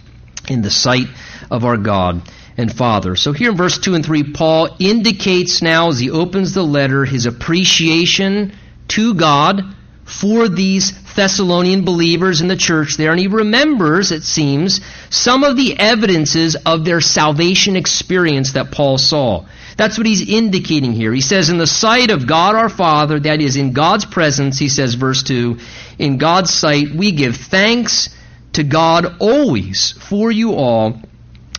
in 0.48 0.62
the 0.62 0.70
sight 0.70 1.08
of 1.50 1.64
our 1.64 1.76
God 1.76 2.22
and 2.56 2.72
Father. 2.72 3.16
So 3.16 3.32
here 3.32 3.50
in 3.50 3.56
verse 3.56 3.78
2 3.78 3.94
and 3.94 4.04
3, 4.04 4.32
Paul 4.32 4.76
indicates 4.78 5.62
now 5.62 5.88
as 5.88 5.98
he 5.98 6.10
opens 6.10 6.54
the 6.54 6.62
letter 6.62 7.04
his 7.04 7.26
appreciation 7.26 8.52
to 8.88 9.14
God 9.14 9.62
for 10.04 10.48
these 10.48 10.92
Thessalonian 11.14 11.84
believers 11.84 12.40
in 12.40 12.48
the 12.48 12.56
church 12.56 12.96
there, 12.96 13.10
and 13.10 13.18
he 13.18 13.26
remembers, 13.26 14.12
it 14.12 14.22
seems, 14.22 14.80
some 15.10 15.42
of 15.42 15.56
the 15.56 15.78
evidences 15.78 16.56
of 16.64 16.84
their 16.84 17.00
salvation 17.00 17.74
experience 17.74 18.52
that 18.52 18.70
Paul 18.70 18.98
saw. 18.98 19.46
That's 19.76 19.98
what 19.98 20.06
he's 20.06 20.26
indicating 20.26 20.92
here. 20.92 21.12
He 21.12 21.20
says, 21.20 21.50
In 21.50 21.58
the 21.58 21.66
sight 21.66 22.10
of 22.10 22.26
God 22.26 22.54
our 22.54 22.70
Father, 22.70 23.20
that 23.20 23.40
is, 23.42 23.56
in 23.56 23.72
God's 23.72 24.06
presence, 24.06 24.58
he 24.58 24.68
says, 24.68 24.94
verse 24.94 25.22
2, 25.22 25.58
in 25.98 26.16
God's 26.16 26.52
sight, 26.52 26.90
we 26.94 27.12
give 27.12 27.36
thanks 27.36 28.08
to 28.54 28.64
God 28.64 29.16
always 29.20 29.92
for 29.92 30.30
you 30.30 30.54
all, 30.54 31.00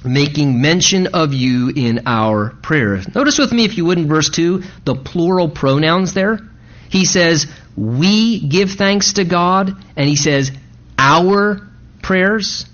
making 0.04 0.60
mention 0.60 1.08
of 1.08 1.34
you 1.34 1.72
in 1.76 2.08
our 2.08 2.50
prayers. 2.64 3.14
Notice 3.14 3.38
with 3.38 3.54
me, 3.54 3.66
if 3.66 3.78
you 3.78 3.86
would, 3.86 4.00
in 4.00 4.08
verse 4.08 4.30
2, 4.32 4.64
the 4.84 4.96
plural 4.96 5.50
pronouns 5.50 6.14
there. 6.14 6.40
He 6.90 7.06
says, 7.06 7.46
we 7.76 8.40
give 8.40 8.72
thanks 8.72 9.14
to 9.14 9.26
God, 9.26 9.76
and 9.96 10.10
he 10.10 10.16
says, 10.16 10.52
our 10.98 11.68
prayers. 12.02 12.66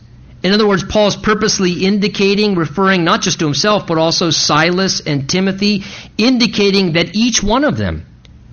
In 0.44 0.52
other 0.52 0.68
words, 0.68 0.84
Paul's 0.84 1.16
purposely 1.16 1.86
indicating, 1.86 2.56
referring 2.56 3.06
not 3.06 3.22
just 3.22 3.40
to 3.40 3.46
himself, 3.46 3.88
but 3.88 3.98
also 3.98 4.30
Silas 4.30 5.00
and 5.00 5.30
Timothy, 5.30 5.84
indicating 6.18 6.94
that 6.94 7.16
each 7.16 7.42
one 7.42 7.64
of 7.64 7.78
them 7.78 8.06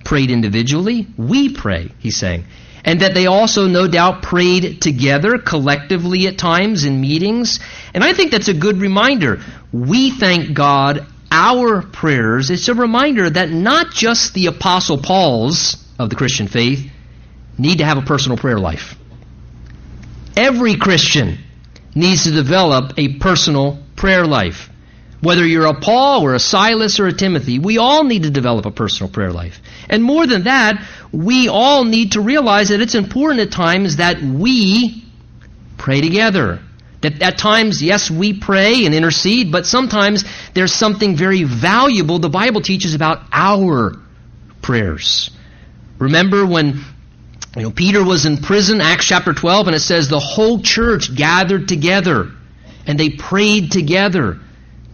prayed 0.05 0.31
individually. 0.31 1.05
We 1.17 1.53
pray, 1.53 1.91
he's 1.99 2.15
saying. 2.15 2.45
And 2.85 3.01
that 3.01 3.13
they 3.13 3.27
also, 3.27 3.67
no 3.67 3.87
doubt, 3.87 4.23
prayed 4.23 4.81
together, 4.81 5.37
collectively 5.37 6.27
at 6.27 6.37
times 6.37 6.85
in 6.85 6.99
meetings. 6.99 7.59
And 7.93 8.03
I 8.03 8.13
think 8.13 8.31
that's 8.31 8.47
a 8.47 8.53
good 8.53 8.77
reminder. 8.77 9.41
We 9.73 10.11
thank 10.11 10.53
God 10.53 11.05
our 11.29 11.81
prayers. 11.81 12.49
It's 12.49 12.69
a 12.69 12.73
reminder 12.73 13.29
that 13.29 13.49
not 13.49 13.91
just 13.91 14.33
the 14.33 14.47
Apostle 14.47 14.97
Paul's 14.97 15.77
of 15.99 16.09
the 16.09 16.15
Christian 16.15 16.47
faith 16.47 16.89
need 17.57 17.79
to 17.79 17.85
have 17.85 17.97
a 17.97 18.01
personal 18.01 18.37
prayer 18.37 18.57
life. 18.57 18.95
Every 20.35 20.77
Christian 20.77 21.37
needs 21.95 22.23
to 22.23 22.31
develop 22.31 22.93
a 22.97 23.17
personal 23.19 23.79
prayer 23.95 24.25
life. 24.25 24.69
Whether 25.21 25.45
you're 25.45 25.67
a 25.67 25.79
Paul 25.79 26.23
or 26.25 26.33
a 26.33 26.39
Silas 26.39 26.99
or 26.99 27.05
a 27.05 27.13
Timothy, 27.13 27.59
we 27.59 27.77
all 27.77 28.03
need 28.03 28.23
to 28.23 28.31
develop 28.31 28.65
a 28.65 28.71
personal 28.71 29.11
prayer 29.11 29.31
life. 29.31 29.59
And 29.87 30.03
more 30.03 30.25
than 30.25 30.45
that, 30.45 30.83
we 31.11 31.47
all 31.47 31.83
need 31.83 32.13
to 32.13 32.21
realize 32.21 32.69
that 32.69 32.81
it's 32.81 32.95
important 32.95 33.41
at 33.41 33.51
times 33.51 33.97
that 33.97 34.21
we 34.21 35.05
pray 35.77 36.01
together. 36.01 36.59
That 37.01 37.21
at 37.21 37.37
times, 37.37 37.83
yes, 37.83 38.09
we 38.09 38.33
pray 38.33 38.85
and 38.85 38.95
intercede, 38.95 39.51
but 39.51 39.65
sometimes 39.67 40.23
there's 40.53 40.73
something 40.73 41.15
very 41.15 41.43
valuable 41.43 42.19
the 42.19 42.29
Bible 42.29 42.61
teaches 42.61 42.95
about 42.95 43.21
our 43.31 43.95
prayers. 44.61 45.29
Remember 45.99 46.45
when 46.47 46.83
you 47.55 47.63
know, 47.63 47.71
Peter 47.71 48.03
was 48.03 48.25
in 48.25 48.37
prison, 48.37 48.79
Acts 48.79 49.07
chapter 49.07 49.33
12, 49.33 49.67
and 49.67 49.75
it 49.75 49.81
says 49.81 50.07
the 50.07 50.19
whole 50.19 50.61
church 50.61 51.13
gathered 51.13 51.67
together 51.67 52.31
and 52.87 52.99
they 52.99 53.09
prayed 53.09 53.71
together. 53.71 54.39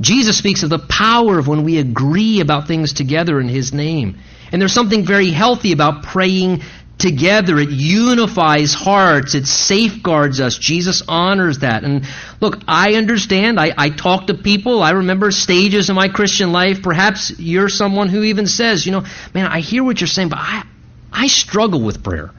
Jesus 0.01 0.37
speaks 0.37 0.63
of 0.63 0.69
the 0.69 0.79
power 0.79 1.39
of 1.39 1.47
when 1.47 1.63
we 1.63 1.77
agree 1.77 2.39
about 2.39 2.67
things 2.67 2.93
together 2.93 3.39
in 3.39 3.47
His 3.47 3.73
name. 3.73 4.17
And 4.51 4.61
there's 4.61 4.73
something 4.73 5.05
very 5.05 5.31
healthy 5.31 5.71
about 5.71 6.03
praying 6.03 6.63
together. 6.97 7.59
It 7.59 7.69
unifies 7.69 8.73
hearts. 8.73 9.35
It 9.35 9.45
safeguards 9.45 10.39
us. 10.39 10.57
Jesus 10.57 11.03
honors 11.07 11.59
that. 11.59 11.83
And 11.83 12.07
look, 12.41 12.59
I 12.67 12.95
understand. 12.95 13.59
I, 13.59 13.73
I 13.77 13.89
talk 13.89 14.27
to 14.27 14.33
people. 14.33 14.81
I 14.81 14.91
remember 14.91 15.31
stages 15.31 15.89
in 15.89 15.95
my 15.95 16.09
Christian 16.09 16.51
life. 16.51 16.81
Perhaps 16.81 17.39
you're 17.39 17.69
someone 17.69 18.09
who 18.09 18.23
even 18.23 18.47
says, 18.47 18.85
you 18.85 18.91
know, 18.91 19.05
man, 19.33 19.45
I 19.45 19.59
hear 19.59 19.83
what 19.83 20.01
you're 20.01 20.07
saying, 20.07 20.29
but 20.29 20.39
I, 20.39 20.63
I 21.11 21.27
struggle 21.27 21.81
with 21.81 22.03
prayer. 22.03 22.31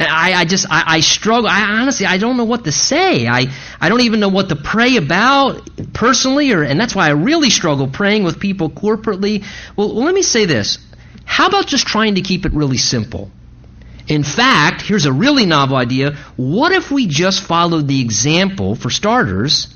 I, 0.00 0.32
I 0.34 0.44
just, 0.46 0.66
I, 0.70 0.84
I, 0.86 1.00
struggle. 1.00 1.48
I 1.48 1.62
honestly, 1.62 2.06
I 2.06 2.16
don't 2.16 2.36
know 2.36 2.44
what 2.44 2.64
to 2.64 2.72
say. 2.72 3.26
I, 3.26 3.46
I 3.80 3.88
don't 3.88 4.00
even 4.00 4.18
know 4.18 4.30
what 4.30 4.48
to 4.48 4.56
pray 4.56 4.96
about 4.96 5.68
personally, 5.92 6.52
or, 6.52 6.62
and 6.62 6.80
that's 6.80 6.94
why 6.94 7.06
I 7.08 7.10
really 7.10 7.50
struggle 7.50 7.86
praying 7.86 8.24
with 8.24 8.40
people 8.40 8.70
corporately. 8.70 9.44
Well, 9.76 9.94
let 9.94 10.14
me 10.14 10.22
say 10.22 10.46
this. 10.46 10.78
How 11.24 11.48
about 11.48 11.66
just 11.66 11.86
trying 11.86 12.14
to 12.14 12.22
keep 12.22 12.46
it 12.46 12.52
really 12.52 12.78
simple? 12.78 13.30
In 14.08 14.24
fact, 14.24 14.82
here's 14.82 15.06
a 15.06 15.12
really 15.12 15.46
novel 15.46 15.76
idea. 15.76 16.16
What 16.36 16.72
if 16.72 16.90
we 16.90 17.06
just 17.06 17.42
followed 17.42 17.86
the 17.86 18.00
example, 18.00 18.74
for 18.74 18.90
starters, 18.90 19.68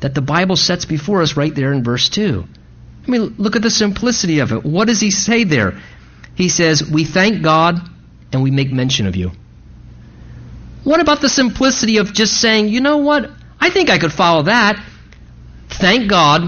that 0.00 0.14
the 0.14 0.22
Bible 0.22 0.56
sets 0.56 0.84
before 0.84 1.20
us 1.20 1.36
right 1.36 1.54
there 1.54 1.72
in 1.72 1.82
verse 1.82 2.08
2? 2.08 2.44
I 3.06 3.10
mean, 3.10 3.34
look 3.38 3.56
at 3.56 3.62
the 3.62 3.70
simplicity 3.70 4.38
of 4.38 4.52
it. 4.52 4.64
What 4.64 4.86
does 4.86 5.00
he 5.00 5.10
say 5.10 5.44
there? 5.44 5.78
He 6.34 6.48
says, 6.48 6.88
We 6.88 7.04
thank 7.04 7.42
God 7.42 7.80
and 8.32 8.42
we 8.42 8.50
make 8.50 8.72
mention 8.72 9.06
of 9.06 9.16
you. 9.16 9.32
What 10.84 11.00
about 11.00 11.20
the 11.20 11.28
simplicity 11.28 11.96
of 11.96 12.12
just 12.12 12.40
saying, 12.40 12.68
you 12.68 12.80
know 12.80 12.98
what? 12.98 13.30
I 13.58 13.70
think 13.70 13.90
I 13.90 13.98
could 13.98 14.12
follow 14.12 14.42
that. 14.42 14.82
Thank 15.68 16.08
God 16.08 16.42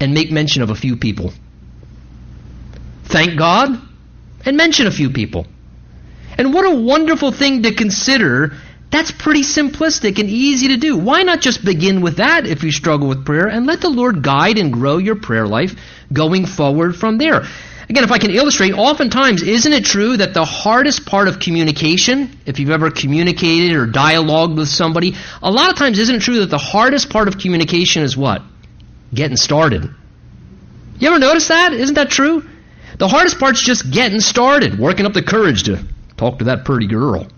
and 0.00 0.14
make 0.14 0.32
mention 0.32 0.62
of 0.62 0.70
a 0.70 0.74
few 0.74 0.96
people. 0.96 1.32
Thank 3.04 3.38
God 3.38 3.78
and 4.44 4.56
mention 4.56 4.86
a 4.86 4.90
few 4.90 5.10
people. 5.10 5.46
And 6.38 6.52
what 6.52 6.66
a 6.66 6.74
wonderful 6.74 7.32
thing 7.32 7.62
to 7.62 7.74
consider. 7.74 8.54
That's 8.90 9.10
pretty 9.10 9.42
simplistic 9.42 10.18
and 10.18 10.28
easy 10.28 10.68
to 10.68 10.76
do. 10.76 10.96
Why 10.96 11.22
not 11.22 11.40
just 11.40 11.64
begin 11.64 12.00
with 12.00 12.16
that 12.16 12.46
if 12.46 12.62
you 12.62 12.72
struggle 12.72 13.08
with 13.08 13.26
prayer 13.26 13.46
and 13.46 13.66
let 13.66 13.80
the 13.80 13.90
Lord 13.90 14.22
guide 14.22 14.58
and 14.58 14.72
grow 14.72 14.98
your 14.98 15.16
prayer 15.16 15.46
life 15.46 15.74
going 16.12 16.46
forward 16.46 16.96
from 16.96 17.18
there? 17.18 17.46
Again, 17.88 18.02
if 18.02 18.10
I 18.10 18.18
can 18.18 18.32
illustrate, 18.32 18.72
oftentimes, 18.72 19.42
isn't 19.42 19.72
it 19.72 19.84
true 19.84 20.16
that 20.16 20.34
the 20.34 20.44
hardest 20.44 21.06
part 21.06 21.28
of 21.28 21.38
communication, 21.38 22.36
if 22.44 22.58
you've 22.58 22.70
ever 22.70 22.90
communicated 22.90 23.76
or 23.76 23.86
dialogued 23.86 24.56
with 24.56 24.68
somebody, 24.68 25.14
a 25.40 25.50
lot 25.50 25.70
of 25.70 25.76
times 25.76 25.98
isn't 26.00 26.16
it 26.16 26.22
true 26.22 26.40
that 26.40 26.50
the 26.50 26.58
hardest 26.58 27.10
part 27.10 27.28
of 27.28 27.38
communication 27.38 28.02
is 28.02 28.16
what? 28.16 28.42
Getting 29.14 29.36
started. 29.36 29.88
You 30.98 31.08
ever 31.08 31.20
notice 31.20 31.48
that? 31.48 31.72
Isn't 31.72 31.94
that 31.94 32.10
true? 32.10 32.42
The 32.98 33.06
hardest 33.06 33.38
part's 33.38 33.62
just 33.62 33.90
getting 33.90 34.20
started, 34.20 34.78
working 34.78 35.06
up 35.06 35.12
the 35.12 35.22
courage 35.22 35.64
to 35.64 35.84
talk 36.16 36.38
to 36.38 36.44
that 36.44 36.64
pretty 36.64 36.88
girl. 36.88 37.28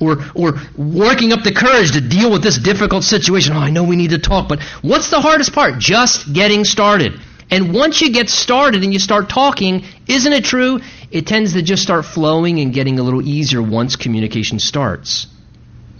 Or, 0.00 0.16
or 0.34 0.54
working 0.76 1.32
up 1.32 1.44
the 1.44 1.52
courage 1.52 1.92
to 1.92 2.00
deal 2.00 2.32
with 2.32 2.42
this 2.42 2.58
difficult 2.58 3.04
situation. 3.04 3.54
Oh, 3.54 3.60
I 3.60 3.70
know 3.70 3.84
we 3.84 3.94
need 3.94 4.10
to 4.10 4.18
talk, 4.18 4.48
but 4.48 4.60
what's 4.82 5.10
the 5.10 5.20
hardest 5.20 5.52
part? 5.52 5.78
Just 5.78 6.32
getting 6.32 6.64
started. 6.64 7.20
And 7.50 7.74
once 7.74 8.00
you 8.00 8.10
get 8.12 8.30
started 8.30 8.82
and 8.82 8.92
you 8.92 8.98
start 8.98 9.28
talking, 9.28 9.84
isn't 10.06 10.32
it 10.32 10.44
true? 10.44 10.80
It 11.10 11.26
tends 11.26 11.52
to 11.52 11.62
just 11.62 11.82
start 11.82 12.04
flowing 12.04 12.60
and 12.60 12.72
getting 12.72 12.98
a 12.98 13.02
little 13.02 13.26
easier 13.26 13.62
once 13.62 13.96
communication 13.96 14.58
starts. 14.58 15.26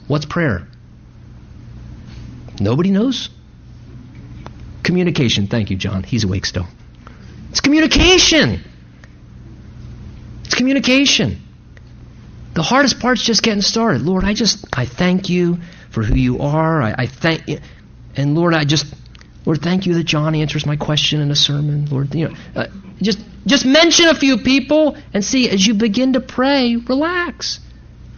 What's 0.09 0.24
prayer? 0.24 0.66
Nobody 2.59 2.90
knows? 2.90 3.28
Communication. 4.83 5.46
Thank 5.46 5.70
you, 5.70 5.76
John. 5.76 6.02
He's 6.02 6.24
awake 6.24 6.46
still. 6.46 6.66
It's 7.50 7.61
communication. 7.61 8.64
It's 10.44 10.55
communication. 10.55 11.40
The 12.55 12.62
hardest 12.62 13.00
part's 13.00 13.22
just 13.22 13.42
getting 13.42 13.62
started. 13.62 14.02
Lord, 14.02 14.24
I 14.24 14.35
just, 14.35 14.66
I 14.72 14.87
thank 14.87 15.28
you 15.28 15.59
for 15.90 16.02
who 16.02 16.14
you 16.14 16.40
are. 16.40 16.83
I, 16.83 16.94
I 16.98 17.07
thank 17.07 17.49
you. 17.49 17.61
And 18.16 18.34
Lord, 18.34 18.55
I 18.55 18.64
just, 18.64 18.86
Lord, 19.45 19.61
thank 19.62 19.86
you 19.86 19.95
that 19.95 20.05
John 20.05 20.34
answers 20.34 20.66
my 20.66 20.76
question 20.76 21.20
in 21.20 21.30
a 21.30 21.36
sermon. 21.36 21.86
Lord, 21.86 22.14
you 22.14 22.28
know, 22.28 22.36
uh, 22.55 22.66
just 23.01 23.18
just 23.47 23.66
mention 23.66 24.09
a 24.09 24.14
few 24.14 24.38
people 24.38 24.97
and 25.12 25.24
see 25.24 25.49
as 25.51 25.66
you 25.66 25.74
begin 25.74 26.12
to 26.12 26.20
pray, 26.20 26.76
relax. 26.76 27.59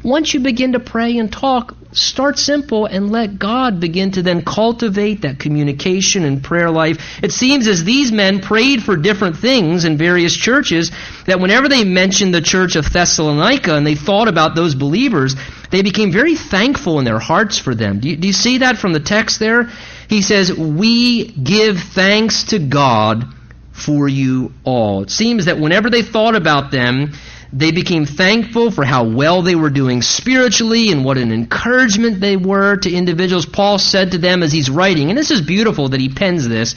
Once 0.05 0.35
you 0.35 0.41
begin 0.41 0.73
to 0.73 0.81
pray 0.81 1.17
and 1.17 1.33
talk, 1.33 1.75
start 1.93 2.39
simple 2.39 2.85
and 2.85 3.11
let 3.11 3.39
God 3.39 3.81
begin 3.81 4.11
to 4.13 4.23
then 4.23 4.45
cultivate 4.45 5.23
that 5.23 5.39
communication 5.39 6.25
and 6.25 6.45
prayer 6.45 6.71
life. 6.71 7.23
It 7.23 7.33
seems 7.33 7.67
as 7.67 7.85
these 7.85 8.13
men 8.13 8.41
prayed 8.41 8.83
for 8.83 8.97
different 8.97 9.39
things 9.39 9.85
in 9.87 9.97
various 9.97 10.37
churches 10.37 10.93
that 11.27 11.41
whenever 11.41 11.69
they 11.69 11.85
mentioned 11.85 12.35
the 12.35 12.43
church 12.43 12.77
of 12.77 12.93
Thessalonica 12.93 13.75
and 13.75 13.87
they 13.87 13.95
thought 13.95 14.29
about 14.29 14.55
those 14.55 14.75
believers, 14.75 15.37
they 15.71 15.83
became 15.83 16.13
very 16.13 16.37
thankful 16.37 16.99
in 16.99 17.05
their 17.05 17.19
hearts 17.19 17.59
for 17.59 17.75
them. 17.75 18.01
Do 18.01 18.11
you, 18.11 18.17
do 18.17 18.27
you 18.27 18.35
see 18.35 18.59
that 18.59 18.77
from 18.77 18.93
the 18.93 19.01
text 19.01 19.41
there? 19.41 19.71
He 20.09 20.21
says, 20.21 20.53
We 20.53 21.29
give 21.29 21.81
thanks 21.81 22.45
to 22.45 22.59
God 22.59 23.25
for 23.73 24.07
you 24.07 24.53
all. 24.65 25.03
It 25.03 25.11
seems 25.11 25.47
that 25.47 25.59
whenever 25.59 25.91
they 25.91 26.03
thought 26.03 26.37
about 26.37 26.71
them, 26.71 27.13
they 27.57 27.71
became 27.71 28.05
thankful 28.05 28.73
for 28.73 28.85
how 28.85 29.05
well 29.05 29.43
they 29.43 29.55
were 29.55 29.71
doing 29.71 30.03
spiritually 30.03 30.91
and 30.91 31.05
what 31.05 31.19
an 31.19 31.31
encouragement 31.31 32.21
they 32.21 32.37
were 32.37 32.77
to 32.79 32.93
individuals. 32.93 33.47
Paul 33.47 33.79
said 33.79 34.11
to 34.11 34.19
them 34.19 34.43
as 34.43 34.51
he's 34.51 34.69
writing, 34.69 35.09
and 35.09 35.17
this 35.17 35.31
is 35.31 35.41
beautiful 35.41 35.91
that 35.91 36.01
he 36.01 36.09
pens 36.09 36.49
this. 36.49 36.75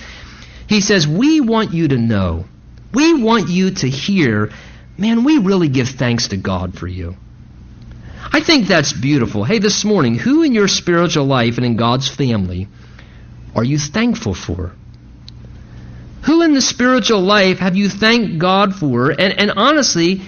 He 0.70 0.82
says, 0.82 1.08
We 1.08 1.42
want 1.42 1.74
you 1.74 1.88
to 1.88 1.98
know, 1.98 2.46
we 2.94 3.20
want 3.20 3.50
you 3.50 3.72
to 3.72 3.90
hear, 3.90 4.52
man, 5.00 5.24
we 5.24 5.40
really 5.40 5.68
give 5.68 5.90
thanks 5.90 6.28
to 6.28 6.38
God 6.38 6.78
for 6.78 6.88
you. 6.88 7.16
I 8.32 8.42
think 8.42 8.68
that's 8.68 8.94
beautiful. 8.94 9.44
Hey, 9.44 9.58
this 9.58 9.84
morning, 9.84 10.16
who 10.16 10.44
in 10.44 10.54
your 10.54 10.68
spiritual 10.68 11.26
life 11.26 11.58
and 11.58 11.66
in 11.66 11.76
God's 11.76 12.08
family 12.08 12.68
are 13.56 13.64
you 13.64 13.80
thankful 13.80 14.36
for? 14.36 14.74
Who 16.26 16.44
in 16.44 16.54
the 16.54 16.62
spiritual 16.62 17.22
life 17.22 17.58
have 17.60 17.76
you 17.76 17.90
thanked 17.90 18.38
God 18.38 18.76
for? 18.76 19.10
And, 19.10 19.40
and 19.40 19.52
honestly, 19.56 20.22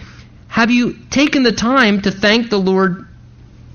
have 0.50 0.72
you 0.72 0.98
taken 1.10 1.44
the 1.44 1.52
time 1.52 2.02
to 2.02 2.12
thank 2.12 2.50
the 2.50 2.58
Lord 2.58 3.08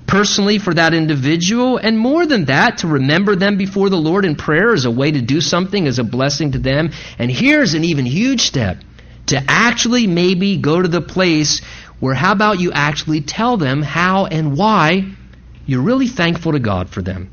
personally 0.05 0.59
for 0.59 0.73
that 0.73 0.93
individual? 0.93 1.77
And 1.77 1.97
more 1.97 2.25
than 2.25 2.45
that, 2.45 2.79
to 2.79 2.87
remember 2.87 3.35
them 3.35 3.57
before 3.57 3.89
the 3.89 3.97
Lord 3.97 4.25
in 4.25 4.35
prayer 4.35 4.73
as 4.73 4.85
a 4.85 4.91
way 4.91 5.09
to 5.09 5.21
do 5.21 5.41
something 5.41 5.87
as 5.87 5.99
a 5.99 6.03
blessing 6.03 6.51
to 6.51 6.59
them? 6.59 6.91
And 7.17 7.31
here's 7.31 7.73
an 7.73 7.85
even 7.85 8.05
huge 8.05 8.41
step 8.41 8.77
to 9.27 9.41
actually 9.47 10.05
maybe 10.05 10.57
go 10.57 10.79
to 10.79 10.87
the 10.87 11.01
place 11.01 11.61
where 11.99 12.13
how 12.13 12.33
about 12.33 12.59
you 12.59 12.73
actually 12.73 13.21
tell 13.21 13.55
them 13.55 13.81
how 13.81 14.25
and 14.25 14.57
why 14.57 15.11
you're 15.65 15.81
really 15.81 16.07
thankful 16.07 16.51
to 16.51 16.59
God 16.59 16.89
for 16.89 17.01
them? 17.01 17.31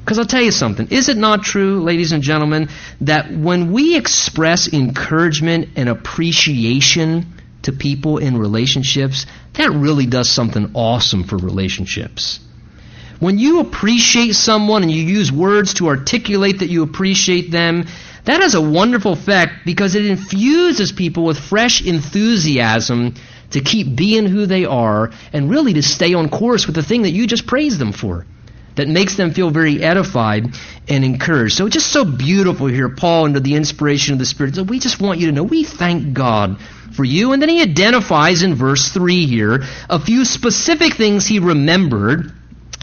Because 0.00 0.18
I'll 0.18 0.26
tell 0.26 0.42
you 0.42 0.50
something. 0.50 0.88
Is 0.90 1.10
it 1.10 1.18
not 1.18 1.42
true, 1.42 1.82
ladies 1.82 2.12
and 2.12 2.22
gentlemen, 2.22 2.70
that 3.02 3.30
when 3.30 3.72
we 3.72 3.94
express 3.94 4.72
encouragement 4.72 5.68
and 5.76 5.88
appreciation 5.88 7.26
to 7.64 7.72
people 7.72 8.18
in 8.18 8.36
relationships, 8.36 9.26
that 9.54 9.70
really 9.70 10.06
does 10.06 10.30
something 10.30 10.70
awesome 10.74 11.24
for 11.24 11.36
relationships. 11.36 12.40
When 13.20 13.38
you 13.38 13.60
appreciate 13.60 14.34
someone 14.34 14.82
and 14.82 14.90
you 14.90 15.02
use 15.02 15.30
words 15.30 15.74
to 15.74 15.88
articulate 15.88 16.58
that 16.58 16.70
you 16.70 16.82
appreciate 16.82 17.50
them, 17.50 17.86
that 18.24 18.40
has 18.40 18.54
a 18.54 18.60
wonderful 18.60 19.12
effect 19.12 19.64
because 19.64 19.94
it 19.94 20.06
infuses 20.06 20.92
people 20.92 21.24
with 21.24 21.38
fresh 21.38 21.84
enthusiasm 21.84 23.14
to 23.50 23.60
keep 23.60 23.94
being 23.94 24.26
who 24.26 24.46
they 24.46 24.64
are 24.64 25.12
and 25.32 25.50
really 25.50 25.74
to 25.74 25.82
stay 25.82 26.14
on 26.14 26.28
course 26.28 26.66
with 26.66 26.74
the 26.74 26.82
thing 26.82 27.02
that 27.02 27.10
you 27.10 27.26
just 27.26 27.46
praised 27.46 27.78
them 27.78 27.92
for. 27.92 28.26
That 28.76 28.88
makes 28.88 29.16
them 29.16 29.32
feel 29.32 29.50
very 29.50 29.82
edified 29.82 30.56
and 30.88 31.04
encouraged. 31.04 31.56
So 31.56 31.68
just 31.68 31.92
so 31.92 32.04
beautiful 32.04 32.66
here, 32.66 32.88
Paul, 32.88 33.26
under 33.26 33.40
the 33.40 33.54
inspiration 33.54 34.14
of 34.14 34.18
the 34.18 34.26
Spirit. 34.26 34.56
So 34.56 34.64
we 34.64 34.80
just 34.80 35.00
want 35.00 35.20
you 35.20 35.26
to 35.26 35.32
know 35.32 35.44
we 35.44 35.62
thank 35.62 36.12
God 36.12 36.60
for 36.94 37.04
you. 37.04 37.32
And 37.32 37.40
then 37.40 37.48
he 37.48 37.62
identifies 37.62 38.42
in 38.42 38.54
verse 38.54 38.88
3 38.88 39.26
here 39.26 39.62
a 39.88 40.00
few 40.00 40.24
specific 40.24 40.94
things 40.94 41.26
he 41.26 41.38
remembered 41.38 42.32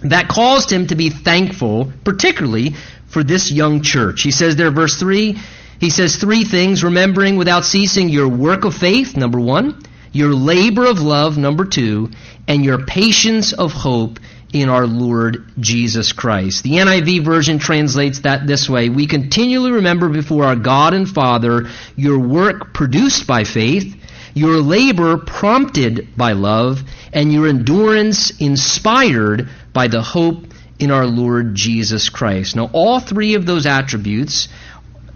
that 0.03 0.27
caused 0.27 0.71
him 0.71 0.87
to 0.87 0.95
be 0.95 1.09
thankful, 1.09 1.91
particularly 2.03 2.75
for 3.07 3.23
this 3.23 3.51
young 3.51 3.81
church. 3.81 4.21
He 4.21 4.31
says 4.31 4.55
there, 4.55 4.71
verse 4.71 4.95
3, 4.95 5.37
he 5.79 5.89
says 5.89 6.15
three 6.15 6.43
things 6.43 6.83
remembering 6.83 7.37
without 7.37 7.65
ceasing 7.65 8.09
your 8.09 8.27
work 8.27 8.65
of 8.65 8.75
faith, 8.75 9.17
number 9.17 9.39
one, 9.39 9.81
your 10.11 10.33
labor 10.33 10.85
of 10.85 11.01
love, 11.01 11.37
number 11.37 11.65
two, 11.65 12.11
and 12.47 12.63
your 12.63 12.85
patience 12.85 13.53
of 13.53 13.71
hope 13.71 14.19
in 14.53 14.69
our 14.69 14.87
Lord 14.87 15.45
Jesus 15.59 16.13
Christ. 16.13 16.63
The 16.63 16.73
NIV 16.73 17.23
version 17.23 17.59
translates 17.59 18.19
that 18.19 18.47
this 18.47 18.69
way 18.69 18.89
We 18.89 19.07
continually 19.07 19.71
remember 19.71 20.09
before 20.09 20.45
our 20.45 20.55
God 20.55 20.93
and 20.93 21.07
Father 21.07 21.69
your 21.95 22.19
work 22.19 22.73
produced 22.73 23.27
by 23.27 23.43
faith 23.43 23.95
your 24.33 24.61
labor 24.61 25.17
prompted 25.17 26.09
by 26.15 26.33
love, 26.33 26.83
and 27.13 27.31
your 27.31 27.47
endurance 27.47 28.31
inspired 28.39 29.49
by 29.73 29.87
the 29.87 30.01
hope 30.01 30.45
in 30.79 30.91
our 30.91 31.05
Lord 31.05 31.53
Jesus 31.55 32.09
Christ. 32.09 32.55
Now, 32.55 32.69
all 32.73 32.99
three 32.99 33.35
of 33.35 33.45
those 33.45 33.65
attributes 33.65 34.47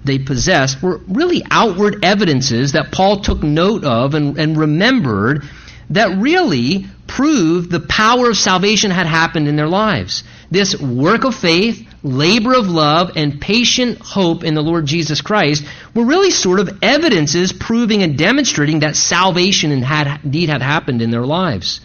they 0.04 0.20
possessed 0.20 0.84
were 0.84 0.98
really 1.08 1.44
outward 1.50 2.06
evidences 2.06 2.74
that 2.74 2.92
Paul 2.92 3.22
took 3.22 3.42
note 3.42 3.84
of 3.84 4.14
and, 4.14 4.38
and 4.38 4.56
remembered 4.56 5.44
that 5.90 6.20
really 6.20 6.86
proved 7.08 7.72
the 7.72 7.80
power 7.80 8.30
of 8.30 8.38
salvation 8.38 8.92
had 8.92 9.06
happened 9.06 9.48
in 9.48 9.56
their 9.56 9.68
lives. 9.68 10.24
This 10.52 10.80
work 10.80 11.24
of 11.24 11.36
faith, 11.36 11.88
labor 12.04 12.54
of 12.54 12.68
love, 12.68 13.12
and 13.16 13.40
patient 13.40 14.00
hope 14.00 14.44
in 14.44 14.54
the 14.54 14.62
Lord 14.62 14.86
Jesus 14.86 15.22
Christ 15.22 15.66
were 15.94 16.06
really 16.06 16.32
sort 16.32 16.60
of 16.60 16.80
evidences 16.82 17.54
proving 17.54 18.04
and 18.04 18.18
demonstrating 18.18 18.80
that 18.80 18.96
salvation 18.96 19.82
had, 19.82 20.22
indeed 20.24 20.50
had 20.50 20.62
happened 20.62 21.02
in 21.02 21.12
their 21.12 21.26
lives. 21.26 21.82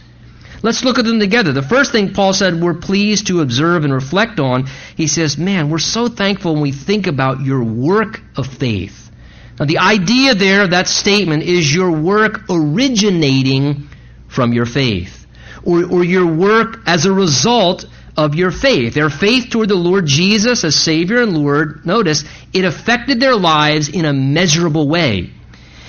Let's 0.62 0.84
look 0.84 0.98
at 0.98 1.06
them 1.06 1.20
together. 1.20 1.52
The 1.52 1.62
first 1.62 1.90
thing 1.90 2.12
Paul 2.12 2.34
said 2.34 2.60
we're 2.60 2.74
pleased 2.74 3.28
to 3.28 3.40
observe 3.40 3.84
and 3.84 3.92
reflect 3.92 4.38
on, 4.38 4.66
he 4.94 5.06
says, 5.06 5.38
Man, 5.38 5.70
we're 5.70 5.78
so 5.78 6.08
thankful 6.08 6.52
when 6.52 6.62
we 6.62 6.72
think 6.72 7.06
about 7.06 7.40
your 7.40 7.64
work 7.64 8.20
of 8.36 8.46
faith. 8.46 9.10
Now, 9.58 9.66
the 9.66 9.78
idea 9.78 10.34
there 10.34 10.62
of 10.62 10.70
that 10.70 10.88
statement 10.88 11.42
is 11.42 11.74
your 11.74 11.90
work 11.90 12.42
originating 12.50 13.89
from 14.30 14.52
your 14.52 14.66
faith, 14.66 15.26
or, 15.62 15.84
or 15.84 16.04
your 16.04 16.26
work 16.26 16.78
as 16.86 17.04
a 17.04 17.12
result 17.12 17.84
of 18.16 18.34
your 18.34 18.50
faith. 18.50 18.94
Their 18.94 19.10
faith 19.10 19.50
toward 19.50 19.68
the 19.68 19.74
Lord 19.74 20.06
Jesus 20.06 20.64
as 20.64 20.76
Savior 20.76 21.22
and 21.22 21.36
Lord, 21.36 21.84
notice, 21.84 22.24
it 22.52 22.64
affected 22.64 23.20
their 23.20 23.36
lives 23.36 23.88
in 23.88 24.04
a 24.04 24.12
measurable 24.12 24.88
way. 24.88 25.30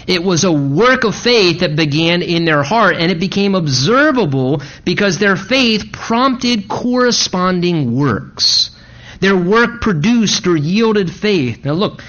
It 0.08 0.24
was 0.24 0.44
a 0.44 0.52
work 0.52 1.04
of 1.04 1.16
faith 1.16 1.60
that 1.60 1.76
began 1.76 2.22
in 2.22 2.44
their 2.46 2.64
heart, 2.64 2.96
and 2.98 3.12
it 3.12 3.20
became 3.20 3.54
observable 3.54 4.62
because 4.84 5.20
their 5.20 5.36
faith 5.36 5.92
prompted 5.92 6.68
corresponding 6.68 7.96
works. 7.96 8.72
Their 9.20 9.38
work 9.38 9.82
produced 9.82 10.48
or 10.48 10.58
yielded 10.58 11.12
faith. 11.12 11.64
Now, 11.64 11.74
look, 11.74 12.02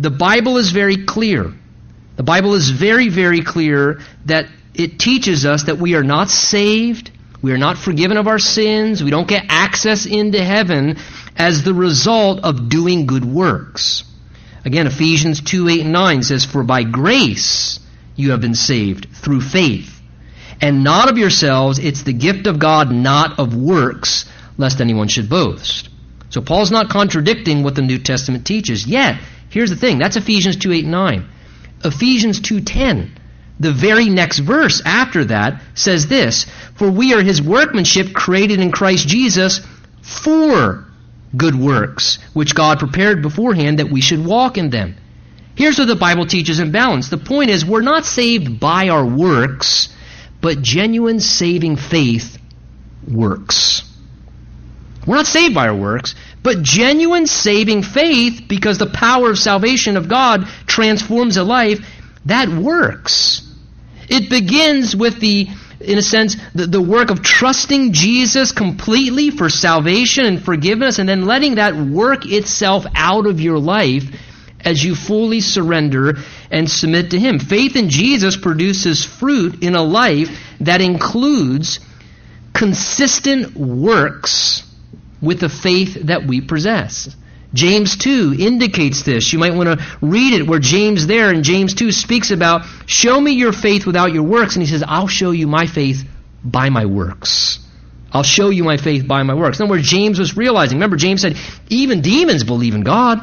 the 0.00 0.10
Bible 0.10 0.58
is 0.58 0.70
very 0.70 1.04
clear. 1.04 1.52
The 2.16 2.24
Bible 2.24 2.54
is 2.54 2.70
very, 2.70 3.08
very 3.08 3.42
clear 3.42 4.00
that 4.26 4.46
it 4.78 4.98
teaches 4.98 5.44
us 5.44 5.64
that 5.64 5.78
we 5.78 5.94
are 5.94 6.04
not 6.04 6.30
saved 6.30 7.10
we 7.40 7.52
are 7.52 7.58
not 7.58 7.78
forgiven 7.78 8.16
of 8.16 8.26
our 8.26 8.38
sins. 8.38 9.02
We 9.02 9.10
don't 9.10 9.28
get 9.28 9.46
access 9.48 10.06
into 10.06 10.42
heaven 10.42 10.98
as 11.36 11.62
the 11.62 11.74
result 11.74 12.40
of 12.42 12.68
doing 12.68 13.06
good 13.06 13.24
works. 13.24 14.02
Again, 14.64 14.88
Ephesians 14.88 15.40
2 15.40 15.68
8 15.68 15.80
and 15.82 15.92
9 15.92 16.22
says, 16.24 16.44
For 16.44 16.64
by 16.64 16.82
grace 16.82 17.78
you 18.16 18.32
have 18.32 18.40
been 18.40 18.56
saved 18.56 19.08
through 19.14 19.40
faith, 19.40 20.00
and 20.60 20.82
not 20.82 21.08
of 21.08 21.16
yourselves, 21.16 21.78
it's 21.78 22.02
the 22.02 22.12
gift 22.12 22.48
of 22.48 22.58
God, 22.58 22.90
not 22.90 23.38
of 23.38 23.54
works, 23.54 24.24
lest 24.56 24.80
anyone 24.80 25.06
should 25.06 25.28
boast. 25.28 25.88
So 26.30 26.40
Paul's 26.40 26.72
not 26.72 26.90
contradicting 26.90 27.62
what 27.62 27.76
the 27.76 27.82
New 27.82 27.98
Testament 27.98 28.46
teaches. 28.46 28.84
Yet, 28.84 29.20
here's 29.48 29.70
the 29.70 29.76
thing 29.76 29.98
that's 29.98 30.16
Ephesians 30.16 30.56
2 30.56 30.72
8 30.72 30.82
and 30.82 30.92
9. 30.92 31.28
Ephesians 31.84 32.40
2 32.40 32.62
10 32.62 33.17
the 33.60 33.72
very 33.72 34.08
next 34.08 34.38
verse 34.38 34.80
after 34.84 35.24
that 35.26 35.62
says 35.74 36.06
this 36.06 36.46
For 36.76 36.90
we 36.90 37.14
are 37.14 37.22
his 37.22 37.42
workmanship 37.42 38.12
created 38.12 38.60
in 38.60 38.70
Christ 38.70 39.08
Jesus 39.08 39.60
for 40.02 40.84
good 41.36 41.54
works, 41.54 42.18
which 42.32 42.54
God 42.54 42.78
prepared 42.78 43.22
beforehand 43.22 43.78
that 43.78 43.90
we 43.90 44.00
should 44.00 44.24
walk 44.24 44.58
in 44.58 44.70
them. 44.70 44.96
Here's 45.54 45.78
what 45.78 45.88
the 45.88 45.96
Bible 45.96 46.26
teaches 46.26 46.60
in 46.60 46.70
balance. 46.70 47.08
The 47.08 47.18
point 47.18 47.50
is, 47.50 47.64
we're 47.64 47.80
not 47.82 48.04
saved 48.04 48.60
by 48.60 48.90
our 48.90 49.04
works, 49.04 49.88
but 50.40 50.62
genuine 50.62 51.18
saving 51.18 51.76
faith 51.76 52.38
works. 53.06 53.82
We're 55.04 55.16
not 55.16 55.26
saved 55.26 55.54
by 55.54 55.68
our 55.68 55.74
works, 55.74 56.14
but 56.42 56.62
genuine 56.62 57.26
saving 57.26 57.82
faith, 57.82 58.42
because 58.46 58.78
the 58.78 58.86
power 58.86 59.30
of 59.30 59.38
salvation 59.38 59.96
of 59.96 60.08
God 60.08 60.46
transforms 60.66 61.36
a 61.36 61.44
life, 61.44 61.80
that 62.26 62.48
works. 62.48 63.47
It 64.08 64.30
begins 64.30 64.96
with 64.96 65.20
the, 65.20 65.48
in 65.80 65.98
a 65.98 66.02
sense, 66.02 66.36
the, 66.54 66.66
the 66.66 66.80
work 66.80 67.10
of 67.10 67.22
trusting 67.22 67.92
Jesus 67.92 68.52
completely 68.52 69.30
for 69.30 69.48
salvation 69.48 70.24
and 70.24 70.42
forgiveness, 70.42 70.98
and 70.98 71.08
then 71.08 71.26
letting 71.26 71.56
that 71.56 71.76
work 71.76 72.26
itself 72.26 72.84
out 72.94 73.26
of 73.26 73.40
your 73.40 73.58
life 73.58 74.04
as 74.64 74.82
you 74.82 74.94
fully 74.94 75.40
surrender 75.40 76.14
and 76.50 76.68
submit 76.70 77.10
to 77.10 77.18
Him. 77.18 77.38
Faith 77.38 77.76
in 77.76 77.90
Jesus 77.90 78.36
produces 78.36 79.04
fruit 79.04 79.62
in 79.62 79.74
a 79.74 79.82
life 79.82 80.28
that 80.60 80.80
includes 80.80 81.80
consistent 82.52 83.54
works 83.56 84.64
with 85.20 85.40
the 85.40 85.48
faith 85.48 85.94
that 86.06 86.24
we 86.24 86.40
possess. 86.40 87.14
James 87.54 87.96
2 87.96 88.36
indicates 88.38 89.02
this. 89.02 89.32
You 89.32 89.38
might 89.38 89.54
want 89.54 89.78
to 89.78 89.86
read 90.02 90.34
it 90.34 90.46
where 90.46 90.58
James 90.58 91.06
there 91.06 91.32
in 91.32 91.42
James 91.42 91.74
2 91.74 91.92
speaks 91.92 92.30
about, 92.30 92.66
show 92.86 93.18
me 93.18 93.32
your 93.32 93.52
faith 93.52 93.86
without 93.86 94.12
your 94.12 94.22
works. 94.22 94.54
And 94.54 94.62
he 94.62 94.68
says, 94.68 94.84
I'll 94.86 95.08
show 95.08 95.30
you 95.30 95.46
my 95.46 95.66
faith 95.66 96.04
by 96.44 96.68
my 96.68 96.84
works. 96.84 97.58
I'll 98.12 98.22
show 98.22 98.50
you 98.50 98.64
my 98.64 98.76
faith 98.76 99.06
by 99.06 99.22
my 99.22 99.34
works. 99.34 99.60
Other 99.60 99.70
words, 99.70 99.88
James 99.88 100.18
was 100.18 100.36
realizing. 100.36 100.76
Remember, 100.76 100.96
James 100.96 101.22
said, 101.22 101.36
even 101.68 102.00
demons 102.00 102.44
believe 102.44 102.74
in 102.74 102.82
God. 102.82 103.20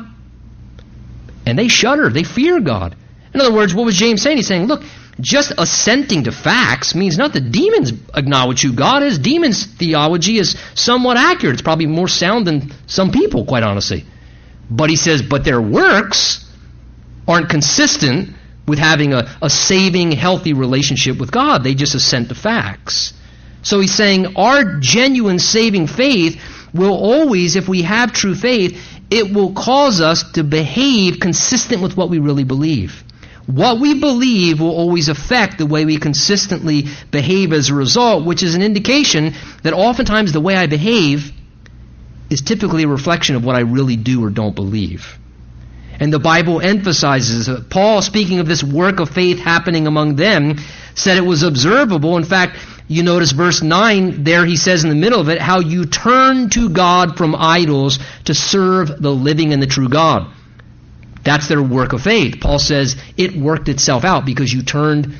And 1.45 1.57
they 1.57 1.67
shudder. 1.67 2.09
They 2.09 2.23
fear 2.23 2.59
God. 2.59 2.95
In 3.33 3.41
other 3.41 3.53
words, 3.53 3.73
what 3.75 3.85
was 3.85 3.95
James 3.95 4.21
saying? 4.21 4.37
He's 4.37 4.47
saying, 4.47 4.65
look, 4.65 4.83
just 5.19 5.53
assenting 5.57 6.23
to 6.23 6.31
facts 6.31 6.95
means 6.95 7.17
not 7.17 7.33
that 7.33 7.51
demons 7.51 7.93
acknowledge 8.13 8.61
who 8.61 8.73
God 8.73 9.03
is. 9.03 9.19
Demons' 9.19 9.65
theology 9.65 10.37
is 10.37 10.57
somewhat 10.73 11.17
accurate. 11.17 11.53
It's 11.53 11.61
probably 11.61 11.85
more 11.85 12.07
sound 12.07 12.47
than 12.47 12.71
some 12.87 13.11
people, 13.11 13.45
quite 13.45 13.63
honestly. 13.63 14.05
But 14.69 14.89
he 14.89 14.95
says, 14.95 15.21
but 15.21 15.43
their 15.43 15.61
works 15.61 16.45
aren't 17.27 17.49
consistent 17.49 18.31
with 18.67 18.79
having 18.79 19.13
a, 19.13 19.37
a 19.41 19.49
saving, 19.49 20.11
healthy 20.11 20.53
relationship 20.53 21.19
with 21.19 21.31
God. 21.31 21.63
They 21.63 21.75
just 21.75 21.95
assent 21.95 22.29
to 22.29 22.35
facts. 22.35 23.13
So 23.61 23.79
he's 23.79 23.93
saying 23.93 24.35
our 24.35 24.79
genuine 24.79 25.39
saving 25.39 25.87
faith 25.87 26.41
will 26.73 26.93
always, 26.93 27.55
if 27.55 27.67
we 27.67 27.83
have 27.83 28.11
true 28.11 28.35
faith, 28.35 28.79
it 29.09 29.33
will 29.33 29.53
cause 29.53 30.01
us 30.01 30.31
to 30.33 30.43
behave 30.43 31.19
consistent 31.19 31.81
with 31.81 31.95
what 31.95 32.09
we 32.09 32.19
really 32.19 32.43
believe. 32.43 33.03
What 33.45 33.79
we 33.79 33.99
believe 33.99 34.59
will 34.59 34.75
always 34.75 35.07
affect 35.07 35.59
the 35.59 35.67
way 35.67 35.85
we 35.85 35.97
consistently 35.97 36.87
behave 37.11 37.53
as 37.53 37.69
a 37.69 37.75
result, 37.75 38.25
which 38.25 38.41
is 38.41 38.55
an 38.55 38.63
indication 38.63 39.35
that 39.61 39.73
oftentimes 39.73 40.31
the 40.31 40.41
way 40.41 40.55
I 40.55 40.65
behave 40.65 41.31
is 42.29 42.41
typically 42.41 42.83
a 42.83 42.87
reflection 42.87 43.35
of 43.35 43.45
what 43.45 43.55
I 43.55 43.61
really 43.61 43.95
do 43.95 44.23
or 44.23 44.29
don't 44.29 44.55
believe. 44.55 45.17
And 45.99 46.11
the 46.11 46.19
Bible 46.19 46.59
emphasizes, 46.59 47.45
that 47.45 47.69
Paul, 47.69 48.01
speaking 48.01 48.39
of 48.39 48.47
this 48.47 48.63
work 48.63 48.99
of 48.99 49.09
faith 49.09 49.39
happening 49.39 49.87
among 49.87 50.15
them, 50.15 50.57
said 50.93 51.17
it 51.17 51.21
was 51.21 51.43
observable. 51.43 52.17
In 52.17 52.25
fact, 52.25 52.57
you 52.87 53.01
notice 53.01 53.31
verse 53.31 53.61
9 53.61 54.23
there, 54.23 54.45
he 54.45 54.57
says 54.57 54.83
in 54.83 54.89
the 54.89 54.95
middle 54.95 55.21
of 55.21 55.29
it, 55.29 55.39
how 55.39 55.59
you 55.59 55.85
turn 55.85 56.49
to 56.51 56.69
God 56.69 57.17
from 57.17 57.35
idols 57.35 57.99
to 58.25 58.35
serve 58.35 59.01
the 59.01 59.11
living 59.11 59.53
and 59.53 59.61
the 59.61 59.67
true 59.67 59.89
God. 59.89 60.31
That's 61.23 61.47
their 61.47 61.63
work 61.63 61.93
of 61.93 62.03
faith. 62.03 62.39
Paul 62.41 62.59
says 62.59 62.95
it 63.17 63.35
worked 63.35 63.69
itself 63.69 64.03
out 64.03 64.25
because 64.25 64.53
you 64.53 64.61
turned 64.61 65.15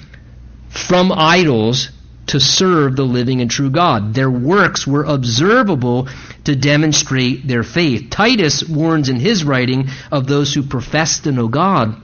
from 0.70 1.12
idols 1.12 1.90
to 2.28 2.40
serve 2.40 2.96
the 2.96 3.04
living 3.04 3.42
and 3.42 3.52
true 3.52 3.70
God. 3.70 4.14
Their 4.14 4.32
works 4.32 4.88
were 4.88 5.04
observable 5.04 6.08
to 6.46 6.56
demonstrate 6.56 7.48
their 7.48 7.64
faith. 7.64 8.10
Titus 8.10 8.68
warns 8.68 9.10
in 9.10 9.20
his 9.20 9.44
writing 9.44 9.90
of 10.12 10.28
those 10.28 10.54
who 10.54 10.64
profess 10.64 11.20
to 11.20 11.32
know 11.32 11.48
God, 11.48 11.96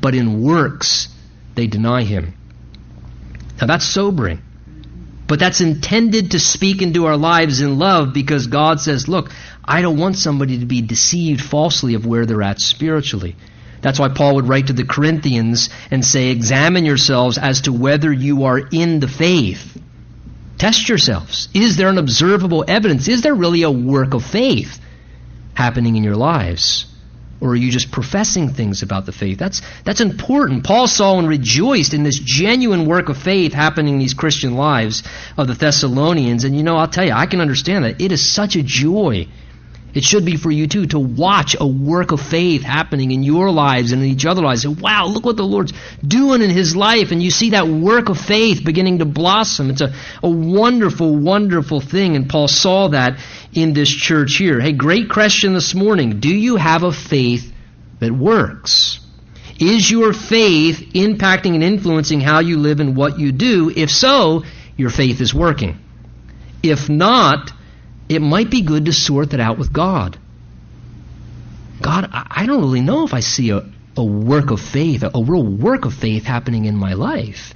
but 0.00 0.14
in 0.14 0.42
works 0.42 1.08
they 1.54 1.66
deny 1.66 2.02
him. 2.02 2.34
Now 3.60 3.66
that's 3.66 3.84
sobering. 3.84 4.42
But 5.26 5.38
that's 5.38 5.60
intended 5.60 6.32
to 6.32 6.40
speak 6.40 6.82
into 6.82 7.06
our 7.06 7.16
lives 7.16 7.60
in 7.60 7.78
love 7.78 8.12
because 8.12 8.48
God 8.48 8.80
says, 8.80 9.06
look, 9.06 9.30
I 9.64 9.80
don't 9.80 9.98
want 9.98 10.16
somebody 10.16 10.58
to 10.58 10.66
be 10.66 10.82
deceived 10.82 11.40
falsely 11.40 11.94
of 11.94 12.04
where 12.04 12.26
they're 12.26 12.42
at 12.42 12.58
spiritually. 12.58 13.36
That's 13.82 13.98
why 13.98 14.08
Paul 14.08 14.36
would 14.36 14.48
write 14.48 14.66
to 14.66 14.72
the 14.72 14.84
Corinthians 14.84 15.70
and 15.90 16.04
say, 16.04 16.28
Examine 16.28 16.84
yourselves 16.84 17.38
as 17.38 17.62
to 17.62 17.72
whether 17.72 18.12
you 18.12 18.44
are 18.44 18.58
in 18.58 19.00
the 19.00 19.08
faith. 19.08 19.80
Test 20.58 20.88
yourselves. 20.88 21.48
Is 21.54 21.76
there 21.76 21.88
an 21.88 21.96
observable 21.96 22.64
evidence? 22.68 23.08
Is 23.08 23.22
there 23.22 23.34
really 23.34 23.62
a 23.62 23.70
work 23.70 24.12
of 24.12 24.24
faith 24.24 24.78
happening 25.54 25.96
in 25.96 26.04
your 26.04 26.16
lives? 26.16 26.86
Or 27.40 27.52
are 27.52 27.56
you 27.56 27.70
just 27.70 27.90
professing 27.90 28.50
things 28.50 28.82
about 28.82 29.06
the 29.06 29.12
faith? 29.12 29.38
That's, 29.38 29.62
that's 29.84 30.02
important. 30.02 30.64
Paul 30.64 30.86
saw 30.86 31.18
and 31.18 31.26
rejoiced 31.26 31.94
in 31.94 32.02
this 32.02 32.18
genuine 32.18 32.84
work 32.84 33.08
of 33.08 33.16
faith 33.16 33.54
happening 33.54 33.94
in 33.94 33.98
these 33.98 34.12
Christian 34.12 34.56
lives 34.56 35.02
of 35.38 35.48
the 35.48 35.54
Thessalonians. 35.54 36.44
And 36.44 36.54
you 36.54 36.62
know, 36.62 36.76
I'll 36.76 36.88
tell 36.88 37.06
you, 37.06 37.12
I 37.12 37.24
can 37.24 37.40
understand 37.40 37.86
that. 37.86 37.98
It 37.98 38.12
is 38.12 38.30
such 38.30 38.56
a 38.56 38.62
joy 38.62 39.26
it 39.94 40.04
should 40.04 40.24
be 40.24 40.36
for 40.36 40.50
you 40.50 40.66
too 40.66 40.86
to 40.86 40.98
watch 40.98 41.56
a 41.58 41.66
work 41.66 42.12
of 42.12 42.20
faith 42.20 42.62
happening 42.62 43.10
in 43.10 43.22
your 43.22 43.50
lives 43.50 43.92
and 43.92 44.02
in 44.02 44.08
each 44.08 44.26
other's 44.26 44.44
lives. 44.44 44.66
Wow, 44.66 45.06
look 45.06 45.24
what 45.24 45.36
the 45.36 45.42
Lord's 45.42 45.72
doing 46.06 46.42
in 46.42 46.50
his 46.50 46.76
life. 46.76 47.10
And 47.10 47.22
you 47.22 47.30
see 47.30 47.50
that 47.50 47.66
work 47.66 48.08
of 48.08 48.18
faith 48.18 48.64
beginning 48.64 48.98
to 48.98 49.04
blossom. 49.04 49.70
It's 49.70 49.80
a, 49.80 49.92
a 50.22 50.30
wonderful, 50.30 51.16
wonderful 51.16 51.80
thing. 51.80 52.16
And 52.16 52.28
Paul 52.28 52.48
saw 52.48 52.88
that 52.88 53.18
in 53.52 53.72
this 53.72 53.90
church 53.90 54.36
here. 54.36 54.60
Hey, 54.60 54.72
great 54.72 55.10
question 55.10 55.54
this 55.54 55.74
morning. 55.74 56.20
Do 56.20 56.34
you 56.34 56.56
have 56.56 56.84
a 56.84 56.92
faith 56.92 57.52
that 57.98 58.12
works? 58.12 59.00
Is 59.58 59.90
your 59.90 60.12
faith 60.12 60.92
impacting 60.94 61.54
and 61.54 61.62
influencing 61.62 62.20
how 62.20 62.38
you 62.38 62.58
live 62.58 62.80
and 62.80 62.96
what 62.96 63.18
you 63.18 63.32
do? 63.32 63.70
If 63.74 63.90
so, 63.90 64.44
your 64.76 64.88
faith 64.88 65.20
is 65.20 65.34
working. 65.34 65.78
If 66.62 66.88
not, 66.88 67.52
it 68.10 68.20
might 68.20 68.50
be 68.50 68.62
good 68.62 68.86
to 68.86 68.92
sort 68.92 69.30
that 69.30 69.40
out 69.40 69.56
with 69.56 69.72
God. 69.72 70.18
God, 71.80 72.10
I 72.12 72.44
don't 72.44 72.60
really 72.60 72.80
know 72.80 73.04
if 73.06 73.14
I 73.14 73.20
see 73.20 73.50
a, 73.50 73.64
a 73.96 74.04
work 74.04 74.50
of 74.50 74.60
faith, 74.60 75.04
a, 75.04 75.12
a 75.14 75.22
real 75.22 75.44
work 75.44 75.84
of 75.84 75.94
faith 75.94 76.24
happening 76.24 76.64
in 76.64 76.76
my 76.76 76.94
life. 76.94 77.54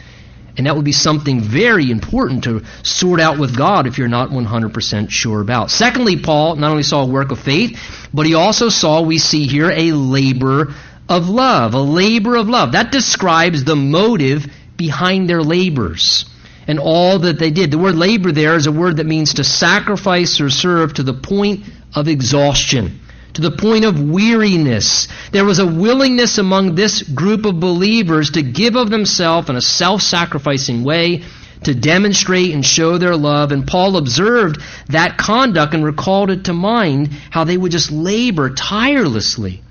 And 0.57 0.66
that 0.66 0.76
would 0.76 0.84
be 0.84 0.92
something 0.92 1.40
very 1.40 1.90
important 1.90 2.44
to 2.44 2.62
sort 2.84 3.18
out 3.18 3.40
with 3.40 3.57
God 3.57 3.88
if 3.88 3.98
you're 3.98 4.07
not 4.07 4.30
100% 4.30 5.11
sure 5.11 5.40
about. 5.40 5.72
Secondly, 5.72 6.22
Paul 6.22 6.55
not 6.55 6.70
only 6.70 6.84
saw 6.84 7.02
a 7.02 7.09
work 7.09 7.32
of 7.32 7.40
faith, 7.40 7.76
but 8.14 8.24
he 8.24 8.34
also 8.34 8.68
saw, 8.68 9.02
we 9.02 9.18
see 9.18 9.48
here, 9.48 9.72
a 9.72 9.90
labor 9.90 10.72
of 11.09 11.28
love. 11.28 11.74
A 11.74 11.80
labor 11.80 12.36
of 12.36 12.48
love. 12.48 12.72
That 12.72 12.92
describes 12.92 13.64
the 13.64 13.74
motive 13.74 14.46
behind 14.76 15.28
their 15.28 15.42
labors 15.42 16.26
and 16.66 16.78
all 16.78 17.20
that 17.20 17.38
they 17.38 17.50
did. 17.50 17.70
The 17.70 17.78
word 17.78 17.96
labor 17.96 18.32
there 18.32 18.56
is 18.56 18.66
a 18.66 18.72
word 18.72 18.98
that 18.98 19.06
means 19.06 19.34
to 19.34 19.44
sacrifice 19.44 20.40
or 20.40 20.50
serve 20.50 20.94
to 20.94 21.02
the 21.02 21.14
point 21.14 21.64
of 21.94 22.08
exhaustion, 22.08 23.00
to 23.34 23.42
the 23.42 23.50
point 23.50 23.84
of 23.84 24.00
weariness. 24.00 25.08
There 25.32 25.44
was 25.44 25.58
a 25.58 25.66
willingness 25.66 26.38
among 26.38 26.74
this 26.74 27.02
group 27.02 27.44
of 27.44 27.60
believers 27.60 28.30
to 28.32 28.42
give 28.42 28.76
of 28.76 28.90
themselves 28.90 29.48
in 29.48 29.56
a 29.56 29.60
self 29.60 30.02
sacrificing 30.02 30.84
way 30.84 31.24
to 31.64 31.74
demonstrate 31.74 32.52
and 32.52 32.64
show 32.64 32.98
their 32.98 33.16
love. 33.16 33.50
And 33.50 33.66
Paul 33.66 33.96
observed 33.96 34.60
that 34.88 35.16
conduct 35.18 35.74
and 35.74 35.84
recalled 35.84 36.30
it 36.30 36.44
to 36.44 36.52
mind 36.52 37.12
how 37.30 37.44
they 37.44 37.56
would 37.56 37.72
just 37.72 37.90
labor 37.90 38.50
tirelessly 38.50 39.62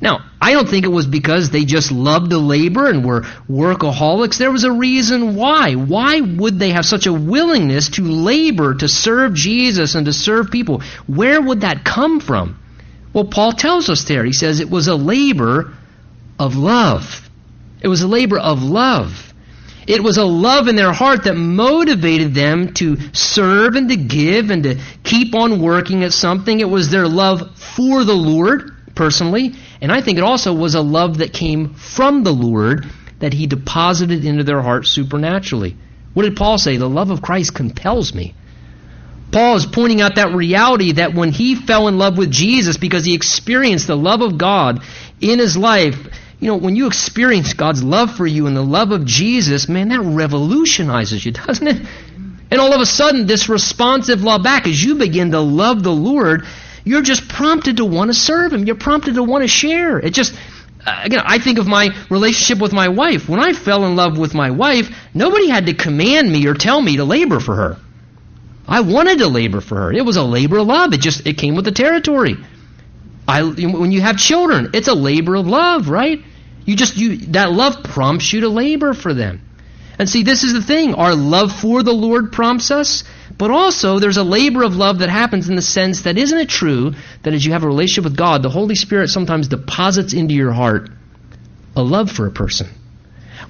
now, 0.00 0.26
I 0.40 0.52
don't 0.52 0.68
think 0.68 0.84
it 0.84 0.88
was 0.88 1.06
because 1.06 1.50
they 1.50 1.64
just 1.64 1.90
loved 1.90 2.30
to 2.30 2.38
labor 2.38 2.88
and 2.88 3.04
were 3.04 3.22
workaholics. 3.48 4.36
There 4.36 4.50
was 4.50 4.64
a 4.64 4.72
reason 4.72 5.36
why. 5.36 5.74
Why 5.74 6.20
would 6.20 6.58
they 6.58 6.70
have 6.70 6.84
such 6.84 7.06
a 7.06 7.12
willingness 7.12 7.88
to 7.90 8.02
labor 8.02 8.74
to 8.74 8.88
serve 8.88 9.32
Jesus 9.32 9.94
and 9.94 10.04
to 10.06 10.12
serve 10.12 10.50
people? 10.50 10.82
Where 11.06 11.40
would 11.40 11.62
that 11.62 11.84
come 11.84 12.20
from? 12.20 12.60
Well, 13.14 13.24
Paul 13.24 13.52
tells 13.52 13.88
us 13.88 14.04
there. 14.04 14.24
He 14.24 14.34
says 14.34 14.60
it 14.60 14.70
was 14.70 14.88
a 14.88 14.94
labor 14.94 15.72
of 16.38 16.56
love. 16.56 17.30
It 17.80 17.88
was 17.88 18.02
a 18.02 18.08
labor 18.08 18.38
of 18.38 18.62
love. 18.62 19.32
It 19.86 20.02
was 20.02 20.18
a 20.18 20.24
love 20.24 20.68
in 20.68 20.76
their 20.76 20.92
heart 20.92 21.24
that 21.24 21.36
motivated 21.36 22.34
them 22.34 22.74
to 22.74 22.98
serve 23.14 23.76
and 23.76 23.88
to 23.88 23.96
give 23.96 24.50
and 24.50 24.64
to 24.64 24.78
keep 25.04 25.34
on 25.34 25.62
working 25.62 26.02
at 26.02 26.12
something. 26.12 26.60
It 26.60 26.68
was 26.68 26.90
their 26.90 27.08
love 27.08 27.56
for 27.56 28.04
the 28.04 28.14
Lord 28.14 28.75
personally 28.96 29.52
and 29.80 29.92
I 29.92 30.00
think 30.00 30.18
it 30.18 30.24
also 30.24 30.54
was 30.54 30.74
a 30.74 30.80
love 30.80 31.18
that 31.18 31.32
came 31.32 31.74
from 31.74 32.24
the 32.24 32.32
Lord 32.32 32.86
that 33.18 33.32
he 33.32 33.46
deposited 33.46 34.24
into 34.24 34.44
their 34.44 34.60
hearts 34.60 34.90
supernaturally. 34.90 35.76
What 36.14 36.22
did 36.22 36.36
Paul 36.36 36.58
say? 36.58 36.76
The 36.76 36.88
love 36.88 37.10
of 37.10 37.22
Christ 37.22 37.54
compels 37.54 38.14
me. 38.14 38.34
Paul 39.32 39.56
is 39.56 39.66
pointing 39.66 40.00
out 40.00 40.16
that 40.16 40.34
reality 40.34 40.92
that 40.92 41.14
when 41.14 41.30
he 41.30 41.56
fell 41.56 41.88
in 41.88 41.98
love 41.98 42.16
with 42.16 42.30
Jesus 42.30 42.76
because 42.76 43.04
he 43.04 43.14
experienced 43.14 43.86
the 43.86 43.96
love 43.96 44.22
of 44.22 44.38
God 44.38 44.82
in 45.20 45.38
his 45.38 45.56
life, 45.56 45.96
you 46.38 46.48
know, 46.48 46.56
when 46.56 46.76
you 46.76 46.86
experience 46.86 47.52
God's 47.54 47.82
love 47.82 48.14
for 48.14 48.26
you 48.26 48.46
and 48.46 48.56
the 48.56 48.62
love 48.62 48.92
of 48.92 49.04
Jesus, 49.04 49.68
man, 49.68 49.88
that 49.88 50.00
revolutionizes 50.00 51.24
you, 51.24 51.32
doesn't 51.46 51.66
it? 51.66 51.86
And 52.50 52.60
all 52.60 52.72
of 52.72 52.80
a 52.80 52.86
sudden, 52.86 53.26
this 53.26 53.48
responsive 53.48 54.22
love 54.22 54.42
back, 54.42 54.66
as 54.66 54.82
you 54.82 54.94
begin 54.94 55.32
to 55.32 55.40
love 55.40 55.82
the 55.82 55.92
Lord, 55.92 56.44
you're 56.86 57.02
just 57.02 57.28
prompted 57.28 57.78
to 57.78 57.84
want 57.84 58.10
to 58.10 58.14
serve 58.14 58.52
Him. 58.52 58.64
You're 58.64 58.76
prompted 58.76 59.16
to 59.16 59.22
want 59.24 59.42
to 59.42 59.48
share. 59.48 59.98
It 59.98 60.14
just, 60.14 60.32
uh, 60.86 61.00
again, 61.02 61.20
I 61.24 61.38
think 61.38 61.58
of 61.58 61.66
my 61.66 61.88
relationship 62.08 62.62
with 62.62 62.72
my 62.72 62.88
wife. 62.88 63.28
When 63.28 63.40
I 63.40 63.52
fell 63.52 63.84
in 63.84 63.96
love 63.96 64.16
with 64.16 64.34
my 64.34 64.52
wife, 64.52 64.88
nobody 65.12 65.48
had 65.48 65.66
to 65.66 65.74
command 65.74 66.30
me 66.30 66.46
or 66.46 66.54
tell 66.54 66.80
me 66.80 66.98
to 66.98 67.04
labor 67.04 67.40
for 67.40 67.56
her. 67.56 67.76
I 68.68 68.82
wanted 68.82 69.18
to 69.18 69.26
labor 69.26 69.60
for 69.60 69.76
her. 69.76 69.92
It 69.92 70.04
was 70.04 70.16
a 70.16 70.22
labor 70.22 70.58
of 70.58 70.68
love. 70.68 70.92
It 70.92 71.00
just 71.00 71.26
it 71.26 71.38
came 71.38 71.56
with 71.56 71.64
the 71.64 71.72
territory. 71.72 72.36
I 73.26 73.42
when 73.42 73.90
you 73.90 74.00
have 74.00 74.16
children, 74.16 74.70
it's 74.74 74.88
a 74.88 74.94
labor 74.94 75.34
of 75.34 75.48
love, 75.48 75.88
right? 75.88 76.22
You 76.64 76.76
just 76.76 76.96
you 76.96 77.16
that 77.32 77.50
love 77.50 77.82
prompts 77.82 78.32
you 78.32 78.42
to 78.42 78.48
labor 78.48 78.94
for 78.94 79.12
them. 79.12 79.40
And 79.98 80.08
see, 80.08 80.22
this 80.22 80.44
is 80.44 80.52
the 80.52 80.62
thing. 80.62 80.94
Our 80.94 81.16
love 81.16 81.50
for 81.52 81.82
the 81.82 81.92
Lord 81.92 82.32
prompts 82.32 82.70
us, 82.70 83.02
But 83.38 83.50
also, 83.50 83.98
there's 83.98 84.16
a 84.16 84.24
labor 84.24 84.62
of 84.62 84.76
love 84.76 85.00
that 85.00 85.10
happens 85.10 85.48
in 85.48 85.56
the 85.56 85.62
sense 85.62 86.02
that 86.02 86.16
isn't 86.16 86.38
it 86.38 86.48
true 86.48 86.94
that 87.22 87.34
as 87.34 87.44
you 87.44 87.52
have 87.52 87.64
a 87.64 87.68
relationship 87.68 88.04
with 88.04 88.16
God, 88.16 88.42
the 88.42 88.48
Holy 88.48 88.74
Spirit 88.74 89.08
sometimes 89.08 89.48
deposits 89.48 90.14
into 90.14 90.34
your 90.34 90.52
heart 90.52 90.88
a 91.74 91.82
love 91.82 92.10
for 92.10 92.26
a 92.26 92.30
person? 92.30 92.68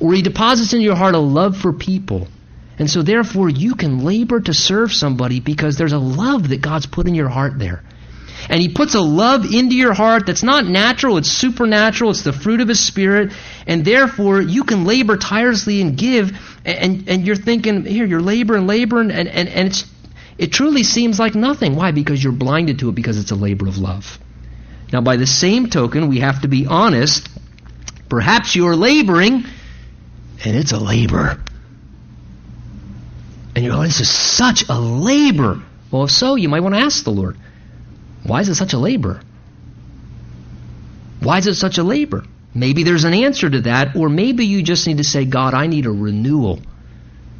Or 0.00 0.12
He 0.12 0.22
deposits 0.22 0.72
into 0.72 0.84
your 0.84 0.96
heart 0.96 1.14
a 1.14 1.18
love 1.18 1.56
for 1.56 1.72
people. 1.72 2.26
And 2.78 2.90
so, 2.90 3.02
therefore, 3.02 3.48
you 3.48 3.74
can 3.74 4.04
labor 4.04 4.40
to 4.40 4.52
serve 4.52 4.92
somebody 4.92 5.40
because 5.40 5.76
there's 5.76 5.92
a 5.92 5.98
love 5.98 6.48
that 6.48 6.60
God's 6.60 6.86
put 6.86 7.06
in 7.06 7.14
your 7.14 7.28
heart 7.28 7.58
there. 7.58 7.82
And 8.48 8.60
He 8.60 8.68
puts 8.68 8.94
a 8.94 9.00
love 9.00 9.44
into 9.44 9.74
your 9.74 9.94
heart 9.94 10.26
that's 10.26 10.42
not 10.42 10.66
natural, 10.66 11.18
it's 11.18 11.30
supernatural, 11.30 12.10
it's 12.10 12.22
the 12.22 12.32
fruit 12.32 12.60
of 12.60 12.68
His 12.68 12.80
Spirit. 12.80 13.32
And 13.66 13.84
therefore, 13.84 14.40
you 14.40 14.64
can 14.64 14.84
labor 14.84 15.16
tirelessly 15.16 15.80
and 15.80 15.96
give. 15.96 16.38
And, 16.64 17.08
and 17.08 17.26
you're 17.26 17.36
thinking, 17.36 17.84
here, 17.84 18.06
you're 18.06 18.20
laboring, 18.20 18.66
laboring, 18.66 19.10
and, 19.10 19.28
and, 19.28 19.48
and 19.48 19.68
it's, 19.68 19.84
it 20.38 20.52
truly 20.52 20.82
seems 20.82 21.18
like 21.18 21.34
nothing. 21.34 21.76
Why? 21.76 21.92
Because 21.92 22.22
you're 22.22 22.32
blinded 22.32 22.80
to 22.80 22.88
it 22.88 22.94
because 22.94 23.18
it's 23.18 23.30
a 23.30 23.36
labor 23.36 23.66
of 23.68 23.78
love. 23.78 24.18
Now, 24.92 25.00
by 25.00 25.16
the 25.16 25.26
same 25.26 25.68
token, 25.68 26.08
we 26.08 26.20
have 26.20 26.42
to 26.42 26.48
be 26.48 26.66
honest. 26.66 27.28
Perhaps 28.08 28.54
you're 28.54 28.76
laboring, 28.76 29.44
and 30.44 30.56
it's 30.56 30.72
a 30.72 30.78
labor. 30.78 31.42
And 33.54 33.64
you're 33.64 33.74
going, 33.74 33.88
this 33.88 34.00
is 34.00 34.10
such 34.10 34.64
a 34.68 34.78
labor. 34.78 35.62
Well, 35.90 36.04
if 36.04 36.10
so, 36.10 36.36
you 36.36 36.48
might 36.48 36.60
want 36.60 36.74
to 36.74 36.80
ask 36.80 37.02
the 37.04 37.10
Lord, 37.10 37.36
why 38.26 38.40
is 38.40 38.48
it 38.48 38.54
such 38.54 38.72
a 38.72 38.78
labor? 38.78 39.20
Why 41.20 41.38
is 41.38 41.46
it 41.46 41.54
such 41.54 41.78
a 41.78 41.82
labor? 41.82 42.24
Maybe 42.54 42.84
there's 42.84 43.04
an 43.04 43.14
answer 43.14 43.48
to 43.50 43.60
that, 43.62 43.96
or 43.96 44.08
maybe 44.08 44.46
you 44.46 44.62
just 44.62 44.86
need 44.86 44.98
to 44.98 45.04
say, 45.04 45.24
God, 45.24 45.54
I 45.54 45.66
need 45.66 45.86
a 45.86 45.90
renewal 45.90 46.60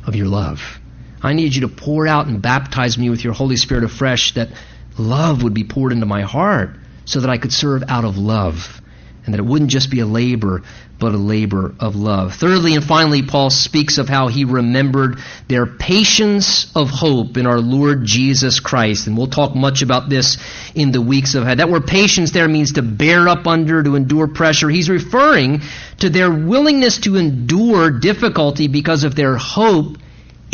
of 0.07 0.15
your 0.15 0.27
love. 0.27 0.81
I 1.23 1.33
need 1.33 1.55
you 1.55 1.63
to 1.63 1.69
pour 1.69 2.07
out 2.07 2.27
and 2.27 2.43
baptize 2.43 2.99
me 2.99 3.11
with 3.11 3.25
your 3.25 3.33
Holy 3.33 3.57
Spirit 3.57 3.85
afresh, 3.85 4.35
that 4.35 4.51
love 4.99 5.43
would 5.43 5.55
be 5.55 5.65
poured 5.65 5.93
into 5.93 6.07
my 6.07 6.23
heart 6.23 6.77
so 7.05 7.21
that 7.21 7.31
I 7.31 7.39
could 7.39 7.53
serve 7.53 7.85
out 7.89 8.05
of 8.05 8.19
love 8.19 8.81
and 9.27 9.35
that 9.35 9.41
it 9.41 9.45
wouldn't 9.45 9.71
just 9.71 9.91
be 9.91 10.01
a 10.01 10.07
labor, 10.07 10.63
but 10.99 11.13
a 11.13 11.19
labor 11.19 11.75
of 11.81 11.97
love. 11.97 12.35
Thirdly 12.35 12.75
and 12.75 12.85
finally, 12.85 13.23
Paul 13.23 13.51
speaks 13.51 13.99
of 13.99 14.09
how 14.09 14.29
he 14.29 14.45
remembered 14.45 15.19
their 15.49 15.67
patience 15.67 16.71
of 16.75 16.89
hope 16.89 17.37
in 17.37 17.47
our 17.47 17.59
Lord 17.59 18.05
Jesus 18.05 18.61
Christ. 18.61 19.07
And 19.07 19.19
we'll 19.19 19.27
talk 19.27 19.55
much 19.55 19.83
about 19.83 20.09
this 20.09 20.39
in 20.75 20.93
the 20.93 21.03
weeks 21.03 21.35
ahead. 21.35 21.59
That 21.59 21.69
word 21.69 21.87
patience 21.87 22.31
there 22.31 22.49
means 22.49 22.73
to 22.75 22.83
bear 22.83 23.29
up 23.29 23.47
under, 23.47 23.83
to 23.83 23.97
endure 23.97 24.29
pressure. 24.29 24.71
He's 24.71 24.89
referring 24.89 25.61
to 25.99 26.09
their 26.09 26.31
willingness 26.31 26.99
to 26.99 27.17
endure 27.17 27.91
difficulty 27.91 28.69
because 28.69 29.05
of 29.05 29.17
their 29.17 29.37
hope 29.37 29.99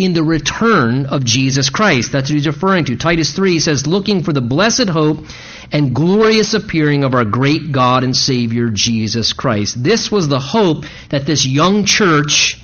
in 0.05 0.15
the 0.15 0.23
return 0.23 1.07
of 1.07 1.25
Jesus 1.25 1.71
Christ. 1.71 2.13
That's 2.13 2.31
what 2.31 2.35
he's 2.35 2.47
referring 2.47 2.85
to. 2.87 2.97
Titus 2.97 3.33
3 3.33 3.59
says, 3.59 3.87
looking 3.87 4.23
for 4.23 4.33
the 4.33 4.41
blessed 4.41 4.89
hope 4.89 5.25
and 5.71 5.95
glorious 5.95 6.55
appearing 6.55 7.05
of 7.05 7.15
our 7.15 7.25
great 7.25 7.73
God 7.73 8.05
and 8.05 8.17
Savior 8.17 8.69
Jesus 8.69 9.33
Christ. 9.33 9.83
This 9.83 10.11
was 10.11 10.29
the 10.29 10.41
hope 10.41 10.85
that 11.11 11.27
this 11.27 11.47
young 11.47 11.85
church 11.85 12.61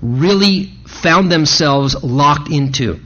really 0.00 0.72
found 0.86 1.30
themselves 1.30 2.02
locked 2.02 2.50
into. 2.50 3.00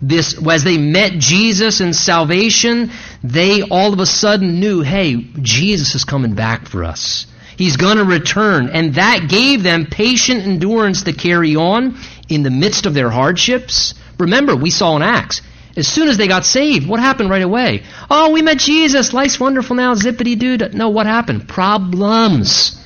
This, 0.00 0.36
as 0.46 0.64
they 0.64 0.78
met 0.78 1.12
Jesus 1.12 1.80
in 1.80 1.94
salvation, 1.94 2.90
they 3.22 3.62
all 3.62 3.92
of 3.92 4.00
a 4.00 4.06
sudden 4.06 4.60
knew, 4.60 4.82
hey, 4.82 5.16
Jesus 5.40 5.94
is 5.94 6.04
coming 6.04 6.34
back 6.34 6.68
for 6.68 6.84
us. 6.84 7.26
He's 7.56 7.76
going 7.76 7.98
to 7.98 8.04
return. 8.04 8.68
And 8.68 8.94
that 8.94 9.28
gave 9.28 9.62
them 9.62 9.86
patient 9.86 10.44
endurance 10.44 11.04
to 11.04 11.12
carry 11.12 11.56
on 11.56 11.98
in 12.28 12.42
the 12.42 12.50
midst 12.50 12.86
of 12.86 12.94
their 12.94 13.10
hardships. 13.10 13.94
Remember, 14.18 14.56
we 14.56 14.70
saw 14.70 14.96
in 14.96 15.02
Acts, 15.02 15.42
as 15.76 15.88
soon 15.88 16.08
as 16.08 16.16
they 16.16 16.28
got 16.28 16.44
saved, 16.46 16.88
what 16.88 17.00
happened 17.00 17.30
right 17.30 17.42
away? 17.42 17.82
Oh, 18.10 18.30
we 18.30 18.42
met 18.42 18.58
Jesus. 18.58 19.12
Life's 19.12 19.40
wonderful 19.40 19.74
now. 19.74 19.94
Zippity 19.94 20.38
doo. 20.38 20.56
No, 20.72 20.90
what 20.90 21.06
happened? 21.06 21.48
Problems. 21.48 22.80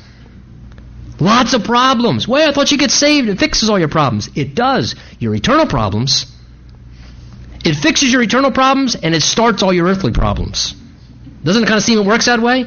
Lots 1.21 1.53
of 1.53 1.65
problems. 1.65 2.27
Well, 2.27 2.49
I 2.49 2.53
thought 2.53 2.71
you 2.71 2.79
get 2.79 2.91
saved. 2.91 3.29
It 3.29 3.39
fixes 3.39 3.69
all 3.69 3.79
your 3.79 3.89
problems. 3.89 4.31
It 4.37 4.55
does. 4.55 4.95
Your 5.19 5.35
eternal 5.35 5.67
problems. 5.67 6.33
It 7.65 7.75
fixes 7.75 8.13
your 8.13 8.23
eternal 8.23 8.53
problems 8.53 8.95
and 8.95 9.15
it 9.15 9.23
starts 9.23 9.63
all 9.63 9.73
your 9.73 9.87
earthly 9.87 10.13
problems. 10.13 10.75
Doesn't 11.43 11.65
it 11.65 11.67
kind 11.67 11.77
of 11.77 11.85
seem 11.85 11.99
it 11.99 12.07
works 12.07 12.27
that 12.27 12.41
way? 12.41 12.67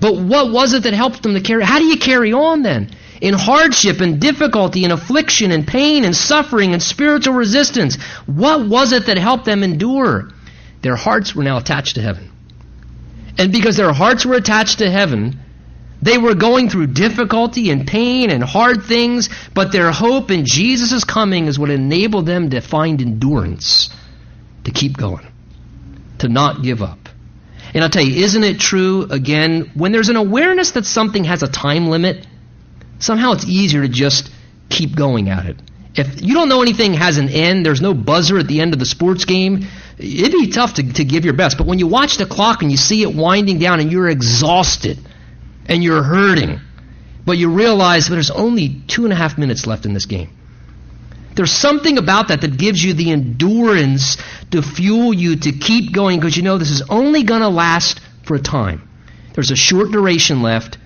But 0.00 0.16
what 0.16 0.52
was 0.52 0.72
it 0.74 0.82
that 0.84 0.92
helped 0.94 1.22
them 1.22 1.34
to 1.34 1.40
carry? 1.40 1.64
How 1.64 1.78
do 1.78 1.84
you 1.84 1.96
carry 1.96 2.32
on 2.32 2.62
then? 2.62 2.90
in 3.20 3.34
hardship 3.34 4.00
and 4.00 4.20
difficulty 4.20 4.84
and 4.84 4.92
affliction 4.92 5.50
and 5.50 5.66
pain 5.66 6.04
and 6.04 6.14
suffering 6.14 6.72
and 6.72 6.82
spiritual 6.82 7.34
resistance. 7.34 7.96
What 8.26 8.66
was 8.66 8.92
it 8.92 9.06
that 9.06 9.18
helped 9.18 9.44
them 9.44 9.62
endure? 9.62 10.30
Their 10.82 10.96
hearts 10.96 11.34
were 11.34 11.42
now 11.42 11.56
attached 11.56 11.94
to 11.94 12.02
heaven. 12.02 12.30
And 13.38 13.52
because 13.52 13.76
their 13.76 13.92
hearts 13.92 14.24
were 14.24 14.34
attached 14.34 14.78
to 14.78 14.90
heaven, 14.90 15.40
they 16.02 16.18
were 16.18 16.34
going 16.34 16.68
through 16.68 16.88
difficulty 16.88 17.70
and 17.70 17.86
pain 17.86 18.30
and 18.30 18.42
hard 18.42 18.84
things, 18.84 19.28
but 19.54 19.72
their 19.72 19.90
hope 19.90 20.30
in 20.30 20.44
Jesus' 20.44 21.04
coming 21.04 21.46
is 21.46 21.58
what 21.58 21.70
enabled 21.70 22.26
them 22.26 22.50
to 22.50 22.60
find 22.60 23.00
endurance, 23.00 23.90
to 24.64 24.70
keep 24.70 24.96
going, 24.96 25.26
to 26.18 26.28
not 26.28 26.62
give 26.62 26.82
up. 26.82 27.05
And 27.76 27.84
I'll 27.84 27.90
tell 27.90 28.02
you, 28.02 28.24
isn't 28.24 28.42
it 28.42 28.58
true, 28.58 29.02
again, 29.10 29.70
when 29.74 29.92
there's 29.92 30.08
an 30.08 30.16
awareness 30.16 30.70
that 30.72 30.86
something 30.86 31.24
has 31.24 31.42
a 31.42 31.46
time 31.46 31.88
limit, 31.88 32.26
somehow 33.00 33.32
it's 33.32 33.44
easier 33.44 33.82
to 33.82 33.88
just 33.88 34.30
keep 34.70 34.96
going 34.96 35.28
at 35.28 35.44
it. 35.44 35.56
If 35.94 36.22
you 36.22 36.32
don't 36.32 36.48
know 36.48 36.62
anything 36.62 36.94
has 36.94 37.18
an 37.18 37.28
end, 37.28 37.66
there's 37.66 37.82
no 37.82 37.92
buzzer 37.92 38.38
at 38.38 38.46
the 38.46 38.62
end 38.62 38.72
of 38.72 38.78
the 38.78 38.86
sports 38.86 39.26
game, 39.26 39.66
it'd 39.98 40.32
be 40.32 40.50
tough 40.50 40.72
to, 40.74 40.90
to 40.94 41.04
give 41.04 41.26
your 41.26 41.34
best. 41.34 41.58
But 41.58 41.66
when 41.66 41.78
you 41.78 41.86
watch 41.86 42.16
the 42.16 42.24
clock 42.24 42.62
and 42.62 42.70
you 42.70 42.78
see 42.78 43.02
it 43.02 43.14
winding 43.14 43.58
down 43.58 43.78
and 43.80 43.92
you're 43.92 44.08
exhausted 44.08 44.98
and 45.66 45.84
you're 45.84 46.02
hurting, 46.02 46.60
but 47.26 47.36
you 47.36 47.50
realize 47.50 48.08
there's 48.08 48.30
only 48.30 48.80
two 48.86 49.04
and 49.04 49.12
a 49.12 49.16
half 49.16 49.36
minutes 49.36 49.66
left 49.66 49.84
in 49.84 49.92
this 49.92 50.06
game. 50.06 50.30
There's 51.36 51.52
something 51.52 51.98
about 51.98 52.28
that 52.28 52.40
that 52.40 52.56
gives 52.56 52.82
you 52.82 52.94
the 52.94 53.12
endurance 53.12 54.16
to 54.50 54.62
fuel 54.62 55.14
you 55.14 55.36
to 55.36 55.52
keep 55.52 55.92
going 55.92 56.18
because 56.18 56.36
you 56.36 56.42
know 56.42 56.58
this 56.58 56.70
is 56.70 56.82
only 56.88 57.22
going 57.22 57.42
to 57.42 57.48
last 57.48 58.00
for 58.24 58.34
a 58.34 58.40
time. 58.40 58.88
There's 59.34 59.50
a 59.50 59.56
short 59.56 59.92
duration 59.92 60.42
left 60.42 60.78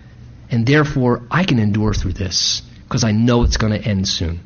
and 0.50 0.66
therefore, 0.66 1.22
I 1.30 1.44
can 1.44 1.58
endure 1.58 1.94
through 1.94 2.14
this 2.14 2.62
because 2.84 3.04
I 3.04 3.12
know 3.12 3.44
it's 3.44 3.56
going 3.56 3.72
to 3.72 3.88
end 3.88 4.08
soon. 4.08 4.40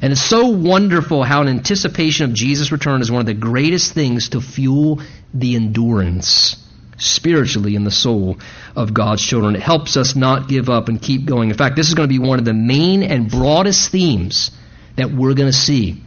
And 0.00 0.12
it's 0.12 0.20
so 0.20 0.48
wonderful 0.48 1.22
how 1.22 1.42
an 1.42 1.48
anticipation 1.48 2.28
of 2.28 2.34
Jesus' 2.34 2.72
return 2.72 3.02
is 3.02 3.10
one 3.10 3.20
of 3.20 3.26
the 3.26 3.34
greatest 3.34 3.94
things 3.94 4.30
to 4.30 4.40
fuel 4.40 5.00
the 5.32 5.54
endurance 5.54 6.56
spiritually 6.98 7.76
in 7.76 7.84
the 7.84 7.90
soul 7.92 8.38
of 8.74 8.92
God's 8.92 9.22
children. 9.22 9.54
It 9.54 9.62
helps 9.62 9.96
us 9.96 10.16
not 10.16 10.48
give 10.48 10.68
up 10.68 10.88
and 10.88 11.00
keep 11.00 11.24
going. 11.24 11.50
In 11.50 11.56
fact, 11.56 11.76
this 11.76 11.86
is 11.86 11.94
going 11.94 12.08
to 12.08 12.12
be 12.12 12.18
one 12.18 12.40
of 12.40 12.44
the 12.44 12.52
main 12.52 13.04
and 13.04 13.30
broadest 13.30 13.90
themes 13.90 14.50
that 14.96 15.10
we're 15.10 15.34
going 15.34 15.50
to 15.50 15.56
see 15.56 16.02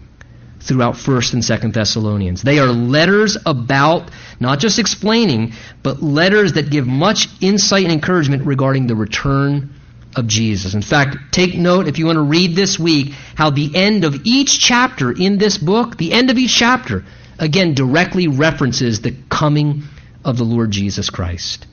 throughout 0.60 0.96
1st 0.96 1.34
and 1.34 1.44
2nd 1.44 1.74
Thessalonians. 1.74 2.42
They 2.42 2.60
are 2.60 2.68
letters 2.68 3.38
about, 3.46 4.10
not 4.40 4.60
just 4.60 4.80
explaining, 4.80 5.54
but 5.84 6.02
letters 6.02 6.54
that 6.54 6.72
give 6.72 6.88
much 6.88 7.28
insight 7.40 7.84
and 7.84 7.94
encouragement 7.94 8.46
regarding 8.46 8.88
the 8.88 8.96
return 8.96 9.76
of 10.16 10.28
Jesus. 10.28 10.74
In 10.74 10.82
fact, 10.82 11.18
take 11.32 11.56
note 11.56 11.88
if 11.88 12.00
you 12.00 12.06
want 12.06 12.18
to 12.18 12.24
read 12.24 12.56
this 12.56 12.80
week 12.80 13.14
how 13.36 13.50
the 13.52 13.76
end 13.76 14.04
of 14.06 14.22
each 14.24 14.60
chapter 14.60 15.12
in 15.12 15.38
this 15.38 15.58
book, 15.58 15.98
the 15.98 16.14
end 16.14 16.32
of 16.32 16.38
each 16.38 16.56
chapter, 16.56 17.06
again 17.38 17.74
directly 17.74 18.28
references 18.28 19.02
the 19.02 19.16
coming 19.30 19.84
of 20.24 20.38
the 20.38 20.46
Lord 20.46 20.72
Jesus 20.72 21.10
Christ. 21.10 21.68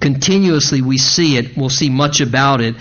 Continuously 0.00 0.82
we 0.82 0.98
see 0.98 1.36
it, 1.36 1.56
we'll 1.56 1.68
see 1.68 1.90
much 1.90 2.20
about 2.20 2.60
it 2.60 2.74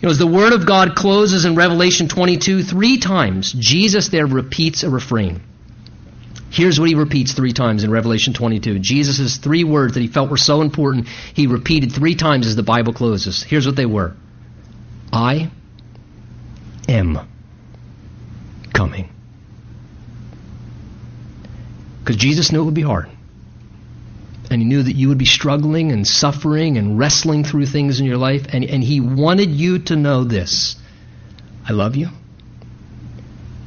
you 0.00 0.06
know, 0.06 0.10
as 0.10 0.18
the 0.18 0.26
Word 0.26 0.52
of 0.52 0.66
God 0.66 0.94
closes 0.94 1.46
in 1.46 1.54
Revelation 1.56 2.08
22, 2.08 2.62
three 2.62 2.98
times, 2.98 3.52
Jesus 3.52 4.08
there 4.08 4.26
repeats 4.26 4.82
a 4.82 4.90
refrain. 4.90 5.40
Here's 6.50 6.78
what 6.78 6.88
he 6.88 6.94
repeats 6.94 7.32
three 7.32 7.52
times 7.52 7.82
in 7.82 7.90
Revelation 7.90 8.34
22. 8.34 8.78
Jesus' 8.78 9.38
three 9.38 9.64
words 9.64 9.94
that 9.94 10.00
he 10.00 10.06
felt 10.06 10.30
were 10.30 10.36
so 10.36 10.60
important, 10.60 11.08
he 11.08 11.46
repeated 11.46 11.92
three 11.92 12.14
times 12.14 12.46
as 12.46 12.56
the 12.56 12.62
Bible 12.62 12.92
closes. 12.92 13.42
Here's 13.42 13.66
what 13.66 13.76
they 13.76 13.86
were 13.86 14.14
I 15.12 15.50
am 16.88 17.18
coming. 18.74 19.08
Because 22.00 22.16
Jesus 22.16 22.52
knew 22.52 22.60
it 22.60 22.64
would 22.64 22.74
be 22.74 22.82
hard 22.82 23.08
and 24.50 24.62
he 24.62 24.68
knew 24.68 24.82
that 24.82 24.94
you 24.94 25.08
would 25.08 25.18
be 25.18 25.24
struggling 25.24 25.92
and 25.92 26.06
suffering 26.06 26.78
and 26.78 26.98
wrestling 26.98 27.44
through 27.44 27.66
things 27.66 28.00
in 28.00 28.06
your 28.06 28.16
life, 28.16 28.46
and, 28.52 28.64
and 28.64 28.82
he 28.82 29.00
wanted 29.00 29.50
you 29.50 29.78
to 29.80 29.96
know 29.96 30.24
this 30.24 30.76
I 31.68 31.72
love 31.72 31.96
you. 31.96 32.08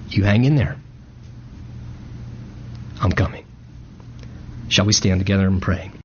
You 0.09 0.23
hang 0.23 0.45
in 0.45 0.55
there. 0.55 0.77
I'm 3.01 3.11
coming. 3.11 3.45
Shall 4.69 4.86
we 4.86 4.93
stand 4.93 5.19
together 5.19 5.47
and 5.47 5.61
pray? 5.61 5.91